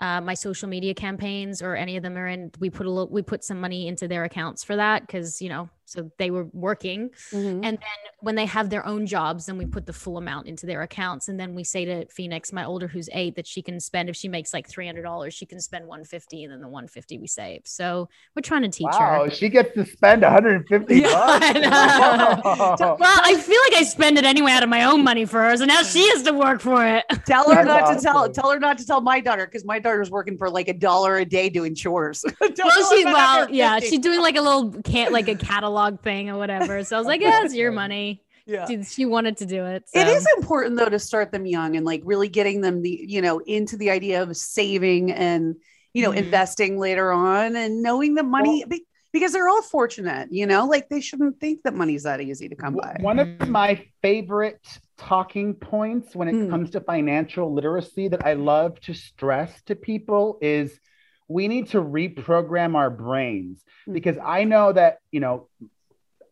uh, 0.00 0.20
my 0.20 0.34
social 0.34 0.68
media 0.68 0.94
campaigns 0.94 1.62
or 1.62 1.76
any 1.76 1.96
of 1.96 2.02
them 2.02 2.16
are 2.16 2.26
in, 2.26 2.50
we 2.58 2.70
put 2.70 2.86
a 2.86 2.90
little, 2.90 3.10
we 3.10 3.22
put 3.22 3.44
some 3.44 3.60
money 3.60 3.86
into 3.86 4.08
their 4.08 4.24
accounts 4.24 4.64
for 4.64 4.76
that 4.76 5.06
because 5.06 5.40
you 5.40 5.48
know, 5.48 5.68
so 5.90 6.10
they 6.18 6.30
were 6.30 6.44
working, 6.52 7.10
Mhm. 7.32 7.54
and 7.54 7.62
then 7.64 7.98
when 8.20 8.34
they 8.36 8.46
have 8.46 8.70
their 8.70 8.86
own 8.86 9.06
jobs, 9.06 9.46
then 9.46 9.58
we 9.58 9.66
put 9.66 9.86
the 9.86 9.92
full 9.92 10.16
amount 10.18 10.46
into 10.46 10.66
their 10.66 10.82
accounts, 10.82 11.28
and 11.28 11.38
then 11.40 11.54
we 11.54 11.64
say 11.64 11.84
to 11.84 12.06
Phoenix, 12.08 12.52
my 12.52 12.64
older 12.64 12.86
who's 12.88 13.08
eight, 13.12 13.34
that 13.36 13.46
she 13.46 13.60
can 13.62 13.80
spend 13.80 14.08
if 14.08 14.16
she 14.16 14.28
makes 14.28 14.54
like 14.54 14.68
three 14.68 14.86
hundred 14.86 15.02
dollars, 15.02 15.34
she 15.34 15.46
can 15.46 15.60
spend 15.60 15.86
one 15.86 16.04
fifty, 16.04 16.44
and 16.44 16.52
then 16.52 16.60
the 16.60 16.68
one 16.68 16.86
fifty 16.86 17.18
we 17.18 17.26
save. 17.26 17.62
So 17.64 18.08
we're 18.36 18.42
trying 18.42 18.62
to 18.62 18.68
teach 18.68 18.86
Wow, 18.92 19.24
her. 19.24 19.30
she 19.30 19.48
gets 19.48 19.74
to 19.74 19.84
spend 19.84 20.22
150 20.22 20.94
Yeah. 21.00 21.08
I 21.12 21.52
know. 21.54 22.40
Well, 23.00 23.20
I 23.24 23.36
feel 23.36 23.60
like 23.70 23.80
I 23.80 23.84
spend 23.84 24.18
it 24.18 24.24
anyway 24.24 24.52
out 24.52 24.62
of 24.62 24.68
my 24.68 24.84
own 24.84 25.02
money 25.02 25.24
for 25.24 25.42
her, 25.42 25.56
so 25.56 25.64
now 25.64 25.82
she 25.82 26.08
has 26.10 26.22
to 26.24 26.32
work 26.32 26.60
for 26.60 26.86
it. 26.86 27.04
Tell 27.26 27.48
her 27.52 27.64
That's 27.64 27.66
not 27.66 27.94
to 27.96 28.00
tell. 28.02 28.30
Tell 28.30 28.50
her 28.50 28.58
not 28.58 28.78
to 28.78 28.86
tell 28.86 29.00
my 29.00 29.20
daughter 29.20 29.46
because 29.46 29.64
my 29.64 29.78
daughter's 29.78 30.10
working 30.10 30.36
for 30.38 30.48
like 30.50 30.68
a 30.68 30.72
dollar 30.74 31.16
a 31.18 31.24
day 31.24 31.48
doing 31.48 31.74
chores. 31.74 32.24
Well, 32.40 32.90
she 32.90 33.04
well, 33.04 33.48
yeah, 33.50 33.78
she's 33.80 33.98
doing 34.00 34.20
like 34.20 34.36
a 34.36 34.40
little 34.40 34.70
can't 34.82 35.12
like 35.12 35.28
a 35.28 35.34
catalog 35.34 35.79
thing 35.88 36.30
or 36.30 36.36
whatever. 36.38 36.84
So 36.84 36.96
I 36.96 36.98
was 36.98 37.06
like, 37.06 37.20
yeah, 37.26 37.44
it's 37.44 37.54
your 37.54 37.72
money. 37.72 38.22
yeah. 38.46 38.66
She, 38.66 38.82
she 38.82 39.04
wanted 39.06 39.36
to 39.38 39.46
do 39.46 39.64
it. 39.66 39.84
It 39.94 40.06
so. 40.06 40.12
is 40.12 40.26
important 40.38 40.76
though 40.76 40.88
to 40.88 40.98
start 40.98 41.32
them 41.32 41.46
young 41.46 41.76
and 41.76 41.84
like 41.84 42.02
really 42.04 42.28
getting 42.28 42.60
them 42.60 42.82
the 42.82 43.04
you 43.06 43.20
know 43.22 43.38
into 43.40 43.76
the 43.76 43.90
idea 43.90 44.22
of 44.22 44.36
saving 44.36 45.12
and 45.12 45.56
you 45.94 46.02
know 46.02 46.10
Mhm. 46.12 46.16
investing 46.24 46.78
later 46.78 47.12
on 47.12 47.56
and 47.56 47.82
knowing 47.82 48.14
the 48.14 48.22
money 48.22 48.64
be- 48.68 48.86
because 49.12 49.32
they're 49.32 49.48
all 49.48 49.62
fortunate 49.62 50.28
you 50.32 50.46
know 50.46 50.66
like 50.66 50.88
they 50.88 51.00
shouldn't 51.00 51.38
think 51.40 51.62
that 51.64 51.74
money's 51.74 52.04
that 52.04 52.20
easy 52.20 52.48
to 52.48 52.54
come 52.56 52.74
by. 52.74 52.96
One 53.00 53.18
of 53.18 53.26
Mhm. 53.28 53.48
my 53.48 53.84
favorite 54.02 54.66
talking 54.96 55.54
points 55.54 56.14
when 56.14 56.28
it 56.28 56.34
Mm. 56.34 56.50
comes 56.50 56.70
to 56.70 56.80
financial 56.80 57.52
literacy 57.52 58.08
that 58.08 58.24
I 58.26 58.34
love 58.34 58.80
to 58.82 58.94
stress 58.94 59.62
to 59.62 59.74
people 59.76 60.38
is 60.42 60.78
we 61.30 61.46
need 61.46 61.68
to 61.68 61.80
reprogram 61.80 62.74
our 62.74 62.90
brains 62.90 63.64
Mm. 63.88 63.92
because 63.94 64.18
I 64.18 64.44
know 64.44 64.72
that, 64.72 64.98
you 65.12 65.20
know, 65.20 65.46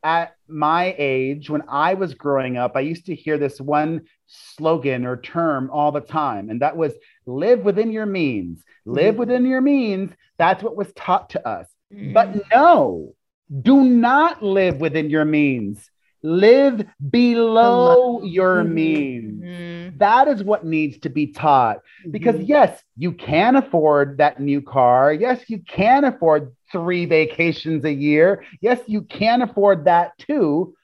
at 0.03 0.34
my 0.49 0.94
age, 0.99 1.49
when 1.49 1.62
I 1.68 1.94
was 1.94 2.14
growing 2.14 2.57
up, 2.57 2.72
I 2.74 2.80
used 2.80 3.07
to 3.07 3.14
hear 3.14 3.38
this 3.38 3.61
one 3.61 4.03
slogan 4.26 5.07
or 5.07 5.16
term 5.16 5.70
all 5.72 5.92
the 5.92 6.01
time, 6.01 6.51
and 6.51 6.62
that 6.62 6.76
was 6.76 6.94
live 7.26 7.64
within 7.64 7.90
your 7.92 8.07
means. 8.07 8.64
Live 8.84 9.14
Mhm. 9.14 9.18
within 9.18 9.46
your 9.46 9.61
means. 9.61 10.12
That's 10.36 10.62
what 10.62 10.76
was 10.76 10.92
taught 10.94 11.30
to 11.30 11.46
us. 11.46 11.68
But 12.12 12.28
no, 12.53 13.14
Do 13.51 13.82
not 13.82 14.42
live 14.42 14.78
within 14.78 15.09
your 15.09 15.24
means. 15.24 15.90
Live 16.22 16.84
below 17.10 18.22
your 18.24 18.64
Mhm. 18.64 18.72
means. 18.72 19.42
Mhm. 19.42 19.98
That 19.98 20.28
is 20.28 20.42
what 20.42 20.64
needs 20.64 20.98
to 20.98 21.08
be 21.08 21.28
taught. 21.28 21.80
Because, 22.10 22.36
Mhm. 22.36 22.48
yes, 22.48 22.82
you 22.96 23.12
can 23.12 23.56
afford 23.56 24.18
that 24.18 24.40
new 24.40 24.60
car. 24.60 25.12
Yes, 25.12 25.48
you 25.48 25.58
can 25.60 26.04
afford 26.04 26.52
three 26.72 27.06
vacations 27.06 27.84
a 27.84 27.92
year. 27.92 28.42
Yes, 28.60 28.80
you 28.86 29.02
can 29.02 29.42
afford 29.42 29.84
that 29.84 30.16
too. 30.18 30.74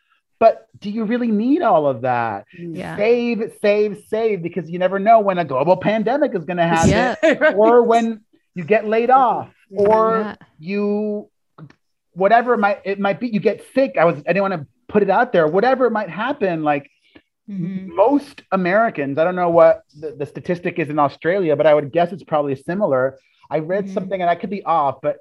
But 0.41 0.67
do 0.81 0.91
you 0.91 1.05
really 1.05 1.31
need 1.31 1.63
all 1.63 1.87
of 1.87 2.03
that? 2.03 2.45
Yeah. 2.59 2.97
Save, 2.97 3.53
save, 3.61 4.05
save, 4.09 4.43
because 4.43 4.69
you 4.71 4.79
never 4.79 4.99
know 4.99 5.21
when 5.21 5.39
a 5.39 5.45
global 5.45 5.77
pandemic 5.77 6.35
is 6.35 6.45
going 6.45 6.57
to 6.59 6.65
happen, 6.65 6.91
Yeah. 6.91 7.15
or 7.57 7.83
when 7.83 8.21
you 8.55 8.65
get 8.65 8.87
laid 8.87 9.11
off, 9.11 9.49
or 9.71 10.19
Yeah. 10.21 10.35
you, 10.59 11.29
whatever 12.13 12.55
it 12.55 12.59
might 12.59 12.81
it 12.85 13.01
might 13.01 13.19
be, 13.21 13.29
you 13.29 13.41
get 13.41 13.65
sick. 13.75 13.97
I 13.99 14.05
was 14.05 14.17
I 14.29 14.33
didn't 14.33 14.43
want 14.43 14.55
to 14.55 14.67
put 14.95 15.03
it 15.03 15.11
out 15.11 15.33
there. 15.33 15.49
Whatever 15.49 15.91
might 15.91 16.09
happen, 16.09 16.63
like 16.63 16.89
Mhm. 17.51 17.89
most 17.89 18.43
Americans, 18.53 19.19
I 19.19 19.25
don't 19.25 19.35
know 19.35 19.51
what 19.51 19.83
the, 20.01 20.13
the 20.13 20.25
statistic 20.25 20.79
is 20.79 20.89
in 20.89 20.99
Australia, 21.01 21.57
but 21.57 21.67
I 21.67 21.75
would 21.75 21.91
guess 21.93 22.13
it's 22.13 22.23
probably 22.23 22.55
similar. 22.55 23.19
I 23.51 23.59
read 23.59 23.87
Mhm. 23.87 23.93
something, 23.93 24.21
and 24.23 24.31
I 24.31 24.37
could 24.37 24.51
be 24.51 24.63
off, 24.65 25.01
but 25.03 25.17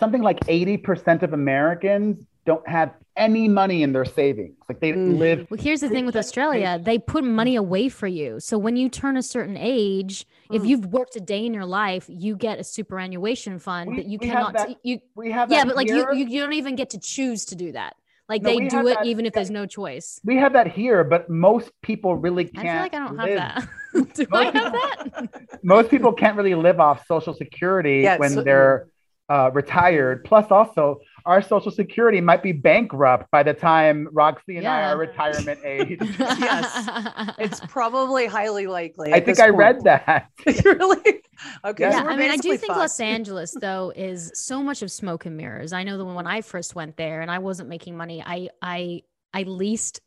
something 0.00 0.22
like 0.22 0.38
80% 0.48 1.22
of 1.22 1.34
Americans 1.34 2.24
don't 2.46 2.66
have 2.66 2.94
any 3.16 3.48
money 3.48 3.82
in 3.82 3.92
their 3.92 4.04
savings. 4.06 4.56
Like 4.68 4.80
they 4.80 4.92
Mm. 4.92 5.18
live. 5.18 5.46
Well, 5.50 5.60
here's 5.60 5.82
the 5.82 5.88
thing 5.90 6.06
with 6.06 6.16
Australia, 6.16 6.80
they 6.82 6.98
put 6.98 7.22
money 7.22 7.54
away 7.56 7.88
for 7.90 8.06
you. 8.06 8.40
So 8.40 8.56
when 8.56 8.76
you 8.76 8.88
turn 8.88 9.16
a 9.18 9.22
certain 9.22 9.56
age, 9.58 10.24
if 10.50 10.62
Mm. 10.62 10.68
you've 10.68 10.86
worked 10.86 11.16
a 11.16 11.20
day 11.20 11.44
in 11.44 11.52
your 11.52 11.66
life, 11.66 12.06
you 12.08 12.34
get 12.34 12.58
a 12.58 12.64
superannuation 12.64 13.58
fund 13.58 13.90
We- 13.90 13.96
that 13.98 14.06
you 14.06 14.18
we 14.20 14.26
have 14.28 14.36
cannot 14.36 14.52
that 14.54 14.68
t- 14.68 14.76
you 14.82 15.00
We 15.14 15.30
have 15.32 15.50
Yeah, 15.52 15.58
that 15.64 15.66
but 15.68 15.76
like 15.76 15.88
you, 15.88 16.06
you 16.14 16.26
you 16.26 16.40
don't 16.40 16.54
even 16.54 16.76
get 16.76 16.90
to 16.90 16.98
choose 16.98 17.44
to 17.46 17.54
do 17.54 17.72
that. 17.72 17.94
Like 18.28 18.42
No, 18.42 18.50
they 18.50 18.66
do 18.68 18.86
it 18.88 18.94
that- 18.94 19.06
even 19.06 19.24
if 19.26 19.32
there's 19.32 19.50
no 19.50 19.66
choice. 19.66 20.20
we 20.24 20.36
have 20.36 20.52
that 20.54 20.66
here, 20.66 21.04
but 21.04 21.30
most 21.30 21.70
people 21.82 22.16
really 22.16 22.44
can't. 22.44 22.66
I 22.66 22.72
feel 22.72 22.80
like 22.82 22.94
I 22.94 22.98
don't 22.98 23.16
live- 23.24 23.38
have 23.38 23.68
that. 23.94 24.14
do 24.14 24.26
I 24.32 24.44
Most 24.44 24.54
have 24.54 24.72
people- 24.72 25.20
that? 25.22 25.64
Most 25.64 25.90
people 25.90 26.12
can't 26.12 26.36
really 26.36 26.54
live 26.54 26.80
off 26.80 27.06
Social 27.06 27.34
Security 27.34 28.00
Yeah, 28.02 28.16
when 28.18 28.30
so- 28.30 28.42
they're 28.42 28.88
uh, 29.28 29.50
retired. 29.52 30.24
Plus, 30.24 30.50
also, 30.50 30.98
our 31.26 31.42
Social 31.42 31.72
Security 31.72 32.20
might 32.20 32.42
be 32.42 32.52
bankrupt 32.52 33.30
by 33.32 33.42
the 33.42 33.52
time 33.52 34.08
Roxy 34.12 34.56
and 34.58 34.66
I 34.66 34.90
are 34.90 34.96
retirement 34.96 35.60
age. 35.64 35.98
Yes. 36.00 37.34
It's 37.38 37.60
probably 37.60 38.26
highly 38.26 38.68
likely. 38.68 39.12
I 39.12 39.16
think 39.16 39.36
this 39.36 39.40
I 39.40 39.48
read 39.48 39.82
that. 39.84 40.30
really? 40.64 41.22
Okay. 41.66 41.84
Yeah. 41.84 42.02
so 42.02 42.08
I 42.08 42.16
mean, 42.16 42.30
I 42.30 42.36
do 42.36 42.48
basically 42.48 42.56
think. 42.56 42.76
Los 42.76 42.98
Angeles 42.98 43.54
though 43.60 43.92
is 43.94 44.32
so 44.34 44.62
much 44.62 44.80
of 44.80 44.90
smoke 44.90 45.26
and 45.26 45.36
mirrors. 45.36 45.74
I 45.74 45.82
know 45.82 45.98
that 45.98 46.04
when 46.06 46.26
I 46.26 46.40
first 46.40 46.74
went 46.74 46.96
there 46.96 47.20
and 47.20 47.30
I 47.30 47.40
wasn't 47.40 47.68
making 47.68 47.94
money, 47.94 48.22
I 48.24 48.48
I 48.62 49.02
I 49.34 49.42
leased 49.42 50.00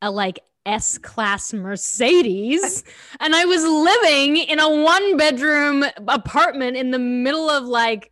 a 0.00 0.10
like 0.10 0.40
S 0.64 0.96
class 0.96 1.52
Mercedes 1.52 2.84
and 3.20 3.34
I 3.34 3.44
was 3.44 3.62
living 3.62 4.38
in 4.38 4.58
a 4.60 4.82
one 4.82 5.18
bedroom 5.18 5.84
apartment 6.08 6.78
in 6.78 6.90
the 6.90 6.98
middle 6.98 7.50
of 7.50 7.64
like 7.64 8.11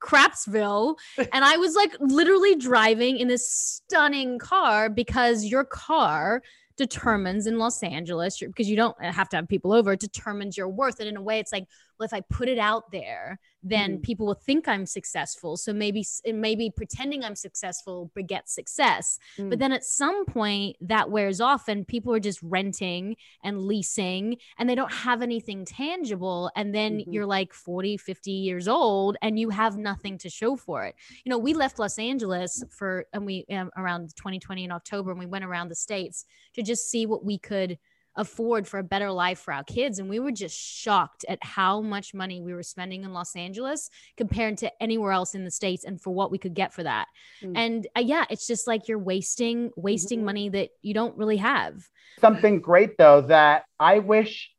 Crapsville 0.00 0.96
and 1.32 1.44
I 1.44 1.56
was 1.56 1.74
like 1.74 1.94
literally 2.00 2.56
driving 2.56 3.18
in 3.18 3.28
this 3.28 3.50
stunning 3.50 4.38
car 4.38 4.88
because 4.88 5.44
your 5.44 5.64
car 5.64 6.42
determines 6.76 7.46
in 7.46 7.58
Los 7.58 7.82
Angeles 7.82 8.38
because 8.38 8.68
you 8.68 8.76
don't 8.76 9.00
have 9.02 9.28
to 9.30 9.36
have 9.36 9.48
people 9.48 9.72
over 9.72 9.92
it 9.92 10.00
determines 10.00 10.56
your 10.56 10.68
worth 10.68 11.00
and 11.00 11.08
in 11.08 11.16
a 11.16 11.22
way 11.22 11.38
it's 11.40 11.52
like 11.52 11.66
well 11.98 12.04
if 12.06 12.12
I 12.12 12.20
put 12.20 12.48
it 12.48 12.58
out 12.58 12.90
there 12.92 13.40
then 13.62 13.98
Mhm. 13.98 14.02
people 14.02 14.26
will 14.26 14.34
think 14.34 14.68
I'm 14.68 14.86
successful 14.86 15.56
so 15.56 15.72
maybe 15.72 16.04
maybe 16.32 16.70
pretending 16.70 17.24
I'm 17.24 17.34
successful 17.34 18.10
begets 18.14 18.54
success 18.54 19.18
but 19.36 19.44
Mm. 19.50 19.58
then 19.58 19.72
at 19.72 19.84
some 19.84 20.24
point 20.26 20.76
that 20.80 21.10
wears 21.10 21.40
off 21.40 21.68
and 21.68 21.86
people 21.86 22.14
are 22.14 22.20
just 22.20 22.40
renting 22.42 23.16
and 23.42 23.60
leasing 23.62 24.36
and 24.58 24.68
they 24.70 24.74
don't 24.74 24.92
have 24.92 25.22
anything 25.22 25.64
tangible 25.64 26.50
and 26.56 26.74
then 26.74 26.98
Mhm. 27.00 27.12
you're 27.12 27.26
like 27.26 27.52
40 27.52 27.96
50 27.96 28.30
years 28.30 28.68
old 28.68 29.16
and 29.22 29.38
you 29.38 29.50
have 29.50 29.76
nothing 29.76 30.18
to 30.18 30.30
show 30.30 30.56
for 30.56 30.84
it 30.84 30.94
you 31.24 31.30
know 31.30 31.38
we 31.38 31.52
left 31.54 31.78
los 31.78 31.98
angeles 31.98 32.62
for 32.70 33.06
and 33.12 33.26
we 33.26 33.44
um, 33.50 33.70
around 33.76 34.14
2020 34.16 34.64
in 34.64 34.70
october 34.72 35.10
and 35.10 35.18
we 35.18 35.26
went 35.26 35.44
around 35.44 35.68
the 35.68 35.74
states 35.74 36.24
to 36.54 36.62
just 36.62 36.88
see 36.90 37.06
what 37.06 37.24
we 37.24 37.38
could 37.38 37.78
afford 38.18 38.66
for 38.68 38.78
a 38.78 38.82
better 38.82 39.10
life 39.10 39.38
for 39.38 39.54
our 39.54 39.64
kids 39.64 39.98
and 39.98 40.10
we 40.10 40.18
were 40.18 40.32
just 40.32 40.58
shocked 40.58 41.24
at 41.28 41.38
how 41.40 41.80
much 41.80 42.12
money 42.12 42.40
we 42.42 42.52
were 42.52 42.62
spending 42.64 43.04
in 43.04 43.12
los 43.14 43.34
angeles 43.36 43.88
compared 44.16 44.58
to 44.58 44.70
anywhere 44.82 45.12
else 45.12 45.34
in 45.34 45.44
the 45.44 45.50
states 45.50 45.84
and 45.84 46.00
for 46.02 46.10
what 46.12 46.30
we 46.30 46.36
could 46.36 46.52
get 46.54 46.74
for 46.74 46.82
that 46.82 47.06
Mm. 47.42 47.52
and 47.56 47.86
uh, 47.96 48.00
yeah 48.00 48.24
it's 48.28 48.46
just 48.46 48.66
like 48.66 48.88
you're 48.88 48.98
wasting 48.98 49.70
wasting 49.76 50.20
Mhm. 50.20 50.24
money 50.24 50.48
that 50.50 50.70
you 50.82 50.92
don't 50.92 51.16
really 51.16 51.38
have 51.38 51.74
Something 52.20 52.60
great 52.60 52.98
though 52.98 53.20
that 53.22 53.64
I 53.78 54.00
wish, 54.00 54.50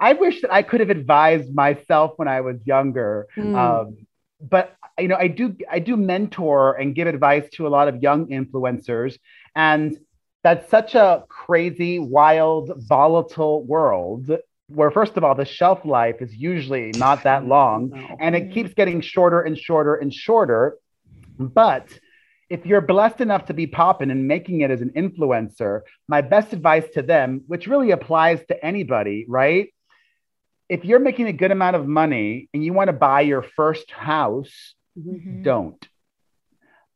I 0.00 0.14
wish 0.14 0.40
that 0.40 0.50
I 0.52 0.62
could 0.62 0.80
have 0.80 0.88
advised 0.88 1.54
myself 1.54 2.12
when 2.16 2.28
I 2.28 2.40
was 2.40 2.56
younger. 2.64 3.26
Mm. 3.36 3.54
Um, 3.54 4.06
but 4.40 4.74
you 4.98 5.08
know, 5.08 5.16
I 5.16 5.28
do 5.28 5.54
I 5.70 5.80
do 5.80 5.96
mentor 5.98 6.72
and 6.80 6.94
give 6.94 7.06
advice 7.06 7.46
to 7.56 7.66
a 7.66 7.70
lot 7.76 7.88
of 7.88 8.02
young 8.02 8.28
influencers, 8.28 9.18
and 9.54 9.94
that's 10.44 10.70
such 10.70 10.94
a 10.94 11.24
crazy, 11.28 11.98
wild, 11.98 12.70
volatile 12.76 13.64
world 13.64 14.30
where 14.68 14.90
first 14.90 15.16
of 15.16 15.24
all 15.24 15.34
the 15.34 15.44
shelf 15.44 15.84
life 15.84 16.16
is 16.20 16.34
usually 16.34 16.90
not 16.96 17.24
that 17.24 17.44
long, 17.56 17.90
No. 17.90 18.16
and 18.20 18.34
it 18.36 18.52
keeps 18.52 18.72
getting 18.74 19.00
shorter 19.00 19.40
and 19.42 19.58
shorter 19.58 19.94
and 19.96 20.12
shorter. 20.12 20.76
But 21.38 21.86
if 22.48 22.64
you're 22.64 22.80
blessed 22.80 23.20
enough 23.20 23.46
to 23.46 23.54
be 23.54 23.66
popping 23.66 24.10
and 24.10 24.28
making 24.28 24.60
it 24.60 24.70
as 24.70 24.80
an 24.80 24.90
influencer, 24.90 25.80
my 26.08 26.20
best 26.20 26.52
advice 26.52 26.84
to 26.94 27.02
them, 27.02 27.42
which 27.46 27.66
really 27.66 27.90
applies 27.90 28.40
to 28.46 28.64
anybody, 28.64 29.24
right? 29.28 29.68
If 30.68 30.84
you're 30.84 30.98
making 31.00 31.26
a 31.28 31.32
good 31.32 31.50
amount 31.50 31.76
of 31.76 31.86
money 31.86 32.48
and 32.54 32.64
you 32.64 32.72
want 32.72 32.88
to 32.88 32.92
buy 32.94 33.22
your 33.22 33.42
first 33.42 33.90
house, 33.90 34.74
Mhm. 34.98 35.42
don't. 35.42 35.88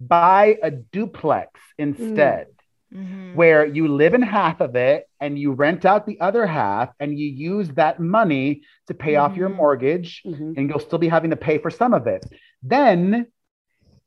Buy 0.00 0.58
a 0.62 0.70
duplex 0.70 1.50
instead, 1.78 2.46
Mhm. 2.94 3.34
where 3.34 3.66
you 3.66 3.86
live 3.88 4.14
in 4.14 4.22
half 4.22 4.60
of 4.60 4.74
it 4.74 5.06
and 5.20 5.38
you 5.38 5.52
rent 5.52 5.84
out 5.84 6.06
the 6.06 6.18
other 6.20 6.46
half 6.46 6.88
and 6.98 7.18
you 7.18 7.28
use 7.28 7.68
that 7.70 8.00
money 8.00 8.62
to 8.86 8.94
pay 8.94 9.16
off 9.16 9.36
your 9.36 9.50
Mhm. 9.50 9.56
mortgage 9.56 10.22
Mhm. 10.24 10.56
and 10.56 10.68
you'll 10.70 10.78
still 10.78 10.98
be 10.98 11.08
having 11.08 11.30
to 11.30 11.36
pay 11.36 11.58
for 11.58 11.70
some 11.70 11.92
of 11.92 12.06
it. 12.06 12.24
Then, 12.62 13.26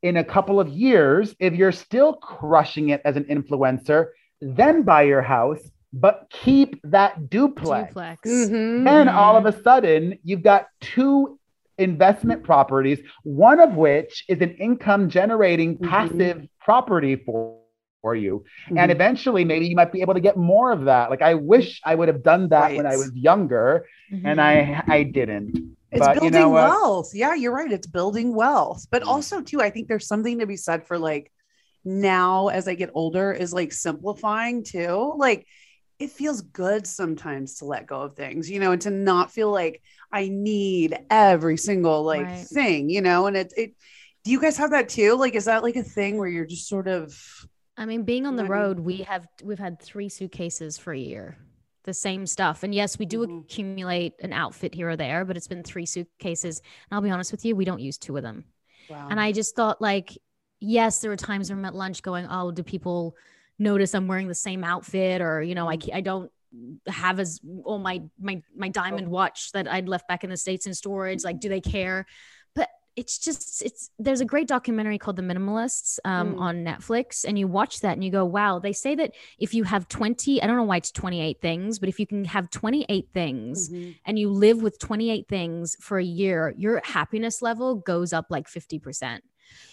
in 0.01 0.17
a 0.17 0.23
couple 0.23 0.59
of 0.59 0.67
years, 0.67 1.35
if 1.39 1.53
you're 1.53 1.71
still 1.71 2.13
crushing 2.13 2.89
it 2.89 3.01
as 3.05 3.17
an 3.17 3.25
influencer, 3.25 4.07
then 4.41 4.81
buy 4.81 5.03
your 5.03 5.21
house, 5.21 5.61
but 5.93 6.25
keep 6.31 6.81
that 6.83 7.29
duplex. 7.29 7.89
duplex 7.89 8.21
Mhm. 8.27 8.83
Then 8.85 9.07
all 9.07 9.37
of 9.37 9.45
a 9.45 9.51
sudden, 9.51 10.17
you've 10.23 10.41
got 10.41 10.67
two 10.79 11.37
investment 11.77 12.43
properties, 12.43 12.99
one 13.23 13.59
of 13.59 13.75
which 13.77 14.25
is 14.27 14.41
an 14.41 14.51
income 14.55 15.09
generating 15.09 15.77
Mhm. 15.77 15.87
passive 15.87 16.47
property 16.59 17.15
for, 17.15 17.57
for 18.01 18.15
you. 18.15 18.43
Mhm. 18.69 18.77
And 18.77 18.91
eventually, 18.91 19.45
maybe 19.45 19.67
you 19.67 19.75
might 19.75 19.91
be 19.91 20.01
able 20.01 20.15
to 20.15 20.19
get 20.19 20.37
more 20.37 20.71
of 20.71 20.85
that. 20.85 21.09
Like, 21.09 21.21
I 21.21 21.35
wish 21.35 21.79
I 21.85 21.95
would 21.95 22.07
have 22.07 22.23
done 22.23 22.49
that 22.49 22.75
when 22.75 22.85
I 22.85 22.97
was 22.97 23.11
younger, 23.13 23.85
and 24.11 24.39
Mhm. 24.39 24.43
I 24.43 24.83
I 24.87 25.03
didn't. 25.03 25.77
It's 25.91 25.99
But 25.99 26.15
you 26.15 26.21
building 26.21 26.41
know 26.41 26.49
what? 26.49 26.69
wealth. 26.69 27.11
Yeah, 27.13 27.33
you're 27.35 27.53
right. 27.53 27.71
It's 27.71 27.87
building 27.87 28.33
wealth. 28.33 28.87
But 28.91 29.03
Mm. 29.03 29.07
also, 29.07 29.41
too, 29.41 29.61
I 29.61 29.69
think 29.69 29.87
there's 29.87 30.07
something 30.07 30.39
to 30.39 30.47
be 30.47 30.57
said 30.57 30.87
for 30.87 30.97
like 30.97 31.31
now 31.83 32.47
as 32.47 32.67
I 32.67 32.75
get 32.75 32.91
older, 32.93 33.31
is 33.31 33.53
like 33.53 33.73
simplifying 33.73 34.63
too. 34.63 35.13
Like 35.17 35.45
it 35.99 36.09
feels 36.11 36.41
good 36.41 36.87
sometimes 36.87 37.55
to 37.55 37.65
let 37.65 37.85
go 37.87 38.01
of 38.01 38.15
things, 38.15 38.49
you 38.49 38.59
know, 38.59 38.71
and 38.71 38.81
to 38.81 38.89
not 38.89 39.31
feel 39.31 39.51
like 39.51 39.81
I 40.11 40.29
need 40.29 40.97
every 41.09 41.57
single 41.57 42.03
like 42.03 42.25
Right. 42.27 42.47
thing, 42.47 42.89
you 42.89 43.01
know, 43.01 43.27
and 43.27 43.35
it 43.37 43.53
it 43.57 43.73
do 44.23 44.31
you 44.31 44.39
guys 44.39 44.57
have 44.57 44.71
that 44.71 44.89
too? 44.89 45.15
Like, 45.15 45.35
is 45.35 45.45
that 45.45 45.63
like 45.63 45.75
a 45.75 45.83
thing 45.83 46.17
where 46.17 46.29
you're 46.29 46.45
just 46.45 46.67
sort 46.69 46.87
of 46.87 47.13
I 47.77 47.85
mean, 47.85 48.03
being 48.03 48.25
on 48.25 48.35
the 48.35 48.45
road, 48.45 48.79
we 48.79 48.97
have 49.03 49.27
we've 49.43 49.59
had 49.59 49.79
three 49.81 50.09
suitcases 50.09 50.77
for 50.77 50.93
a 50.93 50.99
year, 50.99 51.37
the 51.83 51.93
same 51.93 52.25
stuff. 52.27 52.63
And 52.63 52.75
yes, 52.75 52.99
we 52.99 53.05
do 53.05 53.25
Mhm. 53.25 53.43
accumulate 53.43 54.13
an 54.21 54.33
outfit 54.33 54.75
here 54.75 54.89
or 54.89 54.95
there, 54.95 55.25
but 55.25 55.37
it's 55.37 55.47
been 55.47 55.63
three 55.63 55.85
suitcases. 55.85 56.59
And 56.59 56.95
I'll 56.95 57.01
be 57.01 57.09
honest 57.09 57.31
with 57.31 57.45
you, 57.45 57.55
we 57.55 57.65
don't 57.65 57.79
use 57.81 57.97
two 57.97 58.17
of 58.17 58.23
them. 58.23 58.45
wow. 58.87 59.07
And 59.09 59.19
I 59.19 59.31
just 59.31 59.55
thought, 59.55 59.81
like, 59.81 60.17
yes, 60.59 60.99
there 61.01 61.09
were 61.11 61.17
times 61.17 61.49
where 61.49 61.57
I'm 61.57 61.65
at 61.65 61.75
lunch 61.75 62.03
going, 62.03 62.27
"Oh, 62.29 62.51
do 62.51 62.63
people 62.63 63.15
notice 63.57 63.95
I'm 63.95 64.07
wearing 64.07 64.27
the 64.27 64.35
same 64.35 64.63
outfit?" 64.63 65.21
Or 65.21 65.41
you 65.41 65.55
know, 65.55 65.69
I 65.69 65.77
I 65.93 66.01
don't 66.01 66.31
have 66.87 67.19
as 67.19 67.39
oh 67.65 67.77
my 67.77 68.01
my 68.19 68.41
my 68.55 68.67
diamond 68.69 69.07
watch 69.09 69.51
that 69.53 69.67
I'd 69.71 69.87
left 69.87 70.07
back 70.07 70.23
in 70.25 70.29
the 70.29 70.37
states 70.37 70.67
in 70.67 70.73
storage. 70.73 71.23
Like, 71.23 71.39
do 71.39 71.47
they 71.49 71.61
care? 71.61 72.05
It's 72.95 73.17
just 73.17 73.61
it's 73.63 73.89
there's 73.99 74.19
a 74.21 74.25
great 74.25 74.47
documentary 74.47 74.97
called 74.97 75.15
The 75.15 75.21
Minimalists 75.21 75.97
um, 76.03 76.35
Mm. 76.35 76.39
on 76.39 76.55
Netflix, 76.65 77.23
and 77.25 77.39
you 77.39 77.47
watch 77.47 77.79
that 77.81 77.93
and 77.93 78.03
you 78.03 78.11
go, 78.11 78.25
wow. 78.25 78.59
They 78.59 78.73
say 78.73 78.95
that 78.95 79.13
if 79.39 79.53
you 79.53 79.63
have 79.63 79.87
20, 79.87 80.41
I 80.41 80.47
don't 80.47 80.57
know 80.57 80.63
why 80.63 80.77
it's 80.77 80.91
28 80.91 81.39
things, 81.41 81.79
but 81.79 81.87
if 81.89 81.99
you 81.99 82.05
can 82.07 82.25
have 82.25 82.49
28 82.49 83.07
things 83.13 83.69
Mhm. 83.69 83.95
and 84.05 84.19
you 84.19 84.29
live 84.29 84.61
with 84.61 84.77
28 84.79 85.27
things 85.29 85.77
for 85.79 85.99
a 85.99 86.03
year, 86.03 86.53
your 86.57 86.81
happiness 86.83 87.41
level 87.41 87.75
goes 87.75 88.11
up 88.13 88.25
like 88.29 88.47
50%. 88.47 89.21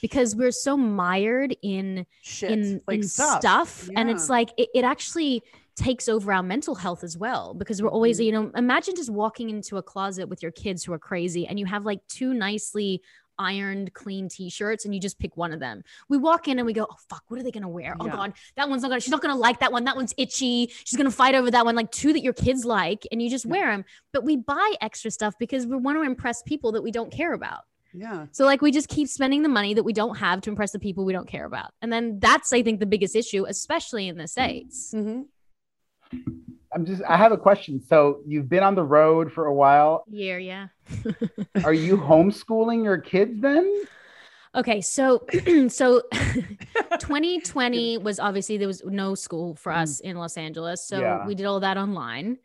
because 0.03 0.35
we're 0.35 0.51
so 0.51 0.77
mired 0.77 1.57
in 1.63 2.05
Shit. 2.23 2.51
in, 2.51 2.81
like 2.89 2.97
in 2.97 3.03
stuff. 3.05 3.41
stuff, 3.41 3.89
and 3.95 4.11
it's 4.11 4.29
like 4.29 4.51
it, 4.57 4.69
it 4.75 4.83
actually 4.85 5.45
takes 5.79 6.09
over 6.09 6.33
our 6.33 6.43
mental 6.43 6.75
health 6.75 7.03
as 7.05 7.17
well 7.17 7.55
because 7.55 7.81
we're 7.81 7.89
always 7.89 8.19
Mhm. 8.21 8.25
you 8.27 8.33
know 8.33 8.51
imagine 8.57 8.95
just 8.97 9.11
walking 9.11 9.49
into 9.51 9.77
a 9.77 9.83
closet 9.83 10.29
with 10.29 10.43
your 10.43 10.51
kids 10.53 10.83
who 10.85 10.93
are 10.93 10.99
crazy 10.99 11.47
and 11.47 11.59
you 11.59 11.67
have 11.67 11.85
like 11.85 12.01
two 12.09 12.35
nicely 12.35 13.01
ironed 13.41 13.95
clean 13.95 14.29
t-shirts 14.29 14.85
and 14.85 14.93
you 14.93 15.01
just 15.01 15.17
pick 15.21 15.37
one 15.37 15.53
of 15.53 15.61
them 15.61 15.83
we 16.09 16.17
walk 16.19 16.49
in 16.49 16.59
and 16.59 16.67
we 16.67 16.73
go 16.73 16.85
oh 16.91 16.97
fuck 17.09 17.23
what 17.29 17.39
are 17.39 17.45
they 17.45 17.53
gonna 17.53 17.69
wear 17.69 17.97
oh 18.01 18.07
Yeah. 18.07 18.13
god 18.13 18.33
that 18.57 18.69
one's 18.69 18.83
not 18.83 18.89
gonna 18.89 19.01
she's 19.01 19.13
not 19.13 19.23
gonna 19.23 19.37
like 19.37 19.61
that 19.61 19.71
one 19.71 19.85
that 19.85 19.95
one's 19.95 20.13
itchy 20.17 20.69
she's 20.85 20.97
gonna 20.97 21.11
fight 21.13 21.37
over 21.37 21.49
that 21.53 21.65
one 21.65 21.77
like 21.77 21.93
two 21.93 22.13
that 22.13 22.23
your 22.23 22.33
kids 22.33 22.65
like 22.65 23.07
and 23.13 23.23
you 23.23 23.31
just 23.31 23.45
Yeah. 23.45 23.53
wear 23.53 23.71
them 23.71 23.85
but 24.13 24.25
we 24.25 24.37
buy 24.37 24.75
extra 24.81 25.11
stuff 25.13 25.35
because 25.39 25.67
we 25.69 25.77
want 25.77 25.97
to 25.99 26.03
impress 26.03 26.43
people 26.43 26.73
that 26.73 26.83
we 26.83 26.91
don't 26.91 27.13
care 27.13 27.33
about 27.33 27.61
Yeah. 27.95 28.27
so 28.33 28.45
like 28.45 28.61
we 28.61 28.73
just 28.73 28.89
keep 28.89 29.07
spending 29.09 29.43
the 29.43 29.49
money 29.49 29.73
that 29.75 29.85
we 29.85 29.93
don't 29.93 30.17
have 30.17 30.41
to 30.43 30.51
impress 30.51 30.73
the 30.73 30.79
people 30.81 31.05
we 31.05 31.13
don't 31.13 31.29
care 31.29 31.47
about. 31.47 31.71
And 31.81 31.93
then 31.93 32.19
that's 32.19 32.53
I 32.53 32.63
think 32.65 32.81
the 32.81 32.87
biggest 32.87 33.15
issue, 33.17 33.47
especially 33.49 34.09
in 34.09 34.17
the 34.19 34.27
States. 34.29 34.93
Mhm. 34.95 35.27
I'm 36.73 36.85
just, 36.85 37.03
I 37.09 37.17
have 37.17 37.33
a 37.33 37.39
question. 37.39 37.81
So 37.81 38.21
you've 38.27 38.49
been 38.49 38.63
on 38.63 38.75
the 38.75 38.85
road 38.85 39.33
for 39.33 39.47
a 39.47 39.55
while. 39.55 40.05
Year, 40.09 40.39
yeah. 40.39 40.69
Are 41.65 41.73
you 41.73 41.97
homeschooling 41.97 42.85
your 42.85 42.99
kids 42.99 43.41
then? 43.41 43.83
Okay, 44.55 44.81
so 44.81 45.25
so 45.69 46.03
2020 46.13 47.99
was 47.99 48.19
obviously 48.19 48.57
there 48.57 48.69
was 48.69 48.83
no 48.85 49.15
school 49.15 49.55
for 49.55 49.73
us 49.73 50.01
mm. 50.01 50.11
in 50.11 50.17
Los 50.17 50.37
Angeles. 50.37 50.87
So 50.87 51.01
Yeah. 51.01 51.27
we 51.27 51.35
did 51.35 51.47
all 51.47 51.61
that 51.61 51.77
online. 51.77 52.39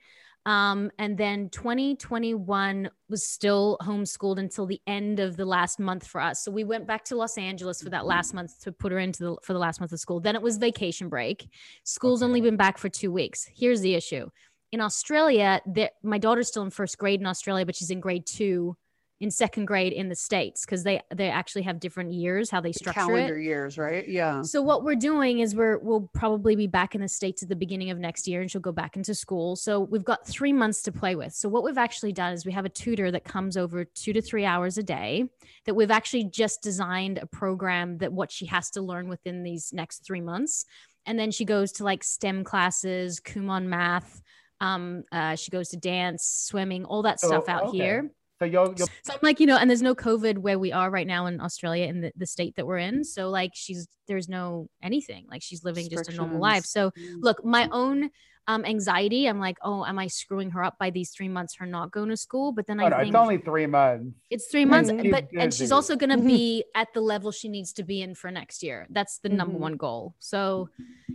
Um, 0.46 0.91
and 1.00 1.18
then 1.18 1.50
2021 1.50 2.89
was 3.10 3.26
still 3.26 3.78
homeschooled 3.82 4.39
until 4.39 4.66
the 4.66 4.82
end 4.88 5.20
of 5.20 5.38
the 5.38 5.46
last 5.46 5.80
month 5.80 6.06
for 6.06 6.20
us. 6.20 6.44
So 6.44 6.52
we 6.52 6.66
went 6.66 6.86
back 6.86 7.06
to 7.06 7.16
Los 7.16 7.38
Angeles 7.38 7.82
for 7.82 7.89
that 7.91 8.06
last 8.06 8.34
month 8.34 8.60
to 8.64 8.72
put 8.72 8.91
her 8.91 9.00
into 9.00 9.24
the 9.24 9.36
for 9.41 9.54
the 9.54 9.60
last 9.60 9.80
month 9.80 9.94
of 9.94 10.00
school. 10.00 10.20
Then 10.20 10.36
it 10.36 10.41
was 10.41 10.58
vacation 10.58 11.08
break. 11.08 11.48
School's 11.86 12.22
only 12.22 12.41
been 12.41 12.58
back 12.58 12.78
for 12.78 12.89
two 12.89 13.12
weeks. 13.12 13.48
Here's 13.54 13.82
the 13.82 13.96
issue. 13.96 14.30
In 14.74 14.82
Australia, 14.82 15.62
my 16.02 16.18
daughter's 16.18 16.48
still 16.48 16.64
in 16.64 16.72
first 16.72 16.98
grade 16.98 17.22
in 17.22 17.28
Australia, 17.28 17.66
but 17.66 17.76
she's 17.76 17.91
in 17.91 18.00
grade 18.00 18.26
two 18.26 18.76
in 19.20 19.32
second 19.32 19.66
grade 19.66 19.93
in 19.93 20.09
the 20.09 20.16
States 20.16 20.66
because 20.66 20.84
they 20.84 20.99
they 21.14 21.30
actually 21.30 21.61
have 21.61 21.80
different 21.80 22.11
years 22.11 22.49
how 22.49 22.59
they 22.59 22.72
structure 22.74 22.99
Calendar 22.99 23.38
it. 23.38 23.43
years, 23.43 23.78
right? 23.78 24.07
Yeah. 24.07 24.41
So 24.41 24.61
what 24.61 24.84
we're 24.84 24.95
doing 24.95 25.39
is 25.39 25.55
we're 25.55 25.78
we'll 25.78 26.09
probably 26.14 26.55
be 26.55 26.68
back 26.68 26.93
in 26.93 27.01
the 27.01 27.07
states 27.07 27.41
at 27.41 27.47
the 27.47 27.55
beginning 27.55 27.89
of 27.89 27.99
next 27.99 28.28
year, 28.28 28.41
and 28.41 28.51
she'll 28.51 28.59
go 28.61 28.72
back 28.72 28.97
into 28.97 29.16
school. 29.16 29.55
So 29.55 29.80
we've 29.80 30.03
got 30.03 30.28
three 30.28 30.51
months 30.51 30.82
to 30.84 30.91
play 30.91 31.16
with. 31.16 31.34
So 31.34 31.47
what 31.47 31.64
we've 31.64 31.78
actually 31.78 32.11
done 32.11 32.34
is 32.34 32.45
we 32.45 32.51
have 32.51 32.66
a 32.66 32.70
tutor 32.70 33.11
that 33.11 33.24
comes 33.24 33.55
over 33.55 33.86
two 33.86 34.14
to 34.14 34.22
three 34.22 34.45
hours 34.45 34.78
a 34.78 34.84
day. 34.84 35.30
That 35.66 35.76
we've 35.76 35.91
actually 35.91 36.26
just 36.26 36.61
designed 36.61 37.20
a 37.20 37.26
program 37.26 37.99
that 37.99 38.11
what 38.11 38.32
she 38.32 38.45
has 38.47 38.70
to 38.72 38.82
learn 38.82 39.07
within 39.07 39.43
these 39.43 39.72
next 39.72 40.05
three 40.05 40.22
months, 40.22 40.66
and 41.05 41.18
then 41.18 41.32
she 41.32 41.45
goes 41.45 41.72
to 41.74 41.84
like 41.86 42.03
STEM 42.03 42.43
classes, 42.43 43.22
Kumon 43.22 43.66
math. 43.68 44.22
Um, 44.59 45.03
uh, 45.11 45.36
she 45.36 45.51
goes 45.51 45.70
to 45.70 45.78
dance, 45.78 46.26
swimming, 46.26 46.84
all 46.86 47.03
that 47.03 47.20
Oh, 47.24 47.28
stuff 47.28 47.47
out 47.49 47.64
okay. 47.68 47.78
here. 47.78 48.11
So 48.44 48.52
you'll, 48.52 48.74
you'll 48.78 48.88
So 49.04 49.14
I'm 49.14 49.20
like, 49.22 49.39
you 49.39 49.46
know, 49.46 49.58
and 49.58 49.70
there's 49.70 49.82
no 49.82 49.96
COVID 49.96 50.38
where 50.39 50.60
we 50.60 50.72
are 50.72 50.89
right 50.89 51.08
now 51.08 51.26
in 51.28 51.39
Australia 51.39 51.86
in 51.86 52.02
the, 52.02 52.12
the 52.16 52.26
state 52.26 52.56
that 52.58 52.66
we're 52.68 52.78
in. 52.78 53.04
So 53.04 53.30
like 53.30 53.52
she's 53.54 53.88
there's 54.08 54.28
no 54.28 54.68
anything. 54.82 55.26
Like 55.30 55.41
she's 55.41 55.64
living 55.64 55.89
just 55.89 56.10
a 56.10 56.16
normal 56.16 56.39
life. 56.41 56.66
So 56.66 56.91
look, 57.22 57.44
my 57.46 57.70
own 57.72 58.10
um 58.48 58.66
anxiety, 58.66 59.28
I'm 59.28 59.39
like, 59.39 59.58
oh, 59.62 59.86
am 59.86 59.98
I 59.98 60.08
screwing 60.08 60.52
her 60.52 60.64
up 60.64 60.78
by 60.78 60.89
these 60.89 61.12
three 61.12 61.30
months 61.30 61.56
her 61.56 61.66
not 61.66 61.91
going 61.91 62.10
to 62.10 62.18
school? 62.18 62.52
But 62.52 62.68
then 62.68 62.82
oh, 62.82 62.86
I 62.88 62.89
no, 62.89 62.98
think 62.98 63.10
it's 63.10 63.16
only 63.16 63.38
three 63.38 63.66
months. 63.68 64.14
it's 64.30 64.48
three 64.48 64.66
months. 64.66 64.91
Keep 64.91 65.12
but 65.12 65.30
and 65.39 65.54
she's 65.54 65.72
also 65.72 65.96
gonna 65.96 66.18
be 66.18 66.66
at 66.76 66.94
the 66.94 67.00
level 67.02 67.32
she 67.32 67.48
needs 67.48 67.72
to 67.74 67.84
be 67.84 68.02
in 68.02 68.16
for 68.16 68.30
next 68.32 68.62
year. 68.62 68.88
That's 68.89 69.20
the 69.20 69.30
number 69.30 69.58
Mhm. 69.58 69.62
one 69.62 69.78
goal. 69.78 70.16
So 70.20 70.70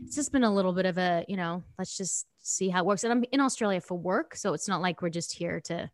it's 0.07 0.17
just 0.17 0.33
been 0.33 0.45
a 0.45 0.55
little 0.55 0.73
bit 0.73 0.87
of 0.87 0.97
a, 0.97 1.25
you 1.29 1.37
know, 1.37 1.63
let's 1.79 1.97
just 1.97 2.27
see 2.39 2.71
how 2.71 2.81
it 2.81 2.87
works. 2.87 3.05
And 3.05 3.13
I'm 3.13 3.25
in 3.31 3.41
Australia 3.41 3.81
for 3.83 3.99
work, 3.99 4.35
so 4.35 4.55
it's 4.55 4.69
not 4.69 4.81
like 4.81 5.03
we're 5.03 5.11
just 5.11 5.33
here 5.35 5.61
to 5.67 5.91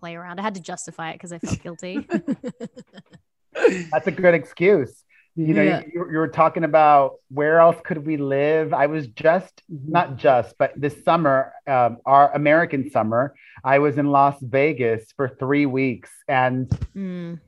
play 0.00 0.16
around. 0.16 0.40
I 0.40 0.42
had 0.42 0.54
to 0.56 0.60
justify 0.62 1.10
it 1.10 1.14
because 1.14 1.32
I 1.32 1.38
felt 1.38 1.62
guilty. 1.62 2.06
That's 3.92 4.06
a 4.06 4.10
good 4.10 4.34
excuse. 4.34 5.04
You 5.36 5.54
know, 5.54 5.62
Yeah. 5.62 5.82
you, 5.92 6.06
you 6.10 6.18
were 6.18 6.28
talking 6.28 6.64
about 6.64 7.14
where 7.28 7.60
else 7.60 7.76
could 7.84 8.04
we 8.06 8.16
live? 8.16 8.72
I 8.74 8.86
was 8.86 9.06
just, 9.08 9.62
Mm-hmm. 9.72 9.92
not 9.92 10.16
just, 10.16 10.56
but 10.58 10.72
this 10.76 11.04
summer, 11.04 11.52
um, 11.66 11.98
our 12.04 12.32
American 12.34 12.90
summer, 12.90 13.34
I 13.64 13.78
was 13.78 13.96
in 13.98 14.06
Las 14.06 14.36
Vegas 14.40 15.12
for 15.16 15.28
three 15.28 15.66
weeks. 15.66 16.10
And 16.28 16.68
Mm. 16.96 17.40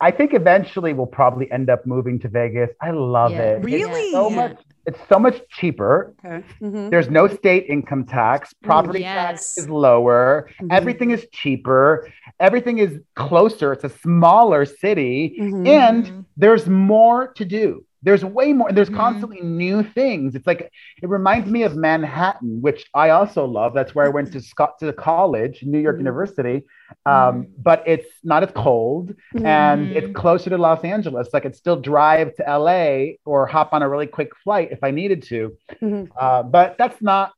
I 0.00 0.10
think 0.10 0.34
eventually 0.34 0.92
we'll 0.92 1.06
probably 1.06 1.50
end 1.50 1.70
up 1.70 1.86
moving 1.86 2.18
to 2.20 2.28
Vegas. 2.28 2.70
I 2.82 2.90
love 2.90 3.30
Yeah. 3.32 3.42
it. 3.42 3.56
It's 3.58 3.64
Really? 3.64 4.10
so 4.10 4.28
much, 4.28 4.58
it's 4.86 4.98
so 5.08 5.18
much 5.18 5.40
cheaper. 5.48 6.14
Okay. 6.24 6.44
Mhm. 6.60 6.90
There's 6.90 7.08
no 7.08 7.26
state 7.26 7.66
income 7.68 8.04
tax. 8.04 8.52
Property 8.62 9.00
yes. 9.00 9.14
tax 9.14 9.58
is 9.58 9.68
lower. 9.68 10.48
Mhm. 10.60 10.68
Everything 10.70 11.10
is 11.10 11.26
cheaper. 11.32 12.08
Everything 12.40 12.78
is 12.78 13.00
closer. 13.14 13.72
It's 13.72 13.84
a 13.84 13.88
smaller 13.88 14.64
city. 14.64 15.36
Mhm. 15.40 15.66
And 15.66 16.04
Mhm. 16.04 16.24
there's 16.36 16.66
more 16.68 17.28
to 17.34 17.44
do. 17.44 17.84
There's 18.04 18.24
way 18.24 18.52
more. 18.52 18.68
and 18.68 18.76
There's 18.76 18.90
Mhm. 18.90 18.96
constantly 18.96 19.40
new 19.40 19.82
things. 19.82 20.34
It's 20.34 20.46
like 20.46 20.70
it 21.02 21.08
reminds 21.08 21.50
me 21.50 21.62
of 21.62 21.74
Manhattan, 21.74 22.60
which 22.60 22.84
I 22.94 23.10
also 23.10 23.46
love. 23.46 23.72
That's 23.74 23.94
where 23.94 24.04
I 24.04 24.10
went 24.10 24.30
to 24.32 24.40
Scott 24.40 24.78
to 24.80 24.92
college, 24.92 25.62
New 25.64 25.78
York 25.78 25.96
Mhm. 25.96 26.00
University. 26.00 26.62
Um, 27.06 27.46
But 27.62 27.82
it's 27.86 28.06
not 28.22 28.42
as 28.42 28.50
cold, 28.52 29.14
and 29.42 29.90
it's 29.96 30.12
closer 30.14 30.50
to 30.50 30.58
Los 30.58 30.84
Angeles. 30.84 31.32
Like 31.32 31.46
I'd 31.46 31.56
still 31.56 31.76
drive 31.80 32.34
to 32.36 32.48
LA 32.48 33.16
or 33.24 33.46
hop 33.46 33.72
on 33.72 33.82
a 33.82 33.88
really 33.88 34.06
quick 34.06 34.36
flight 34.44 34.68
if 34.70 34.84
I 34.84 34.90
needed 34.90 35.22
to. 35.24 35.56
Mhm. 35.82 36.08
Uh, 36.20 36.42
but 36.42 36.76
that's 36.78 37.00
not 37.00 37.32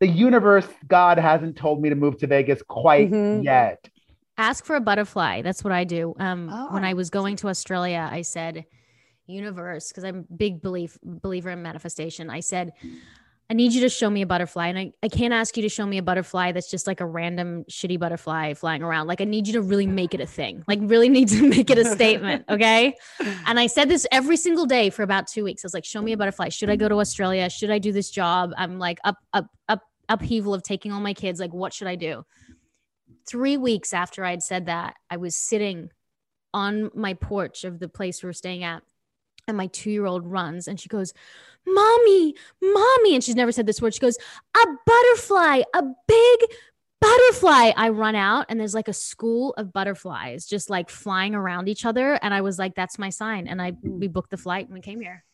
the 0.00 0.08
universe. 0.08 0.68
God 0.88 1.18
hasn't 1.18 1.56
told 1.56 1.80
me 1.80 1.88
to 1.90 1.94
move 1.94 2.18
to 2.18 2.26
Vegas 2.26 2.60
quite 2.62 3.10
Mhm. 3.10 3.44
yet. 3.44 3.88
ask 4.40 4.64
for 4.64 4.76
a 4.76 4.80
butterfly 4.80 5.42
that's 5.42 5.64
what 5.64 5.72
i 5.72 5.82
do 5.82 6.14
um 6.20 6.46
when 6.70 6.84
Oh. 6.84 6.86
i 6.86 6.92
was 6.92 7.10
going 7.10 7.34
to 7.34 7.48
australia 7.48 8.08
i 8.12 8.22
said 8.22 8.64
universe 9.28 9.88
because 9.88 10.04
i'm 10.04 10.26
big 10.36 10.60
belief 10.60 10.98
believer 11.02 11.50
in 11.50 11.62
manifestation 11.62 12.30
i 12.30 12.40
said 12.40 12.72
i 13.50 13.54
need 13.54 13.72
you 13.72 13.80
to 13.80 13.88
show 13.88 14.08
me 14.10 14.22
a 14.22 14.26
butterfly 14.26 14.68
and 14.68 14.78
I, 14.78 14.92
I 15.02 15.08
can't 15.08 15.32
ask 15.32 15.56
you 15.56 15.62
to 15.62 15.68
show 15.68 15.86
me 15.86 15.98
a 15.98 16.02
butterfly 16.02 16.52
that's 16.52 16.70
just 16.70 16.86
like 16.86 17.00
a 17.00 17.06
random 17.06 17.64
shitty 17.70 17.98
butterfly 17.98 18.54
flying 18.54 18.82
around. 18.82 19.06
Like 19.06 19.20
i 19.20 19.24
need 19.24 19.46
you 19.46 19.54
to 19.54 19.62
really 19.62 19.86
make 19.86 20.14
it 20.14 20.20
a 20.20 20.26
thing 20.26 20.64
like 20.68 20.78
really 20.82 21.08
need 21.08 21.28
to 21.28 21.48
make 21.48 21.70
it 21.70 21.78
a 21.78 21.84
statement 21.84 22.44
okay? 22.50 22.94
And 23.46 23.58
i 23.58 23.66
said 23.66 23.88
this 23.88 24.06
every 24.12 24.36
single 24.36 24.66
day 24.66 24.90
for 24.90 25.02
about 25.02 25.26
two 25.26 25.44
weeks. 25.44 25.64
I 25.64 25.66
was 25.66 25.74
like 25.74 25.84
show 25.84 26.02
me 26.02 26.12
a 26.12 26.16
butterfly. 26.16 26.48
Should 26.50 26.70
i 26.70 26.76
go 26.76 26.88
to 26.88 26.96
australia? 26.96 27.48
Should 27.48 27.70
i 27.70 27.78
do 27.78 27.92
this 27.92 28.10
job? 28.10 28.52
I'm 28.56 28.78
like 28.78 28.98
up 29.04 29.16
up 29.32 29.46
up 29.68 29.82
upheaval 30.08 30.54
of 30.54 30.62
taking 30.62 30.92
all 30.92 31.00
my 31.00 31.14
kids. 31.14 31.40
Like 31.40 31.52
what 31.52 31.72
should 31.72 31.88
i 31.88 31.96
do? 31.96 32.24
Three 33.26 33.56
weeks 33.56 33.92
after 33.92 34.24
I'd 34.24 34.42
said 34.42 34.66
that, 34.66 34.94
I 35.10 35.18
was 35.18 35.36
sitting 35.36 35.90
on 36.54 36.90
my 36.94 37.14
porch 37.14 37.64
of 37.64 37.78
the 37.78 37.88
place 37.88 38.22
we 38.22 38.26
were 38.26 38.32
staying 38.32 38.64
at. 38.64 38.82
And 39.48 39.56
my 39.56 39.66
two 39.68 39.90
year 39.90 40.06
old 40.06 40.24
runs 40.26 40.68
and 40.68 40.78
she 40.78 40.88
goes, 40.88 41.12
Mommy, 41.66 42.34
Mommy. 42.62 43.14
And 43.14 43.24
she's 43.24 43.34
never 43.34 43.52
said 43.52 43.66
this 43.66 43.80
word. 43.82 43.94
She 43.94 44.00
goes, 44.00 44.16
A 44.56 44.66
butterfly, 44.86 45.62
a 45.74 45.82
big 46.06 46.40
butterfly. 47.00 47.72
I 47.76 47.88
run 47.90 48.14
out 48.14 48.46
and 48.48 48.58
there's 48.60 48.74
like 48.74 48.88
a 48.88 48.92
school 48.92 49.54
of 49.56 49.72
butterflies 49.72 50.46
just 50.46 50.70
like 50.70 50.90
flying 50.90 51.34
around 51.34 51.68
each 51.68 51.84
other. 51.84 52.14
And 52.22 52.32
I 52.34 52.40
was 52.42 52.58
like, 52.58 52.74
That's 52.74 52.98
my 52.98 53.10
sign. 53.10 53.48
And 53.48 53.60
I 53.60 53.72
we 53.82 54.08
booked 54.08 54.30
the 54.30 54.36
flight 54.36 54.66
and 54.66 54.74
we 54.74 54.80
came 54.80 55.00
here. 55.00 55.24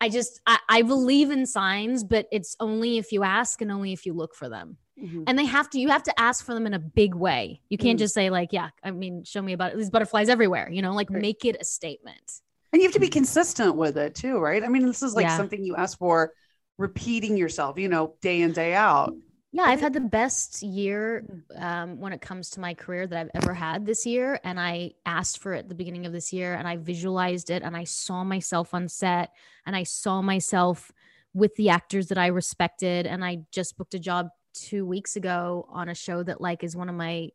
I 0.00 0.08
just 0.08 0.40
I, 0.46 0.58
I 0.68 0.82
believe 0.82 1.30
in 1.30 1.44
signs, 1.44 2.04
but 2.04 2.26
it's 2.32 2.56
only 2.60 2.96
if 2.96 3.12
you 3.12 3.22
ask 3.22 3.60
and 3.60 3.70
only 3.70 3.92
if 3.92 4.06
you 4.06 4.14
look 4.14 4.34
for 4.34 4.48
them 4.48 4.78
Mhm. 5.02 5.24
and 5.26 5.38
they 5.38 5.44
have 5.46 5.68
to 5.70 5.78
you 5.80 5.88
have 5.88 6.02
to 6.04 6.20
ask 6.20 6.44
for 6.44 6.52
them 6.52 6.66
in 6.66 6.74
a 6.74 6.78
big 6.78 7.14
way 7.14 7.62
you 7.70 7.78
can't 7.78 7.96
Mm. 7.96 8.00
just 8.00 8.12
say 8.12 8.28
like 8.28 8.52
yeah 8.52 8.68
i 8.84 8.90
mean 8.90 9.24
show 9.24 9.40
me 9.40 9.54
about 9.54 9.74
these 9.74 9.88
butterflies 9.88 10.28
everywhere 10.28 10.68
you 10.70 10.82
know 10.82 10.92
like 10.92 11.08
Right. 11.08 11.22
make 11.22 11.44
it 11.46 11.56
a 11.58 11.64
statement 11.64 12.42
And 12.72 12.80
you 12.80 12.86
have 12.86 12.94
to 12.94 13.00
be 13.00 13.08
consistent 13.08 13.74
with 13.76 13.96
it 13.98 14.14
too, 14.14 14.38
right? 14.38 14.62
I 14.62 14.68
mean, 14.68 14.86
this 14.86 15.02
is 15.02 15.14
like 15.14 15.24
Yeah. 15.24 15.36
something 15.36 15.62
you 15.64 15.74
ask 15.76 15.98
for, 15.98 16.32
repeating 16.78 17.36
yourself, 17.36 17.78
you 17.78 17.88
know, 17.88 18.14
day 18.22 18.40
in, 18.42 18.52
day 18.52 18.74
out. 18.74 19.12
yeah 19.52 19.64
i've 19.64 19.80
had 19.80 19.92
the 19.92 20.00
best 20.00 20.62
year 20.62 21.24
um, 21.56 21.98
when 21.98 22.12
it 22.12 22.20
comes 22.20 22.50
to 22.50 22.60
my 22.60 22.72
career 22.72 23.04
that 23.08 23.18
i've 23.18 23.42
ever 23.42 23.52
had 23.52 23.84
this 23.84 24.06
year 24.06 24.38
and 24.44 24.60
i 24.60 24.92
asked 25.04 25.38
for 25.42 25.52
it 25.54 25.58
at 25.64 25.68
the 25.68 25.74
beginning 25.74 26.06
of 26.06 26.12
this 26.12 26.32
year 26.32 26.54
and 26.54 26.68
i 26.68 26.76
visualized 26.76 27.50
it 27.50 27.62
and 27.64 27.76
i 27.76 27.82
saw 27.82 28.22
myself 28.22 28.72
on 28.72 28.88
set 28.88 29.30
and 29.66 29.74
i 29.74 29.82
saw 29.82 30.22
myself 30.22 30.92
with 31.34 31.52
the 31.56 31.68
actors 31.68 32.06
that 32.06 32.16
i 32.18 32.28
respected 32.28 33.08
and 33.08 33.24
i 33.24 33.38
just 33.50 33.76
booked 33.76 33.94
a 33.94 33.98
job 33.98 34.28
two 34.54 34.86
weeks 34.86 35.16
ago 35.16 35.66
on 35.68 35.88
a 35.88 35.94
show 35.96 36.22
that 36.22 36.40
like 36.40 36.62
is 36.62 36.76
one 36.76 36.88
of 36.88 36.94
my 36.94 37.28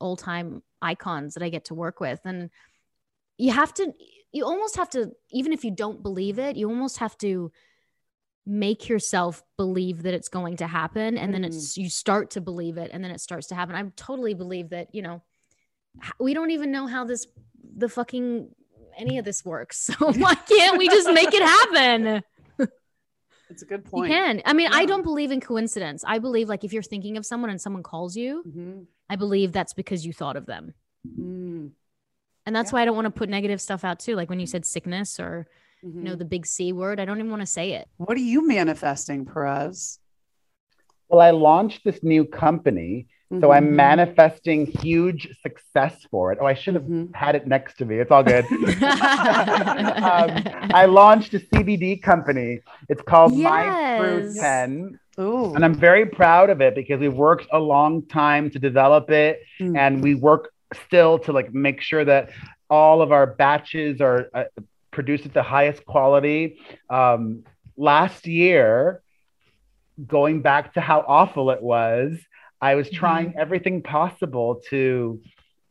all-time 0.00 0.62
icons 0.80 1.34
that 1.34 1.42
i 1.42 1.50
get 1.50 1.66
to 1.66 1.74
work 1.74 2.00
with 2.00 2.20
and 2.24 2.48
you 3.36 3.52
have 3.52 3.74
to 3.74 3.92
you 4.32 4.44
almost 4.44 4.76
have 4.76 4.90
to 4.90 5.10
even 5.30 5.52
if 5.52 5.64
you 5.64 5.70
don't 5.70 6.02
believe 6.02 6.38
it 6.38 6.56
you 6.56 6.68
almost 6.68 6.98
have 6.98 7.16
to 7.18 7.50
make 8.46 8.88
yourself 8.88 9.42
believe 9.56 10.02
that 10.04 10.14
it's 10.14 10.28
going 10.28 10.56
to 10.56 10.66
happen 10.66 11.18
and 11.18 11.32
then 11.34 11.44
it's 11.44 11.76
you 11.76 11.90
start 11.90 12.30
to 12.30 12.40
believe 12.40 12.78
it 12.78 12.90
and 12.92 13.04
then 13.04 13.10
it 13.10 13.20
starts 13.20 13.46
to 13.48 13.54
happen 13.54 13.74
i 13.74 13.82
totally 13.96 14.32
believe 14.34 14.70
that 14.70 14.88
you 14.94 15.02
know 15.02 15.22
we 16.18 16.32
don't 16.34 16.50
even 16.50 16.70
know 16.70 16.86
how 16.86 17.04
this 17.04 17.26
the 17.76 17.88
fucking 17.88 18.48
any 18.96 19.18
of 19.18 19.24
this 19.24 19.44
works. 19.44 19.88
So 19.98 20.12
why 20.12 20.34
can't 20.34 20.76
we 20.76 20.88
just 20.88 21.08
make 21.12 21.28
it 21.32 21.42
happen? 21.42 22.22
It's 23.50 23.62
a 23.62 23.64
good 23.64 23.82
You 23.84 23.90
point. 23.90 24.12
can. 24.12 24.42
I 24.44 24.52
mean, 24.52 24.68
I 24.70 24.84
don't 24.84 25.02
believe 25.02 25.30
in 25.30 25.40
coincidence. 25.40 26.04
I 26.06 26.18
believe 26.18 26.50
like 26.50 26.64
if 26.64 26.72
you're 26.74 26.82
thinking 26.82 27.16
of 27.16 27.24
someone 27.24 27.48
and 27.48 27.58
someone 27.58 27.82
calls 27.82 28.14
you, 28.14 28.42
Mhm. 28.46 28.86
I 29.08 29.16
believe 29.16 29.52
that's 29.52 29.72
because 29.72 30.04
you 30.04 30.12
thought 30.12 30.36
of 30.36 30.44
them. 30.44 30.74
Mm. 31.18 31.70
And 32.48 32.56
that's 32.56 32.70
Yeah. 32.72 32.76
why 32.76 32.82
I 32.82 32.84
don't 32.86 32.96
want 32.96 33.04
to 33.04 33.10
put 33.10 33.28
negative 33.28 33.60
stuff 33.60 33.84
out 33.84 33.98
too. 34.00 34.16
Like 34.16 34.30
when 34.30 34.40
you 34.40 34.46
said 34.46 34.64
sickness 34.64 35.20
or 35.20 35.46
you 35.82 36.00
know 36.00 36.14
Mhm. 36.14 36.18
the 36.18 36.24
big 36.24 36.46
C 36.46 36.72
word, 36.72 36.98
I 36.98 37.04
don't 37.04 37.18
even 37.18 37.30
want 37.30 37.42
to 37.42 37.46
say 37.46 37.72
it. 37.74 37.86
What 37.98 38.16
are 38.16 38.20
you 38.34 38.40
manifesting, 38.48 39.26
Perez? 39.26 39.98
Well, 41.10 41.20
I 41.20 41.30
launched 41.30 41.84
this 41.84 42.02
new 42.02 42.24
company, 42.24 43.06
so 43.30 43.48
Mhm. 43.48 43.54
I'm 43.54 43.76
manifesting 43.76 44.64
huge 44.64 45.28
success 45.42 46.06
for 46.10 46.32
it. 46.32 46.38
Oh, 46.40 46.46
I 46.46 46.54
should 46.54 46.72
have 46.74 46.84
Mhm. 46.84 47.14
had 47.14 47.34
it 47.34 47.46
next 47.46 47.76
to 47.78 47.84
me. 47.84 47.96
It's 47.98 48.10
all 48.10 48.22
good. 48.24 48.46
um, 50.10 50.30
I 50.82 50.86
launched 50.86 51.34
a 51.34 51.40
CBD 51.40 51.96
company. 52.00 52.60
It's 52.88 53.02
called 53.02 53.36
My 53.36 53.64
True 53.98 54.22
Yes. 54.32 54.38
10. 54.40 54.98
Ooh. 55.20 55.52
And 55.54 55.64
I'm 55.66 55.74
very 55.74 56.06
proud 56.06 56.48
of 56.48 56.62
it 56.62 56.74
because 56.74 56.98
we've 57.00 57.12
worked 57.30 57.46
a 57.52 57.58
long 57.58 58.02
time 58.06 58.48
to 58.50 58.58
develop 58.58 59.10
it 59.10 59.40
Mm. 59.60 59.76
and 59.76 60.02
we 60.02 60.14
work 60.14 60.50
still 60.86 61.18
to 61.20 61.32
like 61.32 61.52
make 61.52 61.80
sure 61.80 62.04
that 62.04 62.30
all 62.70 63.00
of 63.02 63.12
our 63.12 63.26
batches 63.26 64.00
are 64.00 64.28
uh, 64.34 64.44
produced 64.90 65.26
at 65.26 65.32
the 65.34 65.42
highest 65.42 65.84
quality. 65.86 66.58
Um, 66.90 67.44
last 67.76 68.26
year, 68.26 69.02
going 70.06 70.42
back 70.42 70.74
to 70.74 70.80
how 70.80 71.04
awful 71.06 71.50
it 71.50 71.62
was, 71.62 72.18
I 72.60 72.74
was 72.74 72.90
trying 72.90 73.34
everything 73.38 73.82
possible 73.82 74.60
to 74.70 75.20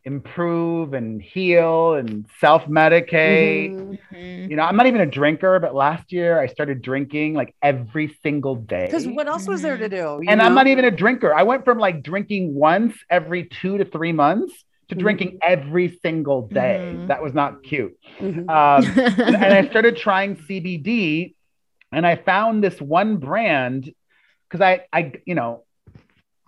improve 0.05 0.93
and 0.93 1.21
heal 1.21 1.95
and 1.95 2.25
self 2.39 2.65
medicate. 2.65 3.71
Mhm. 3.71 3.99
Mhm. 4.13 4.49
You 4.49 4.55
know, 4.55 4.63
I'm 4.63 4.77
not 4.77 4.87
even 4.87 5.01
a 5.01 5.05
drinker, 5.05 5.59
but 5.59 5.75
last 5.75 6.13
year 6.13 6.39
I 6.39 6.47
started 6.47 6.81
drinking 6.81 7.33
like 7.33 7.53
every 7.61 8.17
single 8.23 8.55
day. 8.55 8.85
Because 8.85 9.05
what 9.05 9.27
else 9.27 9.47
was 9.47 9.61
there 9.61 9.77
to 9.77 9.89
do? 9.89 9.97
you 9.97 10.23
and 10.29 10.41
I'm 10.41 10.55
not 10.55 10.67
even 10.67 10.85
a 10.85 10.91
drinker. 10.91 11.33
I 11.33 11.43
went 11.43 11.65
from 11.65 11.77
like 11.77 12.03
drinking 12.03 12.53
once 12.55 12.95
every 13.09 13.45
two 13.45 13.77
to 13.77 13.85
three 13.85 14.13
months 14.13 14.53
to 14.89 14.95
Mhm. 14.95 14.99
drinking 14.99 15.39
every 15.41 15.97
single 16.01 16.47
day. 16.47 16.93
Mhm. 16.95 17.07
That 17.07 17.21
was 17.21 17.33
not 17.33 17.63
cute. 17.63 17.97
Mhm. 18.19 18.49
Um, 18.49 18.85
and, 19.25 19.35
and 19.43 19.53
I 19.53 19.67
started 19.69 19.97
trying 19.97 20.35
CBD, 20.35 21.33
and 21.91 22.05
I 22.07 22.15
found 22.15 22.63
this 22.63 22.79
one 22.81 23.17
brand 23.17 23.91
because 24.47 24.61
I, 24.61 24.81
I, 24.93 25.11
you 25.25 25.35
know, 25.35 25.63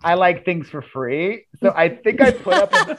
I 0.02 0.14
like 0.14 0.46
things 0.46 0.66
for 0.70 0.80
free. 0.80 1.44
So 1.62 1.74
I 1.76 1.90
think 1.90 2.22
I 2.22 2.30
put 2.30 2.54
up, 2.54 2.72
an, 2.72 2.96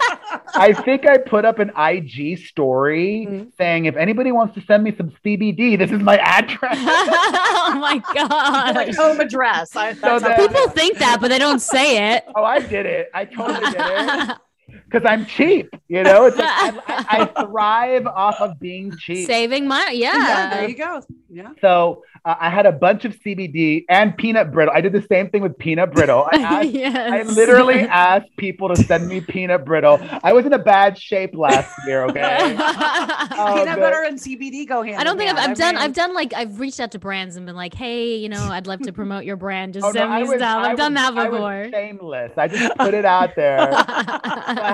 I 0.53 0.71
think 0.73 1.07
I 1.09 1.17
put 1.17 1.45
up 1.45 1.57
an 1.57 1.71
IG 1.75 2.37
story 2.37 3.25
Mhm. 3.27 3.55
saying 3.57 3.85
if 3.85 3.95
anybody 3.95 4.31
wants 4.31 4.53
to 4.53 4.61
send 4.61 4.83
me 4.83 4.93
some 4.95 5.11
CBD, 5.25 5.75
this 5.79 5.89
is 5.91 5.99
my 5.99 6.17
address. 6.17 6.77
oh 6.79 7.73
my 7.79 7.93
like 7.93 8.85
gosh. 8.85 8.95
home 8.95 9.19
address. 9.19 9.75
I, 9.75 9.93
that's 9.93 10.21
that- 10.23 10.37
People 10.39 10.67
think 10.69 10.99
that, 10.99 11.17
but 11.19 11.29
they 11.29 11.39
don't 11.39 11.57
say 11.61 12.13
it. 12.13 12.23
oh, 12.35 12.43
I 12.43 12.59
did 12.59 12.85
it. 12.85 13.09
I 13.15 13.25
totally 13.25 13.71
did 13.71 13.75
it. 13.79 14.37
because 14.91 15.07
I'm 15.09 15.25
cheap. 15.25 15.69
You 15.87 16.03
know, 16.03 16.25
it's 16.25 16.37
like 16.37 16.47
I, 16.49 16.71
I, 16.87 17.21
I 17.37 17.43
thrive 17.45 18.07
off 18.07 18.39
of 18.41 18.59
being 18.59 18.95
cheap. 18.97 19.25
Saving 19.27 19.67
money. 19.67 19.99
yeah, 19.99 20.13
Yeah. 20.15 20.49
there 20.57 20.69
you 20.69 20.75
go. 20.75 21.01
Yeah. 21.29 21.49
So 21.61 22.03
uh, 22.25 22.35
I 22.39 22.49
had 22.49 22.65
a 22.65 22.71
bunch 22.73 23.05
of 23.05 23.15
CBD 23.19 23.85
and 23.89 24.15
peanut 24.17 24.51
brittle. 24.51 24.73
I 24.75 24.81
did 24.81 24.91
the 24.91 25.01
same 25.03 25.29
thing 25.29 25.41
with 25.41 25.57
peanut 25.57 25.93
brittle. 25.93 26.27
I, 26.31 26.37
asked, 26.41 26.69
yes. 26.71 26.95
I 26.95 27.23
literally 27.23 27.79
asked 27.81 28.35
people 28.37 28.67
to 28.69 28.75
send 28.75 29.07
me 29.07 29.21
peanut 29.21 29.63
brittle. 29.65 29.99
I 30.23 30.33
was 30.33 30.45
in 30.45 30.53
a 30.53 30.59
bad 30.59 30.97
shape 30.99 31.35
last 31.35 31.71
year. 31.87 32.03
Okay. 32.05 32.55
Oh, 32.57 33.53
Peanut 33.55 33.75
good. 33.75 33.81
butter 33.81 34.03
and 34.03 34.19
CBD 34.19 34.67
go 34.67 34.81
hand. 34.83 34.97
I 34.97 35.03
don't 35.03 35.17
think 35.17 35.31
I've. 35.31 35.51
I've 35.51 35.57
done 35.57 35.75
mean- 35.75 35.83
I've 35.83 35.93
done 35.93 36.13
like 36.13 36.33
I've 36.33 36.59
reached 36.59 36.79
out 36.79 36.91
to 36.91 36.99
brands 36.99 37.37
and 37.37 37.45
been 37.45 37.55
like, 37.55 37.73
hey, 37.73 38.15
you 38.17 38.27
know, 38.29 38.41
I'd 38.51 38.67
love 38.67 38.81
to 38.81 38.91
promote 38.93 39.23
your 39.25 39.37
brand. 39.37 39.73
Just 39.73 39.85
Oh, 39.85 39.91
send 39.91 40.11
I 40.11 40.21
me 40.21 40.27
was- 40.29 40.37
stuff. 40.37 40.57
I 40.57 40.71
I've 40.71 40.77
done 40.77 40.93
was- 40.93 41.01
that 41.01 41.17
I 41.17 41.29
was 41.29 41.31
before. 41.39 41.69
shameless. 41.71 42.31
I 42.37 42.47
just 42.49 42.75
put 42.77 42.93
it 42.93 43.05
out 43.05 43.35
there. 43.35 43.69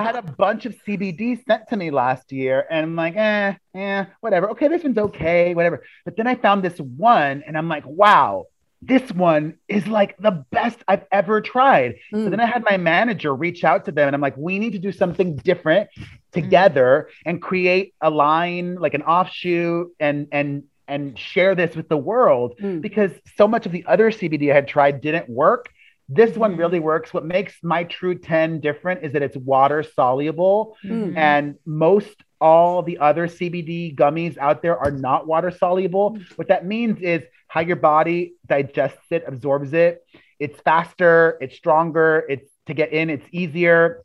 So 0.08 0.12
I 0.18 0.20
had 0.22 0.28
a 0.28 0.32
bunch 0.32 0.64
of 0.64 0.74
CBD 0.86 1.44
sent 1.46 1.68
to 1.68 1.76
me 1.76 1.90
last 1.90 2.32
year, 2.32 2.64
and 2.70 2.84
I'm 2.86 2.96
like, 2.96 3.14
eh, 3.16 3.54
eh, 3.74 4.04
whatever. 4.20 4.50
Okay, 4.50 4.68
this 4.68 4.82
one's 4.82 4.96
okay, 4.98 5.54
whatever. 5.54 5.82
But 6.04 6.16
then 6.16 6.26
I 6.26 6.34
found 6.34 6.62
this 6.62 6.78
one, 6.78 7.42
and 7.46 7.58
I'm 7.58 7.68
like, 7.68 7.84
wow, 7.84 8.46
this 8.80 9.10
one 9.12 9.58
is 9.68 9.86
like 9.86 10.16
the 10.18 10.44
best 10.50 10.78
I've 10.88 11.04
ever 11.12 11.40
tried. 11.42 11.96
So 12.10 12.16
Mm. 12.18 12.30
then 12.30 12.40
I 12.40 12.46
had 12.46 12.64
my 12.64 12.76
manager 12.78 13.34
reach 13.34 13.64
out 13.64 13.84
to 13.84 13.92
them, 13.92 14.06
and 14.08 14.14
I'm 14.14 14.20
like, 14.22 14.36
we 14.36 14.58
need 14.58 14.72
to 14.72 14.78
do 14.78 14.92
something 14.92 15.36
different 15.36 15.90
together 16.32 17.08
and 17.26 17.42
create 17.42 17.94
a 18.00 18.08
line, 18.08 18.76
like 18.76 18.94
an 18.94 19.02
offshoot, 19.02 19.88
and 20.00 20.28
and 20.32 20.62
and 20.86 21.18
share 21.18 21.54
this 21.54 21.76
with 21.76 21.88
the 21.90 21.98
world 21.98 22.54
Mm. 22.62 22.80
because 22.80 23.10
so 23.36 23.46
much 23.46 23.66
of 23.66 23.72
the 23.72 23.84
other 23.86 24.10
CBD 24.10 24.50
I 24.50 24.54
had 24.54 24.68
tried 24.68 25.02
didn't 25.02 25.28
work. 25.28 25.68
This 26.08 26.36
one 26.36 26.54
Mhm. 26.54 26.58
really 26.58 26.78
works. 26.80 27.12
What 27.12 27.24
makes 27.26 27.54
my 27.62 27.84
True 27.84 28.14
10 28.14 28.60
different 28.60 29.04
is 29.04 29.12
that 29.12 29.22
it's 29.22 29.36
water 29.36 29.82
soluble, 29.82 30.76
Mm. 30.84 31.14
and 31.16 31.56
most 31.66 32.24
all 32.40 32.82
the 32.82 32.98
other 32.98 33.26
CBD 33.28 33.92
gummies 33.94 34.38
out 34.38 34.62
there 34.62 34.78
are 34.78 34.90
not 34.92 35.26
water 35.26 35.50
soluble. 35.50 36.16
What 36.36 36.48
that 36.48 36.64
means 36.64 37.00
is 37.02 37.22
how 37.48 37.60
your 37.60 37.76
body 37.76 38.34
digests 38.46 39.10
it, 39.10 39.24
absorbs 39.26 39.74
it. 39.74 40.02
It's 40.38 40.58
faster, 40.60 41.36
it's 41.40 41.56
stronger, 41.56 42.24
it's 42.28 42.48
to 42.66 42.74
get 42.74 42.92
in, 42.92 43.10
it's 43.10 43.26
easier. 43.32 44.02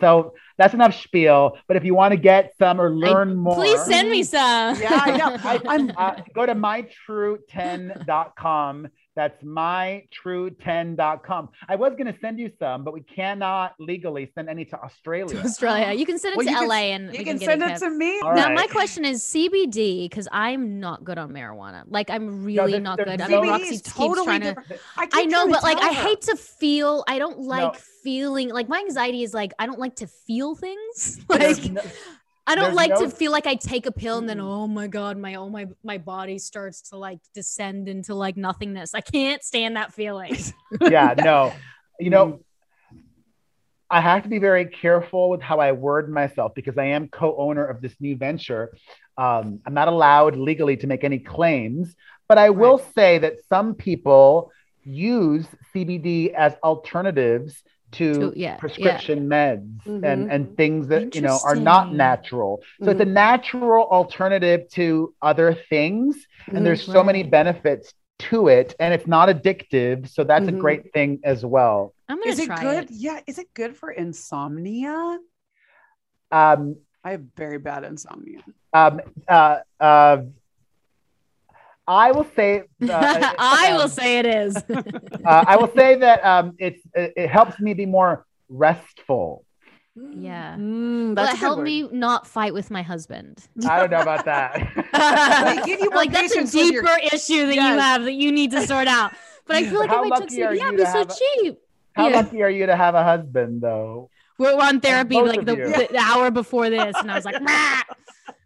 So 0.00 0.32
that's 0.56 0.72
enough 0.72 0.94
spiel. 0.94 1.58
But 1.68 1.76
if 1.76 1.84
you 1.84 1.94
want 1.94 2.12
to 2.12 2.16
get 2.16 2.54
some 2.58 2.80
or 2.80 2.88
learn 2.90 3.36
more, 3.36 3.54
Please 3.54 3.84
send 3.84 4.08
me 4.10 4.22
some. 4.22 4.76
Yeah, 4.80 4.98
I 5.02 5.16
know. 5.18 5.36
I, 5.44 5.60
I'm- 5.68 5.92
uh, 5.98 6.14
go 6.34 6.46
to 6.46 6.54
mytrue10.com. 6.54 8.88
That's 9.16 9.40
mytrue10.com. 9.44 11.48
I 11.68 11.76
was 11.76 11.92
going 11.92 12.12
to 12.12 12.16
send 12.20 12.38
you 12.40 12.50
some, 12.58 12.82
but 12.84 12.92
we 12.92 13.02
cannot 13.02 13.74
legally 13.78 14.30
send 14.34 14.48
any 14.48 14.64
to 14.66 14.80
Australia. 14.82 15.40
To 15.40 15.44
Australia. 15.44 15.92
You 15.92 16.04
can 16.06 16.18
send 16.18 16.32
it 16.32 16.36
Well, 16.38 16.46
to 16.46 16.50
you 16.50 16.56
can- 16.58 16.68
LA 16.68 16.74
and 16.94 17.04
You 17.12 17.18
we 17.18 17.24
can 17.24 17.36
get 17.38 17.46
send 17.46 17.62
it 17.62 17.68
kept. 17.68 17.80
to 17.82 17.90
me. 17.90 18.18
All 18.20 18.34
Now 18.34 18.46
right. 18.46 18.54
my 18.54 18.66
question 18.66 19.04
is 19.04 19.22
CBD 19.22 20.08
because 20.08 20.26
I'm 20.32 20.80
not 20.80 21.04
good 21.04 21.18
on 21.18 21.30
marijuana. 21.32 21.84
Like 21.86 22.10
I'm 22.10 22.44
really 22.44 22.72
there's- 22.72 22.82
not 22.82 22.96
there's 22.96 23.10
good. 23.10 23.20
I 23.20 23.26
no- 23.28 23.42
mean, 23.42 23.50
CBD 23.50 23.60
Roxy 23.60 23.74
is 23.74 23.82
totally 23.82 24.24
trying 24.26 24.40
to. 24.40 24.54
different. 24.54 24.80
I, 24.96 25.08
I 25.12 25.24
know, 25.26 25.46
but 25.48 25.62
like 25.62 25.78
tell 25.78 25.90
I 25.90 25.92
hate 25.92 26.22
to 26.22 26.36
feel. 26.36 27.04
I 27.06 27.18
don't 27.18 27.40
like 27.40 27.74
No. 27.74 27.78
feeling. 28.02 28.48
Like 28.50 28.68
my 28.68 28.78
anxiety 28.80 29.22
is 29.22 29.32
like 29.32 29.52
I 29.58 29.66
don't 29.66 29.78
like 29.78 29.96
to 29.96 30.06
feel 30.06 30.54
things. 30.54 31.20
Like 31.28 31.64
no- 31.70 31.82
I 32.46 32.54
don't 32.54 32.64
there's 32.64 32.76
like 32.76 32.90
no- 32.90 33.00
to 33.02 33.10
feel 33.10 33.32
like 33.32 33.46
I 33.46 33.54
take 33.54 33.86
a 33.86 33.92
pill 33.92 34.18
and 34.18 34.28
then 34.28 34.38
Mm. 34.38 34.44
oh 34.44 34.66
my 34.66 34.86
god, 34.86 35.16
my 35.16 35.34
oh 35.36 35.48
my 35.48 35.66
my 35.82 35.98
body 35.98 36.38
starts 36.38 36.82
to 36.90 36.96
like 36.96 37.18
descend 37.34 37.88
into 37.88 38.14
like 38.14 38.36
nothingness. 38.36 38.94
I 38.94 39.00
can't 39.00 39.42
stand 39.42 39.76
that 39.76 39.92
feeling. 39.94 40.36
yeah, 40.80 41.14
no. 41.16 41.52
You 41.98 42.10
know, 42.10 42.40
I 43.88 44.00
have 44.00 44.24
to 44.24 44.28
be 44.28 44.38
very 44.38 44.66
careful 44.66 45.30
with 45.30 45.40
how 45.40 45.58
I 45.60 45.72
word 45.72 46.10
myself 46.10 46.54
because 46.54 46.76
I 46.76 46.86
am 46.86 47.08
co-owner 47.08 47.64
of 47.64 47.80
this 47.80 47.94
new 48.00 48.16
venture. 48.16 48.76
Um, 49.16 49.60
I'm 49.64 49.74
not 49.74 49.88
allowed 49.88 50.36
legally 50.36 50.76
to 50.78 50.86
make 50.86 51.04
any 51.04 51.20
claims, 51.20 51.94
but 52.28 52.36
I 52.36 52.50
will 52.50 52.78
say 52.94 53.18
that 53.18 53.34
some 53.48 53.74
people 53.74 54.50
use 54.82 55.46
CBD 55.72 56.32
as 56.34 56.54
alternatives 56.64 57.62
to, 57.94 58.20
To- 58.20 58.32
yeah, 58.36 58.48
yeah. 58.50 58.56
prescription 58.56 59.28
meds 59.28 59.86
and, 59.86 60.02
Mhm. 60.04 60.32
and 60.34 60.56
things 60.56 60.88
that 60.88 61.14
you 61.14 61.20
know 61.22 61.38
are 61.44 61.56
not 61.56 61.92
natural. 61.94 62.62
So 62.82 62.90
it's 62.90 63.00
a 63.00 63.04
natural 63.04 63.84
alternative 63.98 64.68
to 64.78 65.14
other 65.22 65.54
things, 65.54 66.26
and 66.48 66.64
there's 66.66 66.82
so 66.84 67.02
many 67.02 67.22
benefits 67.22 67.92
to 68.30 68.48
it, 68.48 68.74
and 68.78 68.94
it's 68.94 69.06
not 69.06 69.28
addictive. 69.28 70.08
So 70.08 70.22
that's 70.24 70.48
a 70.48 70.52
great 70.52 70.92
thing 70.92 71.20
as 71.24 71.44
well. 71.44 71.94
I'm 72.08 72.18
gonna 72.18 72.30
Is 72.30 72.38
it 72.38 72.46
try 72.46 72.62
good? 72.62 72.84
it. 72.84 72.90
Yeah. 72.92 73.20
Is 73.26 73.38
it 73.38 73.48
good 73.54 73.76
for 73.76 73.90
insomnia? 73.90 75.18
Um, 76.30 76.76
I 77.04 77.12
have 77.12 77.24
very 77.36 77.58
bad 77.58 77.84
insomnia. 77.84 78.40
um, 78.72 79.00
uh, 79.28 79.58
uh, 79.80 80.18
I 81.86 82.12
will 82.12 82.26
say. 82.36 82.62
Uh, 82.82 83.32
I 83.38 83.72
will 83.74 83.82
um, 83.82 83.88
say 83.88 84.18
it 84.18 84.26
is. 84.26 84.56
uh, 84.70 84.84
I 85.26 85.56
will 85.56 85.70
say 85.74 85.96
that 85.96 86.24
um, 86.24 86.54
it's 86.58 86.80
it, 86.94 87.12
it 87.16 87.28
helps 87.30 87.60
me 87.60 87.74
be 87.74 87.86
more 87.86 88.26
restful. 88.48 89.44
Yeah. 89.96 90.56
Mm, 90.56 91.08
Will 91.10 91.14
that's 91.14 91.28
it 91.28 91.34
a 91.34 91.34
good 91.34 91.40
help 91.40 91.58
word. 91.58 91.64
me 91.64 91.88
not 91.92 92.26
fight 92.26 92.52
with 92.52 92.70
my 92.70 92.82
husband? 92.82 93.38
I 93.68 93.78
don't 93.78 93.90
know 93.90 94.00
about 94.00 94.24
They 94.24 94.30
that. 94.32 95.62
give 95.66 95.78
you 95.80 95.90
more 95.90 95.96
like 95.96 96.10
that's 96.10 96.32
a 96.32 96.36
patience 96.36 96.54
with 96.54 96.72
your- 96.72 96.82
deeper 96.82 97.14
issue 97.14 97.46
that 97.46 97.54
you 97.54 97.60
have 97.60 98.02
that 98.04 98.14
you 98.14 98.32
need 98.32 98.50
to 98.52 98.66
sort 98.66 98.88
out. 98.88 99.12
But 99.46 99.56
I 99.56 99.64
feel 99.68 99.78
like 99.78 99.90
How 99.90 100.04
if 100.04 100.12
I 100.12 100.16
took 100.18 100.30
lucky 100.30 100.42
are 100.42 100.52
CBD, 100.52 100.58
yeah, 100.58 100.70
you 100.70 100.76
be 100.78 100.84
so 100.86 101.00
a- 101.02 101.06
cheap. 101.42 101.58
How 101.92 102.08
Yeah. 102.08 102.16
lucky 102.16 102.42
are 102.42 102.50
you 102.50 102.66
to 102.66 102.74
have 102.74 102.96
a 102.96 103.04
husband, 103.04 103.60
though? 103.62 104.10
We're, 104.36 104.56
we're 104.56 104.64
on 104.64 104.80
therapy 104.80 105.14
both 105.14 105.28
like 105.28 105.46
the, 105.46 105.54
the 105.92 105.98
hour 105.98 106.32
before 106.32 106.68
this, 106.70 106.96
and 106.98 107.08
I 107.08 107.14
was 107.14 107.24
like, 107.24 107.38
"Rah!" 107.40 107.82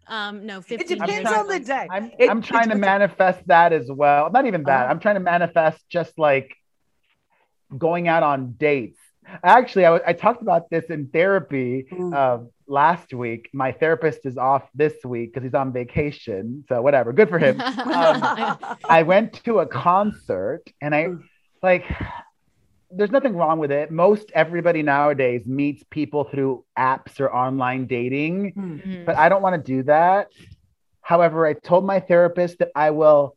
Um, 0.09 0.45
no, 0.45 0.59
It 0.67 0.87
depends 0.87 1.13
years. 1.13 1.27
on 1.27 1.47
the 1.47 1.59
day. 1.59 1.87
I'm 1.89 2.11
It- 2.19 2.29
I'm 2.29 2.41
trying 2.41 2.69
to 2.69 2.75
manifest 2.75 3.45
that 3.47 3.71
as 3.73 3.87
well. 3.89 4.29
Not 4.31 4.45
even 4.45 4.63
that. 4.63 4.81
Uh-huh. 4.83 4.91
I'm 4.91 4.99
trying 4.99 5.15
to 5.15 5.21
manifest 5.21 5.87
just 5.89 6.17
like 6.19 6.53
going 7.77 8.07
out 8.07 8.23
on 8.23 8.53
dates. 8.53 8.99
Actually, 9.43 9.85
I, 9.85 9.89
w- 9.91 10.03
I 10.07 10.13
talked 10.13 10.41
about 10.41 10.69
this 10.71 10.85
in 10.85 11.07
therapy 11.09 11.85
Mm. 11.91 12.13
uh, 12.15 12.43
last 12.67 13.13
week. 13.13 13.49
My 13.53 13.71
therapist 13.71 14.25
is 14.25 14.37
off 14.37 14.63
this 14.73 14.95
week 15.05 15.33
because 15.33 15.43
he's 15.45 15.53
on 15.53 15.71
vacation. 15.71 16.65
So 16.67 16.81
whatever, 16.81 17.13
good 17.13 17.29
for 17.29 17.37
him. 17.39 17.61
Um, 17.99 18.57
I 18.89 19.03
went 19.03 19.33
to 19.45 19.59
a 19.59 19.67
concert 19.67 20.63
and 20.81 20.95
I 20.95 21.09
like 21.61 21.85
there's 22.91 23.11
nothing 23.11 23.35
wrong 23.35 23.59
with 23.59 23.71
it. 23.71 23.91
Most 23.91 24.31
everybody 24.33 24.81
nowadays 24.81 25.45
meets 25.45 25.83
people 25.89 26.23
through 26.23 26.63
apps 26.77 27.19
or 27.19 27.33
online 27.33 27.85
dating, 27.85 28.53
Mhm. 28.53 29.05
but 29.05 29.15
I 29.17 29.29
don't 29.29 29.41
want 29.41 29.55
to 29.63 29.71
do 29.75 29.83
that. 29.83 30.27
However, 31.01 31.45
I 31.45 31.53
told 31.53 31.85
my 31.85 31.99
therapist 31.99 32.59
that 32.59 32.71
I 32.75 32.91
will 32.91 33.35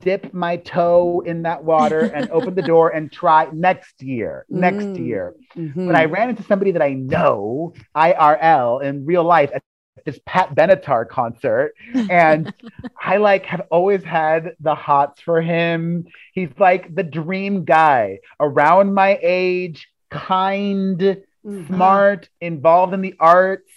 dip 0.00 0.34
my 0.34 0.56
toe 0.56 1.22
in 1.24 1.42
that 1.42 1.62
water 1.64 2.00
and 2.02 2.28
open 2.30 2.54
the 2.54 2.62
door 2.62 2.90
and 2.90 3.12
try 3.12 3.48
next 3.52 4.02
year. 4.02 4.44
Next 4.48 4.86
Mm. 4.86 4.98
year. 5.06 5.34
Mhm. 5.56 5.86
But 5.86 5.94
I 5.94 6.04
ran 6.06 6.30
into 6.30 6.42
somebody 6.42 6.72
that 6.72 6.82
I 6.82 6.94
know 6.94 7.74
IRL 7.94 8.78
in 8.80 9.04
real 9.06 9.24
life 9.24 9.50
at 9.54 9.62
this 10.08 10.18
Pat 10.24 10.54
Benatar 10.54 11.06
concert. 11.06 11.74
And 12.08 12.52
I 13.12 13.18
like 13.18 13.44
have 13.46 13.66
always 13.70 14.02
had 14.02 14.54
the 14.60 14.74
hots 14.74 15.20
for 15.20 15.42
him. 15.42 16.06
He's 16.32 16.48
like 16.58 16.94
the 16.94 17.02
dream 17.02 17.64
guy 17.64 18.20
around 18.40 18.94
my 18.94 19.18
age, 19.22 19.88
kind, 20.10 21.22
Mhm. 21.46 21.66
smart, 21.68 22.28
involved 22.40 22.94
in 22.94 23.00
the 23.00 23.14
arts, 23.20 23.70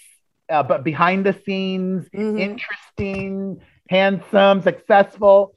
uh, 0.50 0.62
but 0.64 0.82
behind 0.84 1.24
the 1.24 1.34
scenes, 1.44 2.08
Mhm. 2.10 2.38
interesting, 2.40 3.60
handsome, 3.88 4.62
successful. 4.62 5.54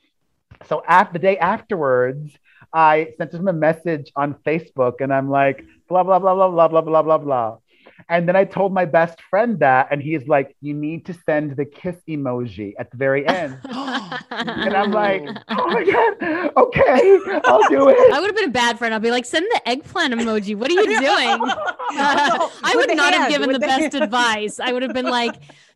So 0.66 0.84
after 0.88 1.14
the 1.14 1.20
day 1.20 1.38
afterwards, 1.38 2.38
I 2.74 3.14
sent 3.18 3.34
him 3.34 3.48
a 3.48 3.54
message 3.54 4.12
on 4.16 4.36
Facebook 4.46 4.96
and 5.00 5.12
I'm 5.14 5.30
like, 5.30 5.64
blah, 5.90 6.04
blah, 6.04 6.20
blah, 6.20 6.36
blah, 6.36 6.50
blah, 6.50 6.68
blah, 6.68 6.82
blah, 6.82 7.02
blah, 7.02 7.18
blah. 7.18 7.58
And 8.10 8.28
then 8.28 8.36
I 8.36 8.44
told 8.44 8.74
my 8.74 8.86
best 8.86 9.22
friend 9.30 9.60
that, 9.60 9.88
and 9.92 10.02
he's 10.02 10.28
like, 10.28 10.56
you 10.62 10.74
need 10.74 11.06
to 11.08 11.14
send 11.26 11.56
the 11.56 11.66
kiss 11.66 11.96
emoji 12.10 12.74
at 12.78 12.92
the 12.92 12.98
very 12.98 13.26
end. 13.28 13.58
And 14.32 14.76
I'm 14.76 14.92
like, 14.92 15.24
oh 15.50 15.68
my 15.68 15.84
God, 15.84 16.52
okay, 16.58 17.20
I'll 17.46 17.68
do 17.70 17.90
it. 17.90 18.14
I 18.14 18.20
would 18.20 18.28
have 18.28 18.36
been 18.36 18.50
a 18.50 18.54
bad 18.54 18.78
friend. 18.78 18.94
I'll 18.94 19.00
be 19.00 19.12
like, 19.12 19.26
send 19.26 19.46
the 19.52 19.68
eggplant 19.68 20.14
emoji. 20.14 20.56
What 20.56 20.70
are 20.70 20.74
you 20.74 20.86
doing? 21.00 21.02
I 21.10 22.74
would 22.76 22.90
the 22.90 22.96
not 22.96 23.14
have 23.14 23.30
given 23.30 23.48
the 23.52 23.54
the 23.54 23.60
best 23.60 23.94
hand. 23.94 24.04
advice. 24.04 24.60
I 24.60 24.72
would 24.74 24.84
have 24.84 24.94
been 24.94 25.06
like 25.10 25.36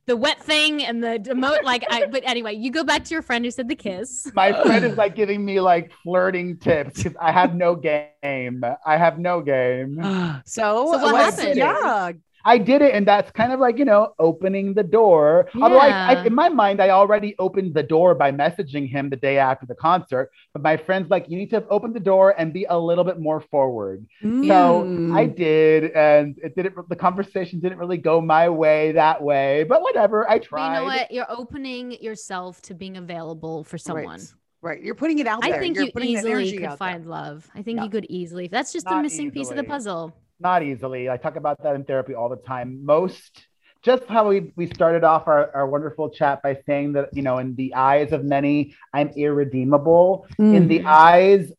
the 0.09 0.17
wet 0.17 0.41
thing 0.43 0.83
and 0.83 1.03
the 1.03 1.19
demote. 1.19 1.63
Like, 1.63 1.85
I. 1.89 2.07
But 2.07 2.23
anyway, 2.25 2.55
you 2.55 2.71
go 2.71 2.83
back 2.83 3.03
to 3.05 3.13
your 3.13 3.21
friend 3.21 3.45
who 3.45 3.51
said 3.51 3.69
the 3.69 3.75
kiss. 3.75 4.29
My 4.33 4.51
friend 4.63 4.83
is 4.83 4.97
like 4.97 5.15
giving 5.15 5.45
me 5.45 5.61
like 5.61 5.91
flirting 6.03 6.57
tips 6.57 7.03
because 7.03 7.15
I 7.21 7.31
have 7.31 7.55
no 7.55 7.75
game. 7.75 8.63
I 8.85 8.97
have 8.97 9.19
no 9.19 9.39
game. 9.41 10.01
so, 10.45 10.91
So 10.91 10.97
what 10.97 11.13
what's- 11.13 11.39
happened? 11.39 11.57
Yeah. 11.57 12.11
I 12.45 12.57
did 12.57 12.81
it, 12.81 12.93
and 12.93 13.07
that's 13.07 13.31
kind 13.31 13.51
of 13.51 13.59
like 13.59 13.77
you 13.77 13.85
know 13.85 14.13
opening 14.19 14.73
the 14.73 14.83
door. 14.83 15.49
Although 15.61 15.77
I, 15.77 15.87
I, 15.89 16.11
Yeah. 16.13 16.23
in 16.25 16.35
my 16.35 16.49
mind, 16.49 16.81
I 16.81 16.89
already 16.89 17.35
opened 17.39 17.73
the 17.73 17.83
door 17.83 18.15
by 18.15 18.31
messaging 18.31 18.87
him 18.89 19.09
the 19.09 19.15
day 19.15 19.37
after 19.37 19.65
the 19.65 19.75
concert. 19.75 20.31
But 20.53 20.61
my 20.63 20.77
friend's 20.77 21.09
like, 21.09 21.29
you 21.29 21.37
need 21.37 21.49
to 21.51 21.65
open 21.69 21.93
the 21.93 21.99
door 21.99 22.33
and 22.37 22.53
be 22.53 22.65
a 22.69 22.77
little 22.79 23.03
bit 23.03 23.19
more 23.19 23.41
forward. 23.41 24.05
So 24.21 24.27
Mm. 24.27 25.15
I 25.17 25.25
did, 25.25 25.91
and 25.91 26.37
it 26.43 26.55
didn't. 26.55 26.75
The 26.89 26.95
conversation 26.95 27.59
didn't 27.59 27.77
really 27.77 27.97
go 27.97 28.21
my 28.21 28.47
way 28.49 28.93
that 28.93 29.21
way, 29.21 29.63
but 29.63 29.81
whatever. 29.81 30.29
I 30.29 30.39
tried. 30.39 30.67
you 30.67 30.79
know 30.79 30.85
what? 30.85 31.11
You're 31.11 31.29
opening 31.29 31.91
yourself 32.01 32.61
to 32.63 32.73
being 32.73 32.97
available 32.97 33.63
for 33.63 33.77
someone. 33.77 34.19
Right. 34.19 34.33
Right. 34.61 34.83
You're 34.83 34.95
putting 34.95 35.19
it 35.19 35.27
out 35.27 35.41
there. 35.41 35.49
I 35.49 35.51
there. 35.53 35.61
think 35.61 35.75
You're 35.77 35.85
you 35.85 35.91
easily 36.01 36.31
energy 36.33 36.57
could 36.57 36.65
out 36.65 36.69
there. 36.79 36.87
find 36.89 37.05
love. 37.07 37.49
I 37.55 37.61
think 37.61 37.77
No. 37.77 37.85
you 37.85 37.89
could 37.89 38.05
easily. 38.09 38.47
That's 38.47 38.73
just 38.73 38.85
the 38.85 38.91
Not 38.95 39.03
missing 39.03 39.31
piece 39.31 39.49
of 39.49 39.55
the 39.55 39.63
puzzle. 39.63 40.13
Not 40.39 40.63
easily. 40.63 41.09
I 41.09 41.17
talk 41.17 41.35
about 41.35 41.61
that 41.63 41.75
in 41.75 41.83
therapy 41.83 42.15
all 42.15 42.29
the 42.29 42.37
time. 42.37 42.85
Most, 42.85 43.45
just 43.83 44.05
how 44.05 44.29
we, 44.29 44.53
we 44.55 44.67
started 44.67 45.03
off 45.03 45.27
our, 45.27 45.53
our 45.53 45.67
wonderful 45.67 46.09
chat 46.09 46.41
by 46.41 46.57
saying 46.65 46.93
that, 46.93 47.09
you 47.13 47.21
know, 47.21 47.39
in 47.39 47.55
the 47.55 47.73
eyes 47.73 48.13
of 48.13 48.23
many, 48.23 48.73
I'm 48.93 49.09
irredeemable. 49.09 50.27
In 50.37 50.67
the 50.69 50.83
eyes 50.85 51.51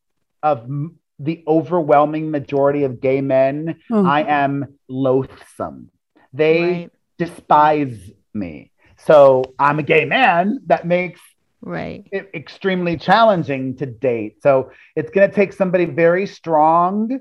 of 0.42 0.60
m- 0.64 0.96
the 1.18 1.44
overwhelming 1.46 2.30
majority 2.30 2.84
of 2.84 3.00
gay 3.00 3.20
men, 3.20 3.76
Mm. 3.90 4.06
I 4.08 4.22
am 4.22 4.78
loathsome. 4.88 5.90
They 6.32 6.62
Right. 6.62 6.90
despise 7.18 8.10
me. 8.32 8.70
So 8.96 9.42
I'm 9.58 9.78
a 9.78 9.82
gay 9.82 10.06
man. 10.06 10.60
That 10.66 10.86
makes 10.86 11.20
Right. 11.60 12.06
it 12.10 12.30
extremely 12.32 12.96
challenging 12.96 13.76
to 13.76 13.84
date. 13.84 14.42
So 14.42 14.70
it's 14.96 15.10
going 15.10 15.28
to 15.28 15.34
take 15.36 15.52
somebody 15.52 15.84
very 15.84 16.26
strong 16.26 17.20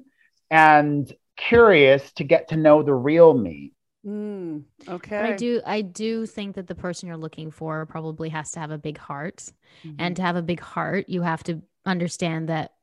and 0.50 1.12
curious 1.48 2.12
to 2.14 2.24
get 2.24 2.50
to 2.50 2.58
know 2.58 2.84
the 2.84 2.94
real 2.94 3.34
me. 3.34 3.74
Mm, 4.06 4.64
okay. 4.88 5.22
But 5.22 5.32
I 5.32 5.36
do 5.36 5.62
I 5.66 5.82
do 5.82 6.26
think 6.26 6.56
that 6.56 6.68
the 6.68 6.76
person 6.76 7.08
you're 7.08 7.18
looking 7.18 7.52
for 7.52 7.86
probably 7.86 8.30
has 8.30 8.52
to 8.52 8.60
have 8.60 8.72
a 8.72 8.78
big 8.78 8.98
heart. 8.98 9.52
Mhm. 9.84 9.96
And 10.00 10.16
to 10.16 10.22
have 10.22 10.36
a 10.36 10.42
big 10.42 10.60
heart, 10.62 11.10
you 11.10 11.22
have 11.22 11.44
to 11.44 11.62
understand 11.86 12.50
that 12.50 12.74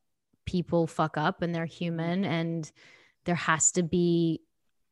people 0.44 0.86
fuck 0.86 1.16
up 1.16 1.42
and 1.42 1.54
they're 1.54 1.66
human 1.66 2.24
and 2.24 2.70
there 3.24 3.34
has 3.34 3.72
to 3.72 3.82
be 3.82 4.42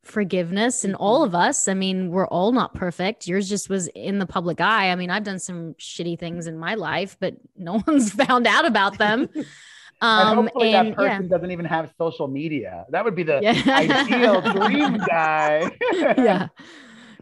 forgiveness 0.03 0.85
in 0.85 0.95
all 0.95 1.23
of 1.25 1.35
us. 1.35 1.69
I 1.69 1.75
mean, 1.75 2.11
we're 2.11 2.27
all 2.27 2.53
not 2.53 2.75
perfect. 2.75 3.27
Yours 3.27 3.49
just 3.49 3.71
was 3.71 3.87
in 3.89 4.19
the 4.19 4.27
public 4.27 4.61
eye. 4.61 4.91
I 4.91 4.97
mean, 4.97 5.11
I've 5.11 5.25
done 5.25 5.39
some 5.39 5.75
shitty 5.75 6.19
things 6.19 6.47
in 6.47 6.59
my 6.59 6.75
life, 6.75 7.17
but 7.21 7.37
no 7.57 7.83
one's 7.87 8.13
found 8.13 8.47
out 8.47 8.67
about 8.67 8.99
them. 8.99 9.29
and 10.05 10.29
Um 10.39 10.45
hopefully 10.45 10.75
and 10.75 10.89
that 10.89 10.97
person 10.97 11.29
doesn't 11.29 11.51
even 11.51 11.65
have 11.67 11.93
social 11.99 12.29
media. 12.29 12.85
That 12.91 13.05
would 13.05 13.17
be 13.17 13.23
the 13.23 13.41
yeah. 13.43 13.53
ideal 13.67 14.41
dream 14.41 14.99
guy. 15.09 15.71
yeah. 15.93 16.49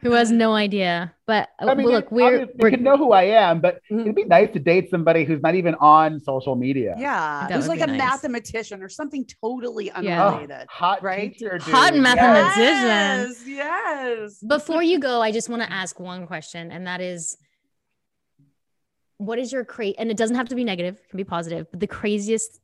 Who 0.03 0.11
has 0.21 0.33
no 0.33 0.53
idea. 0.53 1.15
But 1.29 1.51
uh, 1.63 1.67
I 1.71 1.75
mean, 1.77 1.87
look, 1.87 2.07
it- 2.07 2.11
we're, 2.13 2.49
we're 2.59 2.71
you 2.71 2.77
can 2.77 2.83
know 2.83 2.97
who 2.97 3.13
I 3.13 3.23
am, 3.45 3.61
but 3.61 3.75
Mhm. 3.89 4.01
it'd 4.01 4.17
be 4.17 4.25
nice 4.25 4.51
to 4.55 4.59
date 4.59 4.91
somebody 4.91 5.23
who's 5.25 5.41
not 5.43 5.55
even 5.55 5.77
on 5.77 6.19
social 6.19 6.57
media. 6.57 6.97
Yeah. 6.99 7.47
That 7.49 7.55
Who's 7.55 7.69
like 7.69 7.81
a 7.83 7.87
nice. 7.87 7.99
mathematician 7.99 8.83
or 8.83 8.89
something 8.89 9.25
totally 9.41 9.93
Yeah. 10.01 10.25
Oh, 10.25 10.29
unrelated. 10.39 10.67
hot 10.69 11.05
right? 11.05 11.33
teacher, 11.33 11.57
Hot 11.63 11.93
dude. 11.93 12.03
mathematician. 12.03 13.37
Yes. 13.47 13.47
Yes. 13.47 14.39
before 14.57 14.83
you 14.83 14.99
go, 14.99 15.23
I 15.23 15.31
just 15.31 15.49
want 15.49 15.63
to 15.63 15.71
ask 15.73 16.01
one 16.01 16.27
question, 16.27 16.73
and 16.73 16.85
that 16.89 17.01
is 17.01 17.37
what 19.19 19.39
is 19.39 19.53
your 19.53 19.65
cra 19.65 19.89
and 19.99 20.11
it 20.11 20.17
doesn't 20.17 20.35
have 20.35 20.49
to 20.49 20.57
be 20.57 20.65
negative, 20.65 20.97
it 20.97 21.09
can 21.11 21.17
be 21.17 21.23
positive, 21.25 21.67
but 21.71 21.79
the 21.79 21.87
craziest 21.87 22.59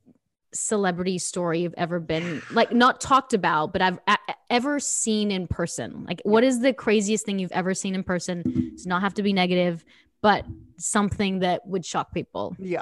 celebrity 0.53 1.17
story 1.17 1.59
you've 1.61 1.73
ever 1.77 1.99
been 1.99 2.41
like 2.51 2.71
not 2.71 2.99
talked 2.99 3.33
about, 3.33 3.71
but 3.73 3.81
I've 3.81 3.99
a- 4.07 4.17
ever 4.49 4.79
seen 4.79 5.31
in 5.31 5.47
person. 5.47 6.05
Like 6.05 6.21
what 6.23 6.43
is 6.43 6.59
the 6.61 6.73
craziest 6.73 7.25
thing 7.25 7.39
you've 7.39 7.51
ever 7.51 7.73
seen 7.73 7.93
in 7.95 8.03
person? 8.03 8.39
It 8.45 8.71
does 8.77 8.87
not 8.87 9.01
have 9.01 9.13
to 9.15 9.23
be 9.23 9.31
negative, 9.33 9.85
but 10.21 10.45
something 10.77 11.39
that 11.39 11.65
would 11.67 11.85
shock 11.85 12.13
people. 12.13 12.55
Yeah. 12.59 12.81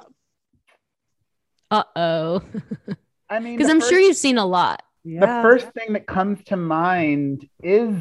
Uh-oh. 1.69 2.41
I 3.29 3.39
mean, 3.39 3.55
Because 3.57 3.69
I'm 3.69 3.79
first- 3.79 3.89
sure 3.91 3.99
you've 3.99 4.15
seen 4.17 4.37
a 4.37 4.45
lot. 4.45 4.83
Yeah. 5.03 5.19
The 5.21 5.41
first 5.41 5.67
thing 5.71 5.93
that 5.93 6.05
comes 6.07 6.43
to 6.45 6.57
mind 6.57 7.47
is. 7.63 7.95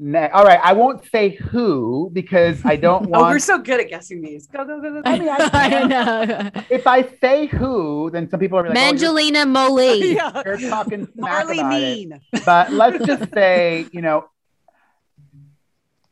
Ne- 0.00 0.28
All 0.30 0.44
right, 0.44 0.60
I 0.62 0.74
won't 0.74 1.04
say 1.10 1.30
who 1.30 2.08
because 2.12 2.64
I 2.64 2.76
don't 2.76 3.06
want. 3.10 3.14
Oh, 3.26 3.28
we're 3.30 3.40
so 3.40 3.58
good 3.58 3.80
at 3.80 3.88
guessing 3.88 4.22
these. 4.22 4.46
Go, 4.46 4.64
go, 4.64 4.80
go, 4.80 4.92
go. 4.92 5.02
go. 5.02 5.10
I 5.10 5.18
mean, 5.18 5.28
I 5.28 5.48
can. 5.68 5.88
know. 5.88 6.50
if 6.70 6.86
I 6.86 7.02
say 7.20 7.46
who, 7.46 8.08
then 8.12 8.30
some 8.30 8.38
people 8.38 8.58
are 8.58 8.62
like, 8.62 8.70
oh, 8.70 8.74
Mangelina 8.74 9.44
Moly. 9.46 10.12
you're, 10.12 10.56
you're 10.58 10.70
talking 10.70 11.06
smack 11.14 11.16
Marley 11.46 11.58
about 11.58 11.72
it. 11.82 11.96
Mean. 11.96 12.20
But 12.46 12.72
let's 12.72 13.04
just 13.04 13.32
say, 13.34 13.86
you 13.92 14.00
know, 14.00 14.28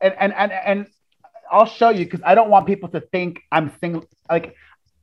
and 0.01 0.14
and 0.18 0.32
and 0.34 0.53
and 0.53 0.87
I'll 1.51 1.66
show 1.66 1.91
you 1.91 2.05
because 2.07 2.20
I 2.24 2.34
don't 2.34 2.51
want 2.51 2.66
people 2.66 2.89
to 2.89 3.01
think 3.01 3.41
I'm 3.53 3.72
single. 3.80 4.05
Like 4.28 4.57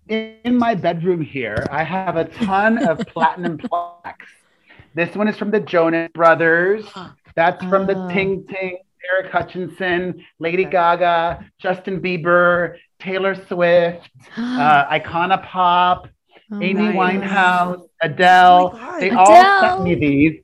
in, 0.10 0.36
in 0.44 0.58
my 0.58 0.76
bedroom 0.76 1.22
here, 1.22 1.66
I 1.72 1.84
have 1.84 2.18
a 2.18 2.26
ton 2.26 2.86
of 2.86 3.00
platinum 3.08 3.58
plaques. 3.60 4.28
This 4.94 5.16
one 5.16 5.30
is 5.30 5.38
from 5.38 5.52
the 5.52 5.62
Jonas 5.62 6.12
Brothers. 6.14 6.86
That's 7.36 7.64
from 7.66 7.88
the 7.88 7.96
Oh. 7.96 8.10
Ting 8.10 8.46
Ting, 8.48 8.78
Eric 9.14 9.32
Hutchinson, 9.32 10.24
Lady 10.40 10.64
Gaga, 10.66 11.46
Justin 11.60 12.00
Bieber, 12.02 12.78
Taylor 13.00 13.36
Swift, 13.48 14.10
uh, 14.38 14.86
Icona 15.00 15.44
Pop, 15.46 16.08
Oh 16.52 16.62
Amy 16.62 16.74
nice. 16.90 16.96
Winehouse, 16.96 17.82
Adele. 18.02 18.72
Oh 18.80 19.00
they 19.00 19.10
all 19.12 19.62
sent 19.62 19.84
me 19.84 19.96
these. 19.96 20.40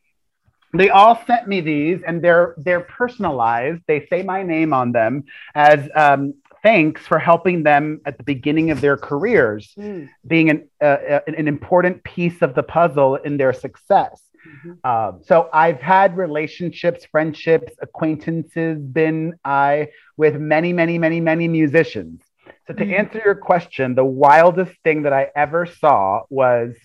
They 0.73 0.89
all 0.89 1.19
sent 1.25 1.47
me 1.47 1.61
these, 1.61 2.01
and 2.05 2.21
they're 2.21 2.53
they're 2.57 2.81
personalized. 2.81 3.81
They 3.87 4.05
say 4.07 4.21
my 4.23 4.43
name 4.43 4.71
on 4.73 4.91
them 4.91 5.23
as 5.55 5.89
um, 5.95 6.35
thanks 6.63 7.05
for 7.07 7.17
helping 7.19 7.63
them 7.63 8.01
at 8.05 8.17
the 8.17 8.23
beginning 8.23 8.69
of 8.71 8.79
their 8.81 8.95
careers, 8.97 9.73
Mm. 9.77 10.09
being 10.27 10.49
an 10.49 10.69
uh, 10.81 11.19
an, 11.27 11.35
an 11.35 11.47
important 11.47 12.03
piece 12.03 12.41
of 12.41 12.53
the 12.55 12.63
puzzle 12.63 13.15
in 13.15 13.37
their 13.37 13.53
success. 13.53 14.21
Mhm. 14.47 14.79
Um, 14.83 15.21
so 15.23 15.49
I've 15.53 15.81
had 15.81 16.15
relationships, 16.17 17.05
friendships, 17.05 17.73
acquaintances, 17.81 18.79
been 18.79 19.37
I 19.43 19.89
with 20.17 20.35
many, 20.39 20.73
many, 20.73 20.97
many, 20.97 21.19
many 21.19 21.47
musicians. 21.47 22.21
So 22.67 22.73
to 22.73 22.85
Mhm. 22.85 22.93
answer 22.99 23.21
your 23.23 23.35
question, 23.35 23.95
the 23.95 24.05
wildest 24.05 24.73
thing 24.83 25.03
that 25.03 25.13
I 25.13 25.27
ever 25.35 25.65
saw 25.65 26.23
was 26.29 26.75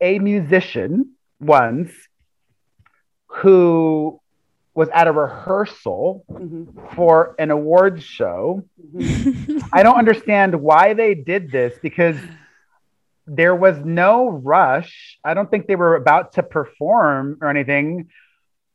a 0.00 0.18
musician 0.18 1.12
once 1.40 1.92
who 3.28 4.20
was 4.74 4.88
at 4.90 5.06
a 5.06 5.12
rehearsal 5.12 6.24
Mhm, 6.30 6.94
for 6.94 7.34
an 7.38 7.50
awards 7.50 8.02
show. 8.02 8.64
mhm. 8.94 9.62
I 9.72 9.82
don't 9.82 9.96
understand 9.96 10.54
why 10.60 10.94
they 10.94 11.14
did 11.14 11.50
this 11.50 11.78
because 11.80 12.16
there 13.26 13.54
was 13.54 13.78
no 13.78 14.28
rush. 14.28 15.18
I 15.24 15.34
don't 15.34 15.50
think 15.50 15.66
they 15.66 15.76
were 15.76 15.96
about 15.96 16.32
to 16.32 16.42
perform 16.42 17.38
or 17.40 17.48
anything, 17.48 18.08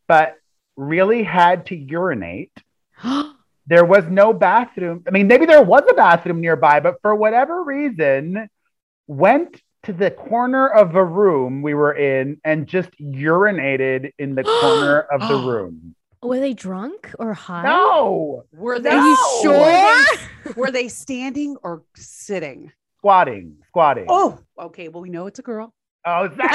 but 0.07 0.35
really 0.75 1.23
had 1.23 1.67
to 1.67 1.75
urinate. 1.75 2.51
There 3.67 3.85
was 3.85 4.05
no 4.05 4.33
bathroom. 4.33 5.03
I 5.07 5.11
mean, 5.11 5.27
maybe 5.27 5.45
there 5.45 5.61
was 5.61 5.83
a 5.87 5.93
bathroom 5.93 6.41
nearby, 6.41 6.79
but 6.79 6.95
for 7.03 7.13
whatever 7.13 7.63
reason, 7.63 8.49
went 9.05 9.61
to 9.83 9.93
the 9.93 10.09
corner 10.09 10.67
of 10.67 10.95
a 10.95 11.05
room 11.05 11.61
we 11.61 11.75
were 11.75 11.93
in 11.93 12.41
and 12.43 12.65
just 12.65 12.89
urinated 12.99 14.11
in 14.17 14.33
the 14.33 14.41
corner 14.61 15.01
of 15.01 15.21
the 15.21 15.35
oh. 15.35 15.47
room. 15.47 15.95
Were 16.23 16.39
they 16.39 16.55
drunk 16.55 17.13
or 17.19 17.33
high? 17.33 17.61
No, 17.61 18.43
Were 18.51 18.79
they? 18.79 18.89
Are 18.89 19.07
you 19.07 19.39
sure? 19.43 20.05
Were 20.55 20.71
they 20.71 20.87
standing 20.87 21.55
or 21.61 21.83
sitting? 21.95 22.71
Squatting, 22.99 23.55
squatting. 23.69 24.05
Oh, 24.09 24.37
okay. 24.57 24.89
Well, 24.89 25.01
we 25.01 25.09
know 25.09 25.27
it's 25.27 25.39
a 25.39 25.43
girl. 25.43 25.73
Oh, 26.05 26.27
that- 26.27 26.49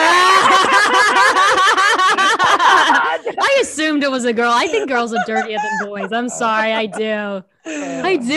I 3.41 3.59
assumed 3.63 4.03
it 4.03 4.11
was 4.11 4.25
a 4.25 4.33
girl. 4.33 4.51
I 4.53 4.67
think 4.69 4.89
girls 4.89 5.13
are 5.15 5.23
dirtier 5.27 5.59
than 5.59 5.89
boys. 5.89 6.13
I'm 6.13 6.29
sorry. 6.29 6.73
I 6.73 6.87
do. 6.87 7.43
I 7.67 8.17
do. 8.17 8.35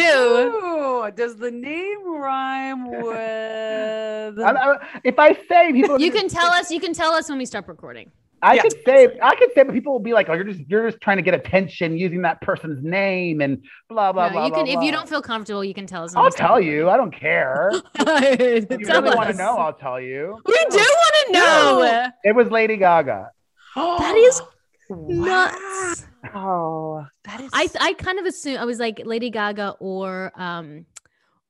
Ooh, 1.08 1.12
does 1.16 1.36
the 1.38 1.52
name 1.52 2.08
rhyme 2.10 2.92
with? 2.92 4.40
I- 4.40 4.52
I- 4.56 5.00
if 5.04 5.18
I 5.20 5.34
say 5.48 5.72
people, 5.74 6.00
You 6.00 6.12
can 6.18 6.28
tell 6.30 6.48
us. 6.52 6.72
You 6.72 6.80
can 6.80 6.94
tell 6.94 7.14
us 7.14 7.30
when 7.30 7.38
we 7.38 7.46
stop 7.46 7.68
recording. 7.68 8.12
I 8.42 8.54
Yeah. 8.56 8.62
could 8.62 8.76
say, 8.86 9.18
I 9.22 9.36
could 9.36 9.52
say, 9.54 9.64
but 9.64 9.74
people 9.74 9.94
will 9.94 10.00
be 10.00 10.14
like, 10.14 10.30
"Oh, 10.30 10.34
you're 10.34 10.44
just, 10.44 10.60
you're 10.70 10.90
just 10.90 11.02
trying 11.02 11.18
to 11.18 11.24
get 11.24 11.34
attention 11.34 11.98
using 11.98 12.22
that 12.22 12.40
person's 12.42 12.84
name 12.84 13.42
and 13.42 13.66
blah 13.90 14.12
blah 14.12 14.28
No, 14.28 14.34
blah." 14.34 14.46
you 14.46 14.52
can. 14.52 14.66
blah, 14.66 14.74
if 14.76 14.84
you 14.84 14.92
don't 14.92 15.10
feel 15.10 15.22
comfortable, 15.24 15.64
you 15.64 15.74
can 15.74 15.88
tell 15.88 16.04
us. 16.04 16.14
I'll 16.16 16.30
tell 16.30 16.60
you. 16.60 16.90
I 16.90 16.98
don't 16.98 17.12
care. 17.12 17.72
If 18.00 18.70
you 18.70 18.86
Tell 18.86 19.02
really 19.02 19.16
want 19.16 19.30
to 19.30 19.36
know, 19.36 19.58
I'll 19.58 19.74
tell 19.74 20.00
you. 20.00 20.40
We 20.46 20.54
do 20.70 20.78
want 20.78 21.16
to 21.28 21.34
know. 21.34 22.12
It 22.24 22.36
was 22.36 22.50
Lady 22.52 22.78
Gaga. 22.78 23.32
That 23.76 24.16
is 24.16 24.42
Wow. 24.90 25.50
nuts. 25.52 26.06
Oh, 26.34 27.06
that 27.26 27.42
is. 27.42 27.50
I 27.54 27.68
I 27.82 27.94
kind 27.94 28.20
of 28.20 28.26
assume 28.26 28.58
I 28.58 28.66
was 28.66 28.80
like 28.80 29.02
Lady 29.04 29.30
Gaga 29.30 29.76
or 29.80 30.32
um 30.36 30.86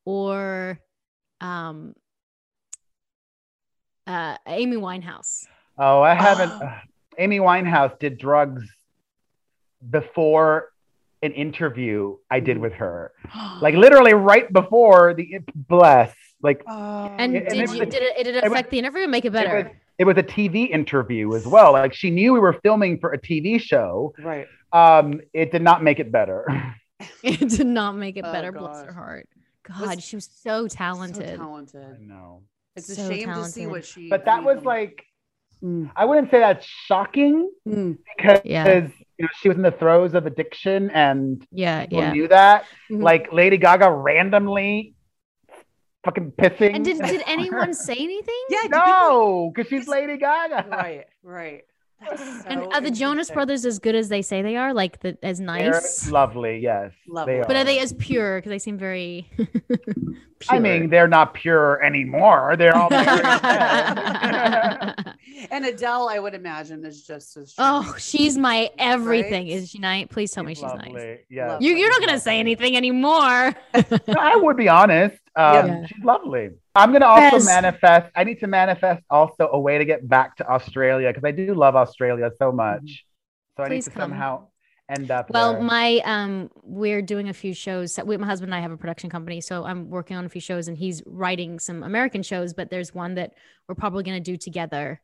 or 0.04 0.80
um 1.40 1.94
uh 4.06 4.36
Amy 4.46 4.76
Winehouse. 4.76 5.46
Oh, 5.78 6.02
I 6.02 6.14
haven't. 6.14 6.50
Oh. 6.52 6.72
Amy 7.18 7.38
Winehouse 7.40 7.98
did 7.98 8.18
drugs 8.18 8.64
before 9.90 10.70
an 11.22 11.32
interview 11.32 12.16
I 12.30 12.40
did 12.40 12.58
with 12.58 12.74
her. 12.74 13.12
Like 13.60 13.74
literally 13.74 14.14
right 14.14 14.52
before 14.52 15.14
the 15.14 15.40
bless. 15.54 16.14
Like 16.42 16.62
Oh. 16.68 17.06
And 17.18 17.34
and 17.36 17.48
did 17.48 17.52
it 17.52 17.54
you 17.56 17.60
was- 17.80 17.88
did 17.88 17.94
it 18.02 18.24
did 18.24 18.36
it 18.36 18.44
was- 18.44 18.52
affect 18.52 18.70
the 18.70 18.78
interview 18.78 19.02
or 19.04 19.08
make 19.08 19.24
it 19.24 19.28
it 19.28 19.32
was, 19.32 19.42
better? 19.42 19.80
it 19.98 20.04
was 20.04 20.16
a 20.16 20.22
TV 20.22 20.70
interview 20.70 21.34
as 21.34 21.44
well. 21.46 21.72
Like 21.72 21.92
she 21.92 22.10
knew 22.10 22.32
we 22.32 22.38
were 22.40 22.52
filming 22.62 22.98
for 23.00 23.12
a 23.12 23.18
TV 23.20 23.60
show. 23.60 24.14
right. 24.22 24.46
Um, 24.72 25.20
it 25.32 25.50
did 25.50 25.62
not 25.62 25.82
make 25.82 25.98
it 25.98 26.12
better. 26.12 26.46
It 27.22 27.48
did 27.48 27.66
not 27.66 27.92
make 27.96 28.16
it 28.16 28.24
Oh, 28.26 28.32
better. 28.32 28.50
Bless 28.52 28.78
her 28.80 28.86
gosh. 28.86 28.94
heart. 28.94 29.28
Was- 29.68 29.88
God, 29.88 30.02
she 30.02 30.16
was 30.16 30.28
so 30.42 30.66
So 30.66 30.76
talented. 30.76 31.36
talented. 31.38 32.00
know. 32.00 32.42
It's 32.76 32.88
a 32.88 32.94
So 32.96 33.08
shame 33.08 33.28
to 33.28 33.44
see 33.44 33.66
what 33.68 33.84
she. 33.84 34.08
But 34.08 34.24
that 34.24 34.42
was 34.44 34.64
like 34.64 35.04
mm, 35.62 35.90
I 35.96 36.04
wouldn't 36.04 36.30
say 36.30 36.38
that's 36.40 36.64
shocking 36.66 37.50
mm. 37.66 37.96
because 38.16 38.40
Yeah. 38.44 38.88
you 39.18 39.24
know 39.24 39.28
she 39.40 39.48
was 39.48 39.56
in 39.56 39.62
the 39.62 39.70
throes 39.72 40.14
of 40.14 40.26
addiction 40.26 40.90
and 40.90 41.46
yeah, 41.50 41.82
people 41.86 41.98
yeah. 42.00 42.12
knew 42.12 42.28
that. 42.28 42.64
Mhm. 42.90 43.02
Like 43.02 43.32
Lady 43.32 43.56
Gaga 43.58 43.90
randomly 43.90 44.94
fucking 46.04 46.32
pissing. 46.32 46.74
And 46.74 46.84
did 46.84 46.98
did 46.98 47.22
anyone 47.26 47.74
say 47.74 47.94
anything? 47.96 48.44
Yeah. 48.48 48.68
no, 48.68 49.50
because 49.54 49.68
she's 49.68 49.88
Lady 49.88 50.16
Gaga. 50.16 50.66
Right. 50.70 51.04
Right. 51.22 51.64
That's 52.00 52.22
And 52.46 52.62
are 52.72 52.80
the 52.80 52.90
Jonas. 52.92 53.28
Brothers 53.30 53.66
as 53.66 53.78
good 53.80 53.96
as 53.96 54.08
they 54.08 54.22
say 54.22 54.40
they 54.42 54.56
are? 54.56 54.72
Like 54.72 55.00
the 55.00 55.18
as 55.22 55.38
They're 55.38 55.46
nice? 55.46 56.08
lovely, 56.10 56.60
yes. 56.60 56.92
Lovely. 57.08 57.38
They 57.38 57.44
But 57.46 57.56
are 57.56 57.64
they 57.64 57.80
as 57.80 57.92
pure? 57.94 58.38
Because 58.38 58.50
they 58.50 58.58
seem 58.60 58.78
very. 58.78 59.28
I 60.48 60.60
mean, 60.60 60.88
they're 60.90 61.08
not 61.08 61.34
pure 61.34 61.82
anymore. 61.82 62.54
They're 62.56 62.76
all 62.76 62.88
married. 62.88 63.24
And 65.50 65.64
Adele, 65.64 66.08
I 66.08 66.18
would 66.18 66.34
imagine, 66.34 66.84
is 66.84 67.06
just 67.06 67.36
as. 67.36 67.54
oh, 67.58 67.94
she's 67.98 68.36
my 68.36 68.70
everything. 68.78 69.46
Right? 69.46 69.56
Is 69.56 69.70
she 69.70 69.78
nice? 69.78 70.06
Please 70.10 70.32
tell 70.32 70.44
me 70.44 70.54
she's 70.54 70.62
nice. 70.62 70.86
lovely. 70.86 71.18
Yeah. 71.30 71.52
Love 71.52 71.62
You, 71.62 71.74
you're 71.76 71.90
not 71.90 72.00
gonna 72.00 72.20
say 72.20 72.38
anything 72.38 72.76
anymore. 72.76 73.54
I 74.18 74.36
would 74.36 74.56
be 74.56 74.68
honest. 74.68 75.16
Um, 75.36 75.66
Yeah. 75.66 75.86
She's 75.86 76.04
lovely. 76.04 76.50
I'm 76.74 76.92
gonna 76.92 77.06
also 77.06 77.36
Yes. 77.36 77.46
manifest. 77.46 78.10
I 78.14 78.24
need 78.24 78.40
to 78.40 78.46
manifest 78.46 79.02
also 79.10 79.48
a 79.52 79.58
way 79.58 79.78
to 79.78 79.84
get 79.84 80.08
back 80.08 80.36
to 80.36 80.48
Australia 80.48 81.08
because 81.08 81.24
I 81.24 81.30
do 81.32 81.54
love 81.54 81.76
Australia 81.76 82.30
so 82.38 82.52
much. 82.52 83.04
So 83.56 83.64
I 83.64 83.68
need 83.68 83.82
to 83.82 83.90
come. 83.90 84.02
somehow 84.10 84.46
end 84.88 85.10
up. 85.10 85.30
Well, 85.30 85.54
there. 85.54 85.62
my 85.62 86.00
um, 86.04 86.50
we're 86.62 87.02
doing 87.02 87.28
a 87.28 87.34
few 87.34 87.52
shows. 87.54 87.98
We, 88.04 88.16
my 88.16 88.26
husband 88.26 88.52
and 88.52 88.58
I 88.58 88.62
have 88.62 88.72
a 88.72 88.76
production 88.76 89.10
company, 89.10 89.40
so 89.40 89.64
I'm 89.64 89.90
working 89.90 90.16
on 90.16 90.24
a 90.24 90.28
few 90.28 90.40
shows, 90.40 90.68
and 90.68 90.76
he's 90.76 91.02
writing 91.06 91.58
some 91.58 91.82
American 91.82 92.22
shows. 92.22 92.54
But 92.54 92.70
there's 92.70 92.94
one 92.94 93.14
that 93.16 93.34
we're 93.68 93.74
probably 93.74 94.02
gonna 94.04 94.20
do 94.20 94.36
together, 94.36 95.00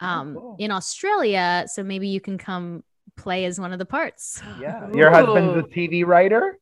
um, 0.00 0.34
cool. 0.34 0.56
in 0.58 0.70
Australia. 0.70 1.64
So 1.68 1.82
maybe 1.82 2.08
you 2.08 2.20
can 2.20 2.38
come 2.38 2.84
play 3.16 3.44
as 3.44 3.60
one 3.60 3.72
of 3.72 3.78
the 3.78 3.86
parts. 3.86 4.40
yeah, 4.60 4.90
your 4.92 5.10
husband's 5.10 5.56
a 5.56 5.62
TV 5.62 6.04
writer. 6.06 6.58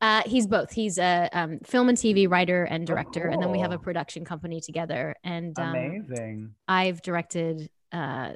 Uh, 0.00 0.22
he's 0.26 0.46
both. 0.46 0.70
He's 0.72 0.98
a 0.98 1.28
um, 1.32 1.58
film 1.64 1.88
and 1.88 1.96
TV 1.96 2.28
writer 2.30 2.64
and 2.64 2.86
director, 2.86 3.26
and 3.28 3.40
then 3.42 3.50
we 3.50 3.60
have 3.60 3.72
a 3.72 3.78
production 3.78 4.24
company 4.26 4.60
together. 4.60 5.14
And 5.24 5.58
um, 5.58 5.70
Amazing. 5.70 6.54
I've 6.68 7.00
directed 7.00 7.70
uh, 7.92 8.32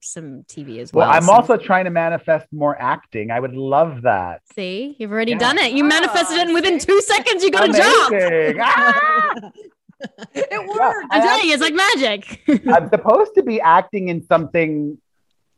some 0.00 0.44
TV 0.44 0.78
as 0.78 0.90
Well, 0.90 1.06
well. 1.06 1.14
I'm 1.16 1.24
so- 1.24 1.32
also 1.32 1.56
trying 1.58 1.84
to 1.84 1.90
manifest 1.90 2.46
more 2.50 2.80
acting. 2.80 3.30
I 3.30 3.40
would 3.40 3.54
love 3.54 4.02
that. 4.02 4.40
see 4.54 4.96
you've 4.98 5.12
already 5.12 5.32
Yeah. 5.32 5.38
done 5.38 5.58
it. 5.58 5.72
You 5.72 5.84
manifested 5.84 6.38
it, 6.38 6.46
and 6.46 6.54
within 6.54 6.78
two 6.78 7.00
seconds, 7.02 7.44
you 7.44 7.50
got 7.50 7.68
a 7.68 7.72
job. 7.72 8.58
Ah! 8.64 9.50
it 10.34 10.68
worked. 10.68 11.06
I'm 11.10 11.22
telling 11.22 11.46
you, 11.46 11.54
it's 11.54 11.62
like 11.62 11.74
magic. 11.74 12.42
I'm 12.72 12.88
supposed 12.88 13.34
to 13.34 13.42
be 13.42 13.60
acting 13.60 14.08
in 14.08 14.24
something 14.26 14.98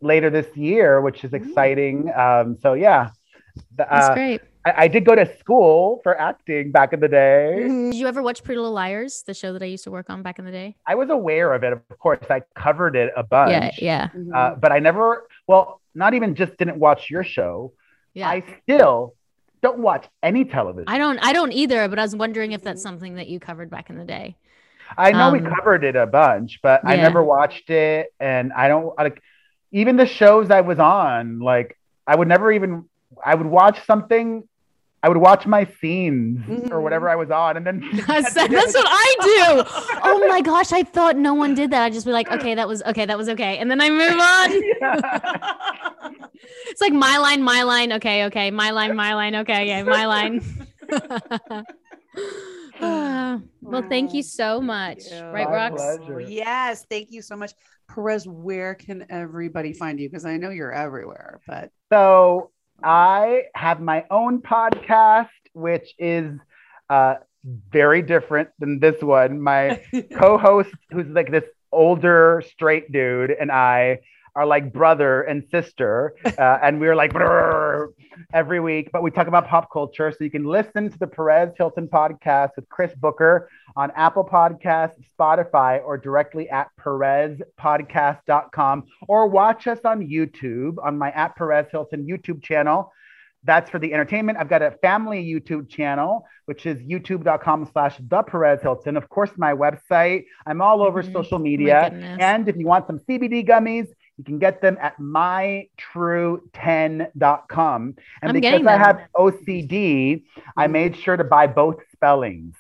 later 0.01 0.31
this 0.31 0.57
year, 0.57 1.01
which 1.01 1.25
is 1.25 1.33
exciting. 1.33 2.13
Um, 2.15 2.57
so 2.61 2.75
yeah, 2.75 3.11
The- 3.77 3.87
That's 3.91 4.09
uh, 4.09 4.15
great. 4.15 4.41
I, 4.65 4.85
I 4.85 4.89
did 4.89 5.05
go 5.05 5.15
to 5.17 5.27
school 5.39 6.01
for 6.05 6.19
acting 6.21 6.71
back 6.73 6.93
in 6.93 7.01
the 7.01 7.09
day. 7.09 7.67
Did 7.67 7.95
you 7.95 8.07
ever 8.07 8.23
watch 8.23 8.43
Pretty 8.45 8.59
Little 8.61 8.73
Liars, 8.75 9.25
the 9.27 9.35
show 9.35 9.53
that 9.53 9.63
I 9.63 9.67
used 9.67 9.85
to 9.85 9.91
work 9.91 10.09
on 10.09 10.23
back 10.23 10.39
in 10.39 10.45
the 10.45 10.53
day? 10.53 10.77
I 10.87 10.95
was 10.95 11.11
aware 11.11 11.53
of 11.53 11.65
it, 11.65 11.73
of 11.73 11.81
course. 11.99 12.21
I 12.31 12.43
covered 12.57 12.95
it 12.97 13.13
a 13.17 13.23
bunch. 13.25 13.51
Yeah, 13.51 13.71
yeah, 13.79 14.09
Mhm. 14.17 14.35
Uh, 14.35 14.55
but 14.57 14.71
I 14.73 14.79
never, 14.79 15.27
well, 15.49 15.81
not 15.95 16.15
even 16.15 16.35
just 16.35 16.57
didn't 16.59 16.79
watch 16.79 17.11
your 17.11 17.25
show. 17.25 17.73
yeah. 18.15 18.29
I 18.29 18.45
still 18.63 19.15
don't 19.63 19.79
watch 19.79 20.07
any 20.23 20.45
television. 20.45 20.87
I 20.87 20.99
don't, 20.99 21.19
I 21.19 21.33
don't 21.33 21.53
either. 21.53 21.89
But 21.89 21.99
I 21.99 22.03
was 22.03 22.17
wondering 22.17 22.53
if 22.53 22.63
that's 22.63 22.83
something 22.83 23.15
that 23.17 23.29
you 23.29 23.41
covered 23.41 23.71
back 23.71 23.91
in 23.91 23.97
the 23.97 24.05
day. 24.05 24.37
I 24.97 25.13
know 25.13 25.31
we 25.31 25.39
Um, 25.39 25.47
covered 25.57 25.85
it 25.85 25.97
a 25.97 26.07
bunch, 26.07 26.61
but 26.63 26.83
I 26.87 26.97
never 26.97 27.23
watched 27.23 27.71
it, 27.71 28.13
and 28.21 28.53
I 28.53 28.69
don't 28.69 28.97
like 28.99 29.23
even 29.71 29.97
the 29.97 30.07
shows 30.07 30.51
I 30.51 30.61
was 30.61 30.79
on. 30.79 31.39
Like 31.41 31.79
I 32.07 32.17
would 32.17 32.29
never 32.29 32.53
even 32.53 32.85
I 33.25 33.35
would 33.35 33.47
watch 33.47 33.85
something. 33.87 34.47
I 35.05 35.09
would 35.09 35.17
watch 35.19 35.47
my 35.47 35.65
scenes 35.81 36.39
or 36.49 36.79
Mhm. 36.79 36.83
whatever 36.83 37.09
I 37.11 37.17
was 37.17 37.31
on, 37.31 37.57
and 37.57 37.67
then 37.67 37.81
That's, 38.07 38.33
that's 38.35 38.75
what 38.75 38.87
I 38.89 39.17
do. 39.21 39.65
Oh 40.05 40.27
my 40.29 40.41
gosh, 40.41 40.73
I 40.73 40.83
thought 40.83 41.17
no 41.17 41.35
one 41.35 41.55
did 41.55 41.71
that. 41.71 41.83
I'd 41.85 41.93
just 41.93 42.07
be 42.07 42.13
like, 42.13 42.31
okay, 42.31 42.55
that 42.55 42.67
was 42.69 42.83
okay, 42.85 43.05
that 43.07 43.17
was 43.19 43.29
okay, 43.31 43.59
and 43.59 43.71
then 43.71 43.81
I 43.81 43.89
move 43.89 44.19
on. 44.19 44.51
It's 46.69 46.81
like 46.81 46.93
my 46.93 47.19
line, 47.19 47.43
my 47.43 47.63
line. 47.63 47.93
Okay, 47.95 48.25
okay, 48.27 48.51
my 48.51 48.71
line, 48.71 48.97
my 48.97 49.15
line. 49.15 49.35
Okay, 49.37 49.67
yeah, 49.69 49.83
my 49.85 50.07
line. 50.07 50.43
Well, 53.63 53.83
thank 53.89 54.13
you 54.13 54.23
so 54.23 54.61
much. 54.61 55.05
you. 55.11 55.21
Right, 55.21 55.49
My 55.49 55.71
Rox? 55.71 55.77
pleasure. 55.77 56.21
Yes, 56.21 56.85
thank 56.91 57.11
you 57.13 57.23
so 57.23 57.37
much, 57.37 57.53
Perez. 57.89 58.27
Where 58.27 58.75
can 58.75 59.07
everybody 59.09 59.73
find 59.73 60.01
you? 60.01 60.09
Because 60.11 60.25
I 60.25 60.37
know 60.37 60.51
you're 60.51 60.73
everywhere, 60.73 61.41
but 61.47 61.71
So 61.93 62.51
I 62.85 63.45
have 63.55 63.81
my 63.81 64.05
own 64.11 64.41
podcast, 64.43 65.29
which 65.53 65.95
is 65.99 66.33
uh, 66.91 67.17
very 67.71 68.03
different 68.03 68.51
than 68.59 68.81
this 68.81 69.03
one. 69.03 69.41
My 69.41 69.81
co-host, 70.19 70.75
who's 70.91 71.07
like 71.09 71.31
this 71.31 71.45
older 71.73 72.43
straight 72.47 72.93
dude, 72.93 73.31
and 73.31 73.51
I 73.51 74.01
are 74.35 74.47
like 74.47 74.73
brother 74.73 75.23
and 75.23 75.45
sister, 75.51 76.15
uh, 76.39 76.59
and 76.63 76.81
we're 76.81 76.97
like 76.97 77.13
every 78.33 78.61
week. 78.61 78.91
But 78.93 79.03
we 79.03 79.11
talk 79.11 79.27
about 79.27 79.47
pop 79.47 79.71
culture, 79.73 80.11
so 80.11 80.25
you 80.25 80.31
can 80.31 80.45
listen 80.45 80.91
to 80.91 80.99
the 80.99 81.07
Perez 81.07 81.51
Hilton 81.57 81.89
podcast 81.89 82.51
with 82.57 82.69
Chris 82.69 82.93
Booker 82.95 83.49
on 83.77 83.91
Apple 83.97 84.25
Podcasts, 84.25 84.97
Spotify, 85.19 85.83
or 85.85 85.97
directly 85.99 86.49
at 86.49 86.69
perezpodcast.com, 86.81 88.85
or 89.09 89.27
watch 89.29 89.67
us 89.67 89.81
on 89.85 90.01
YouTube 90.01 90.77
on 90.85 90.99
my 90.99 91.11
at 91.13 91.37
Perez 91.37 91.67
Hilton 91.71 92.07
YouTube 92.07 92.43
channel. 92.43 92.93
That's 93.45 93.69
for 93.69 93.81
the 93.81 93.93
entertainment. 93.93 94.39
I've 94.39 94.49
got 94.49 94.63
a 94.63 94.71
family 94.83 95.25
YouTube 95.25 95.69
channel, 95.69 96.25
which 96.45 96.65
is 96.65 96.79
youtube.com 96.79 97.69
slash 97.73 97.97
the 97.99 98.23
Perez 98.23 98.63
Hilton. 98.63 98.97
Of 98.97 99.09
course, 99.09 99.33
my 99.37 99.53
website. 99.53 100.27
I'm 100.47 100.63
all 100.63 100.81
over 100.81 101.03
Mhm. 101.03 101.13
social 101.13 101.41
media. 101.41 101.89
goodness. 101.91 102.19
and 102.21 102.49
if 102.49 102.57
you 102.57 102.69
want 102.69 102.87
some 102.87 103.01
CBD 103.01 103.45
gummies, 103.45 103.89
you 104.19 104.25
can 104.25 104.39
get 104.39 104.61
them 104.61 104.77
at 104.81 104.99
mytrue10.com. 104.99 107.95
And 108.23 108.31
I'm 108.31 108.35
because 108.35 108.67
I 108.67 108.77
have 108.77 109.01
OCD, 109.17 110.25
I 110.57 110.65
mm-hmm. 110.65 110.73
made 110.73 110.97
sure 110.97 111.17
to 111.17 111.25
buy 111.25 111.47
both 111.47 111.77
spellings 111.93 112.57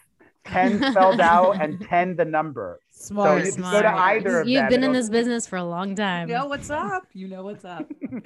10 0.46 0.78
spelled 0.92 1.20
out 1.20 1.60
and 1.62 1.80
10 1.88 2.16
the 2.16 2.24
number. 2.24 2.80
Smart. 2.90 3.40
So 3.40 3.46
you 3.46 3.52
Smart. 3.52 3.72
go 3.74 3.82
to 3.82 3.88
either 3.88 4.40
of 4.40 4.48
You've 4.48 4.62
them, 4.62 4.70
been 4.70 4.84
in 4.84 4.92
this 4.92 5.08
business 5.08 5.46
for 5.46 5.56
a 5.56 5.64
long 5.64 5.96
time. 5.96 6.28
You 6.28 6.34
know 6.36 6.46
what's 6.46 6.70
up? 6.70 7.04
You 7.14 7.26
know 7.28 7.42
what's 7.42 7.64
up. 7.64 7.90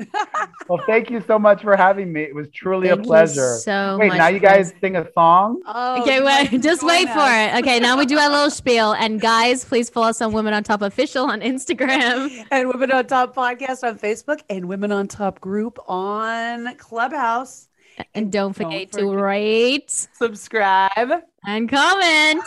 Well, 0.69 0.83
thank 0.87 1.11
you 1.11 1.23
so 1.29 1.39
much 1.39 1.63
for 1.63 1.77
having 1.77 2.13
me. 2.13 2.23
It 2.25 2.35
was 2.35 2.49
truly 2.51 2.89
Thank 2.89 2.99
a 3.01 3.03
you 3.05 3.07
pleasure. 3.07 3.55
so 3.59 3.97
Wait, 4.01 4.09
much, 4.09 4.19
now 4.19 4.27
you 4.27 4.41
Chris. 4.41 4.51
guys 4.71 4.73
sing 4.81 4.97
a 4.97 5.07
song? 5.13 5.63
Oh, 5.65 6.03
Okay, 6.03 6.21
wait, 6.21 6.61
just 6.61 6.81
join 6.81 6.89
wait 6.91 7.09
for 7.09 7.21
it. 7.25 7.55
Okay, 7.61 7.79
now 7.79 7.97
we 7.97 8.05
do 8.05 8.19
our 8.19 8.29
little 8.29 8.51
spiel. 8.51 8.93
And 8.95 9.21
guys, 9.21 9.65
please 9.65 9.89
follow 9.89 10.09
us 10.09 10.21
on 10.21 10.33
Women 10.33 10.55
on 10.55 10.65
Top 10.65 10.83
Official 10.83 11.27
on 11.31 11.41
Instagram. 11.41 12.45
And 12.51 12.69
Women 12.69 12.91
on 12.91 13.07
Top 13.07 13.37
podcast 13.37 13.87
on 13.87 13.97
Facebook 14.01 14.41
and 14.51 14.67
Women 14.67 14.91
on 14.91 15.07
Top 15.07 15.41
group 15.41 15.79
on 15.87 16.75
Clubhouse. 16.77 17.69
And 18.15 18.31
don't 18.33 18.57
Don't 18.57 18.71
forget 18.71 18.93
to 18.93 19.11
rate 19.11 19.91
Subscribe. 19.91 21.23
and 21.47 21.69
comment. 21.69 22.43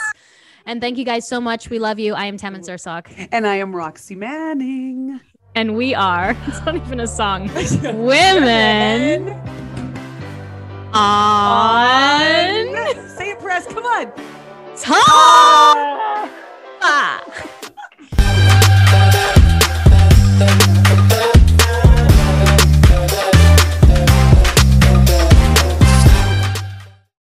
And 0.65 0.81
thank 0.81 0.97
you 0.97 1.05
guys 1.05 1.27
so 1.27 1.41
much. 1.41 1.69
We 1.69 1.79
love 1.79 1.99
you. 1.99 2.13
I 2.13 2.25
am 2.25 2.37
Tammin 2.37 2.61
Sursok. 2.61 3.29
And 3.31 3.47
I 3.47 3.55
am 3.55 3.75
Roxy 3.75 4.15
Manning. 4.15 5.19
And 5.55 5.75
we 5.75 5.95
are, 5.95 6.37
it's 6.47 6.63
not 6.65 6.75
even 6.75 6.99
a 6.99 7.07
song, 7.07 7.47
Women 7.83 9.29
on 10.93 12.75
Say 13.17 13.31
it, 13.31 13.39
press. 13.39 13.65
Come 13.67 13.85
on. 13.85 14.11
Top. 14.77 16.29
Ah. 16.81 17.23